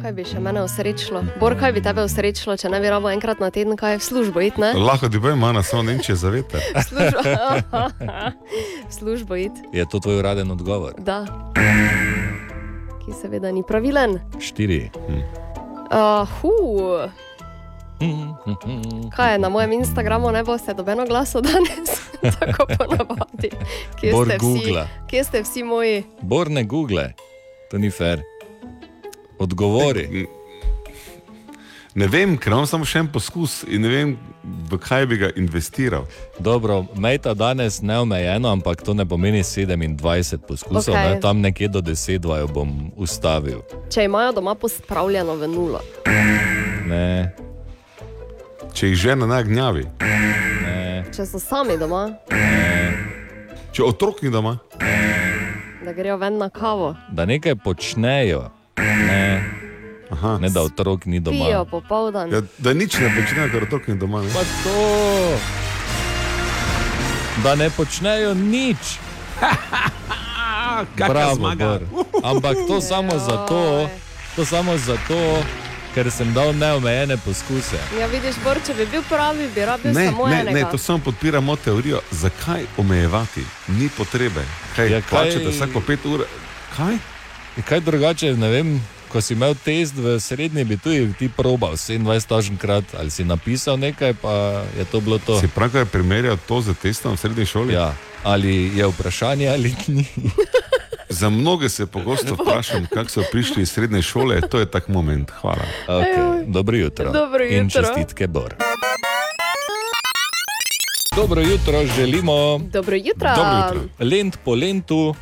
[0.02, 1.20] Kaj bi še mene osrečilo?
[1.36, 4.42] Bor, kaj bi tebe osrečilo, če ne bi rabila enkrat na teden kaj v službo
[4.42, 4.72] iti, ne?
[4.74, 6.62] Lahko ti povem, mana, samo ne vem, če je zaveter.
[6.74, 7.22] V službo,
[8.88, 10.96] v službo iti, Je to tvoj uraden odgovor?
[10.98, 11.28] da.
[13.06, 14.20] Ki seveda ni pravilen.
[14.40, 14.90] Štiri.
[15.08, 15.22] Hm.
[15.92, 16.54] Uh, hu.
[19.16, 22.00] Kaj je na mojem Instagramu, ne boste dobeno glaso danes,
[22.40, 23.50] tako ponavadi.
[24.00, 24.46] Kje Bor ste vsi?
[24.46, 24.88] Googla.
[25.08, 26.04] Kje ste vsi moji?
[26.22, 27.14] Bor ne google,
[27.72, 28.22] to ni fair.
[29.40, 30.28] Odgovori.
[31.96, 34.14] Ne vem, ker imam samo še en poskus in ne vem,
[34.44, 36.08] v kaj bi ga investiral.
[36.42, 41.14] Dobro, mejta danes neomejeno, ampak to ne pomeni 27 poskusov, okay.
[41.14, 41.22] ne?
[41.22, 43.62] tam nekje do 10 vaju bom ustavil.
[43.94, 45.84] Če imajo doma pospravljeno v nulo.
[46.90, 47.34] Ne,
[48.74, 52.08] Če jih žena na gnjavi, ne, Če so sami doma,
[53.70, 54.56] če otrok ni doma,
[55.84, 58.48] da grejo ven na kavo, da nekaj počnejo,
[58.82, 59.33] ne,
[60.14, 60.38] Aha.
[60.38, 61.46] ne da otrok ni doma.
[61.46, 62.30] pijo popoldan.
[62.30, 64.22] ja, da nič ne počnejo, ker otrok ni doma.
[64.22, 64.30] Ne?
[64.30, 64.78] Pa to,
[67.44, 68.98] da ne počnejo nič.
[70.98, 71.80] Bravo, zmaga.
[72.24, 73.90] Ampak to samo zato,
[74.36, 75.44] to samo zato,
[75.94, 77.78] ker sem dal neomejene poskuse.
[77.94, 80.56] Ja, vidiš, Bor, če bi bil pravi, bi rabil Ne, samo ne, enega.
[80.56, 82.02] ne, to samo podpira mojo teorijo.
[82.12, 83.44] Zakaj omejevati?
[83.70, 84.42] Ni potrebe.
[84.76, 86.26] Kaj, Ja, ja, kaj- plačete vsako pet ur?
[86.74, 86.98] Kaj?
[87.64, 88.70] Kaj drugače, ne vem.
[89.14, 93.78] Ko si imel test v srednji, bi tudi ti probal 27 krat, ali si napisal
[93.78, 95.38] nekaj, pa je to bilo to.
[95.38, 97.78] Si pravkar primerjal to z testom v srednji šoli?
[97.78, 97.94] Ja.
[98.26, 100.06] Ali je vprašanje ali ni.
[101.20, 105.30] Za mnoge se pogosto vprašam, kako so prišli iz srednje šole, to je tak moment.
[105.30, 105.66] Hvala.
[105.88, 106.50] Okay.
[106.50, 107.12] Dobro jutro.
[107.12, 107.82] Dobro In jutro.
[107.86, 108.56] čestitke, Bor.
[111.16, 112.58] Dobro jutro, želimo.
[112.58, 113.30] Dobro jutro.
[114.00, 115.16] Lent po lentu,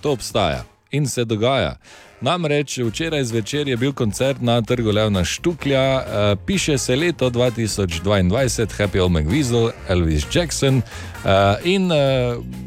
[0.00, 1.76] to obstaja in se dogaja.
[2.24, 8.66] Namreč včeraj zvečer je bil koncert na trgu Levna Štuklja, uh, piše se leto 2022,
[8.78, 10.76] Happy Old McVizzle, Elvis Jackson.
[10.76, 11.30] Uh,
[11.64, 11.98] in uh,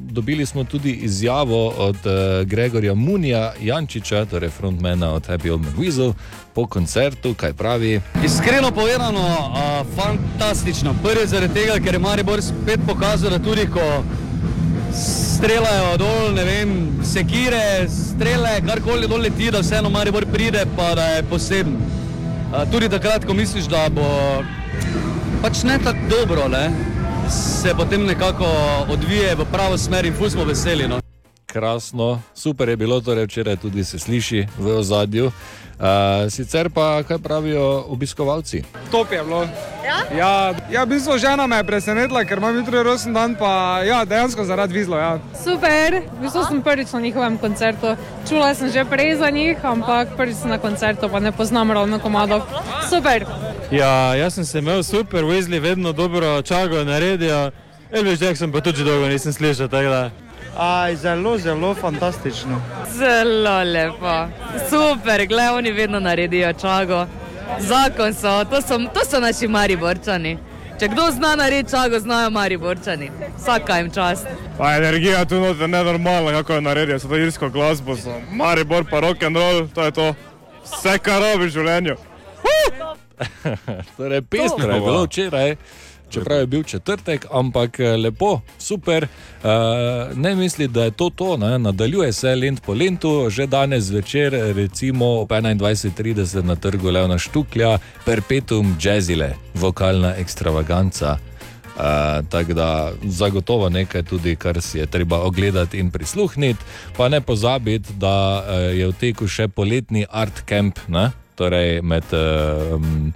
[0.09, 6.13] dobili smo tudi izjavo od uh, Gregorja Munija Jančiča, torej frontmana od Happy Old McVizzle,
[6.53, 8.01] po koncertu, kaj pravi.
[8.25, 9.19] Iskreno povedano,
[9.55, 10.95] a, fantastično.
[11.03, 14.03] Prvi zaradi tega, ker je Maribor spet pokazal, da tudi ko
[15.37, 16.69] streljajo dol, ne vem,
[17.05, 21.75] sekire, strele, karkoli dol leti, da vseeno Maribor pride, pa da je poseben.
[22.71, 24.07] Tudi takrat, ko misliš, da bo
[25.43, 26.71] pač ne tako dobro, ne,
[27.29, 28.49] se potem nekako
[28.89, 30.87] odvije v pravo smer in ful smo veseli.
[30.87, 31.06] No.
[31.57, 35.25] Krasno, super je bilo, torej včeraj tudi se sliši v ozadju.
[35.25, 38.61] Uh, sicer pa, kaj pravijo obiskovalci?
[38.91, 39.41] Top je bilo.
[39.85, 39.97] Ja?
[40.17, 44.03] Ja, ja, v bistvu žena me je presenetila, ker imam jutri rojsten dan, pa ja,
[44.05, 44.97] dejansko zaradi vizlo.
[44.97, 45.17] Ja.
[45.43, 47.95] Super, v bistvu sem prvič na njihovem koncertu.
[48.29, 51.99] Čula sem že prej za njih, ampak prvič sem na koncertu, pa ne poznam ravno
[51.99, 52.45] komadov.
[52.89, 53.25] Super.
[53.71, 57.49] Ja, jaz sem se imel super, Weasley vedno dobro čago naredijo.
[57.91, 60.26] Elvis Jackson pa tudi dolgo nisem slišal, tako da.
[60.57, 62.61] Aj, zelo, zelo fantastično.
[62.91, 64.27] Zelo lepo,
[64.69, 67.05] super, gledaj, oni vedno naredijo čago.
[67.59, 70.37] Zakon so, to so, to so naši mariborčani.
[70.79, 73.11] Če kdo zna narediti čago, znajo mariborčani.
[73.37, 74.27] Vsaka jim čast.
[74.57, 78.99] Pa energija tu noter nenormalna, kako jo naredijo, so to irsko glasbo, so Maribor pa
[78.99, 80.13] rock and roll, to je to.
[80.63, 81.95] Vse, kar robi v življenju.
[83.97, 85.55] torej, pestro je bilo včeraj.
[86.09, 89.07] Čeprav je bil četrtek, ampak eh, lepo, super.
[89.43, 91.59] Uh, ne misli, da je to to, ne?
[91.59, 97.77] nadaljuje se lent po lentu, že danes zvečer, recimo ob 21:30 na trgu Levna Štuklja,
[98.05, 101.17] Perpetuum Jazzile, vokalna ekstravaganca.
[101.77, 106.63] Uh, Tako da zagotovo nekaj tudi, kar si je treba ogledati in prisluhniti.
[106.97, 111.11] Pa ne pozabiti, da uh, je v teku še poletni art camp, ne?
[111.37, 113.13] torej med, uh, um,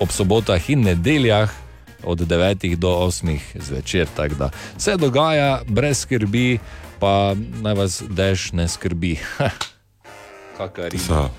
[0.00, 1.61] ob sobotah in nedeljah
[2.04, 4.06] od 9 do 8 zvečer.
[4.16, 6.58] Tako da se dogaja brez skrbi,
[7.00, 9.18] pa naj vas dež ne skrbi.
[10.58, 11.30] Kakar So.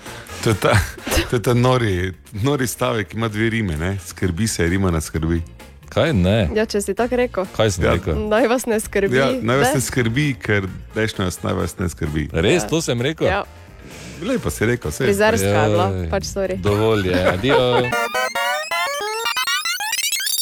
[0.43, 0.73] To je ta,
[1.29, 3.97] to je ta nori, nori stavek, ima dve rime, ne?
[4.05, 5.41] skrbi se, rima na skrbi.
[5.89, 6.49] Kaj ne?
[6.55, 7.45] Ja, če si tako rekel.
[7.55, 7.93] Kaj sem Ja.
[7.93, 8.17] rekel?
[8.27, 9.17] Naj vas ne skrbi.
[9.17, 9.73] Ja, naj vas ne?
[9.75, 10.67] ne skrbi, ker
[11.17, 12.29] nas naj vas ne skrbi.
[12.33, 13.27] Res, to sem rekel?
[13.27, 13.43] Ja.
[14.23, 15.05] Lepo si rekel, vse.
[15.05, 16.57] Frizerska je bila, pač sorry.
[16.57, 17.61] Dovolj je, adijo.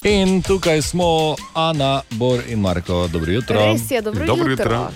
[0.06, 3.08] In tukaj smo, Ana, Bor in Marko.
[3.08, 3.56] Dobro jutro.
[3.56, 4.74] Res je, dobro Dobro jutro.
[4.74, 4.92] jutro.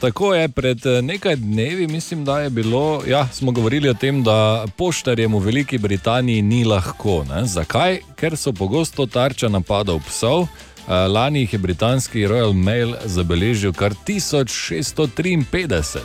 [0.00, 4.22] Tako je, pred eh, nekaj dnevi, mislim, da je bilo, ja, smo govorili o tem,
[4.22, 7.24] da poštarjem v Veliki Britaniji ni lahko.
[7.28, 7.46] Ne?
[7.46, 7.98] Zakaj?
[8.16, 10.46] Ker so pogosto tarča napadov psov.
[10.88, 15.98] Lani jih je britanski Royal Mail zabeležil kar 1653,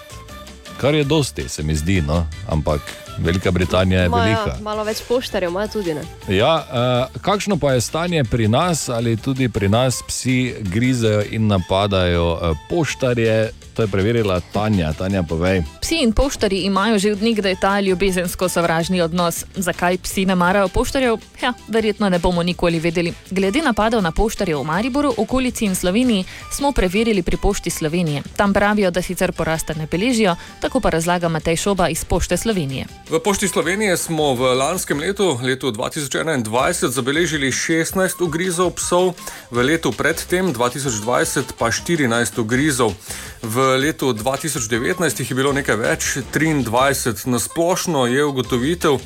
[0.78, 2.28] kar je dosti, se mi zdi, no?
[2.48, 2.82] ampak
[3.18, 4.58] Velika Britanija je Ma, velika.
[4.62, 6.02] malo več poštarjev ima tudi ne.
[6.28, 11.48] Ja, uh, kakšno pa je stanje pri nas, ali tudi pri nas psi grizejo in
[11.48, 13.52] napadajo uh, poštarje?
[13.76, 14.94] To je preverila Tanja.
[14.96, 15.60] Tanja, povej.
[15.84, 19.44] Psi in poštari imajo že od nekdaj ta ljubezensko sovražni odnos.
[19.56, 21.20] Zakaj psi ne marajo poštarjev?
[21.44, 23.14] Ja, verjetno ne bomo nikoli vedeli.
[23.32, 28.24] Glede napadov na poštarje v Mariboru, okolici in Sloveniji smo preverili pri Pošti Slovenije.
[28.38, 32.86] Tam pravijo, da sicer porasta ne beležijo, tako pa razlaga Matej Šoba iz Pošte Slovenije.
[33.10, 39.14] V Pošti Slovenije smo v lanskem letu, letu 2021, zabeležili 16 ugrizov psov,
[39.52, 42.96] v letu predtem, 2020, pa 14 ugrizov.
[43.44, 47.28] V letu 2019 jih je bilo nekaj več, 23.
[47.28, 49.00] Na splošno je ugotovitev,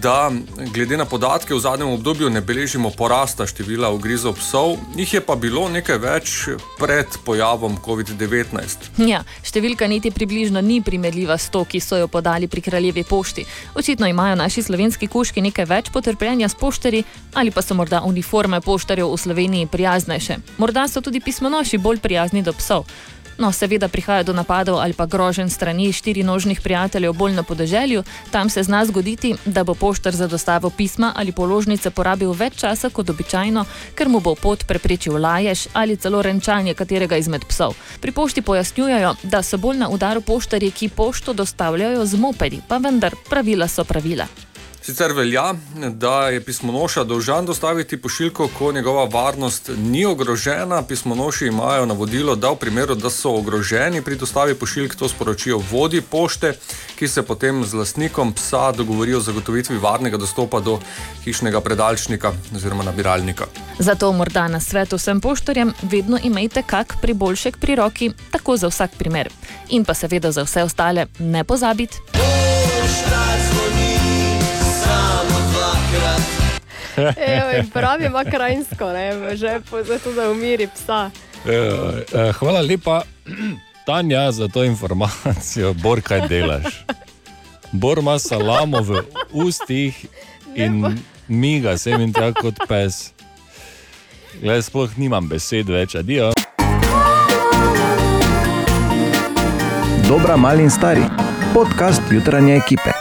[0.00, 0.30] da
[0.72, 5.36] glede na podatke v zadnjem obdobju ne beležimo porasta števila ugrizov psov, jih je pa
[5.36, 6.34] bilo nekaj več
[6.78, 8.88] pred pojavom COVID-19.
[9.04, 13.44] Ja, številka niti približno ni primerljiva s to, ki so jo podali pri kraljevi pošti.
[13.74, 18.60] Očitno imajo naši slovenski kuški nekaj več potrpljenja s poštari, ali pa so morda uniforme
[18.60, 20.38] poštarjev v Sloveniji prijaznejše.
[20.58, 22.88] Morda so tudi pismonoši bolj prijazni do psov.
[23.42, 28.50] No, seveda prihaja do napadov ali pa groženj strani štirinožnih prijateljev bolj na podeželju, tam
[28.50, 33.10] se zna zgoditi, da bo poštar za dostavo pisma ali položnice porabil več časa kot
[33.10, 33.64] običajno,
[33.98, 37.74] ker mu bo pot preprečil lajež ali celo renčanje katerega izmed psov.
[38.00, 42.78] Pri pošti pojasnjujejo, da so bolj na udaru poštarji, ki pošto dostavljajo z mopedi, pa
[42.78, 44.51] vendar pravila so pravila.
[44.82, 45.54] Sicer velja,
[45.90, 50.82] da je pismonoša dolžan dostaviti pošiljko, ko njegova varnost ni ogrožena.
[50.82, 56.00] Pismonoši imajo navodilo, da v primeru, da so ogroženi pri dostavi pošiljk, to sporočijo vodi
[56.00, 56.56] pošte,
[56.98, 60.80] ki se potem z lastnikom psa dogovorijo o zagotovitvi varnega dostopa do
[61.24, 63.46] hišnega predalčnika oziroma nabiralnika.
[63.78, 68.98] Zato morda na svet vsem poštarjem vedno imejte kak priboljšek pri roki, tako za vsak
[68.98, 69.30] primer.
[69.68, 71.98] In pa seveda za vse ostale ne pozabiti.
[77.34, 81.10] Evo, pravi ima krajinsko, ne, žepu, zato da umiri psa.
[81.46, 83.02] Eh, Hvala lepa,
[83.86, 85.72] Tanja, za to informacijo.
[85.72, 86.64] Bor, kaj delaš?
[87.72, 90.06] Bor ima salamo v ustih
[90.54, 90.98] in
[91.28, 93.10] miga sem in tako kot pes.
[94.42, 96.32] Glej, sploh nimam besed več, adijo.
[100.08, 101.04] Dobra, mali in stari.
[101.54, 102.91] Podcast jutranje ekipe.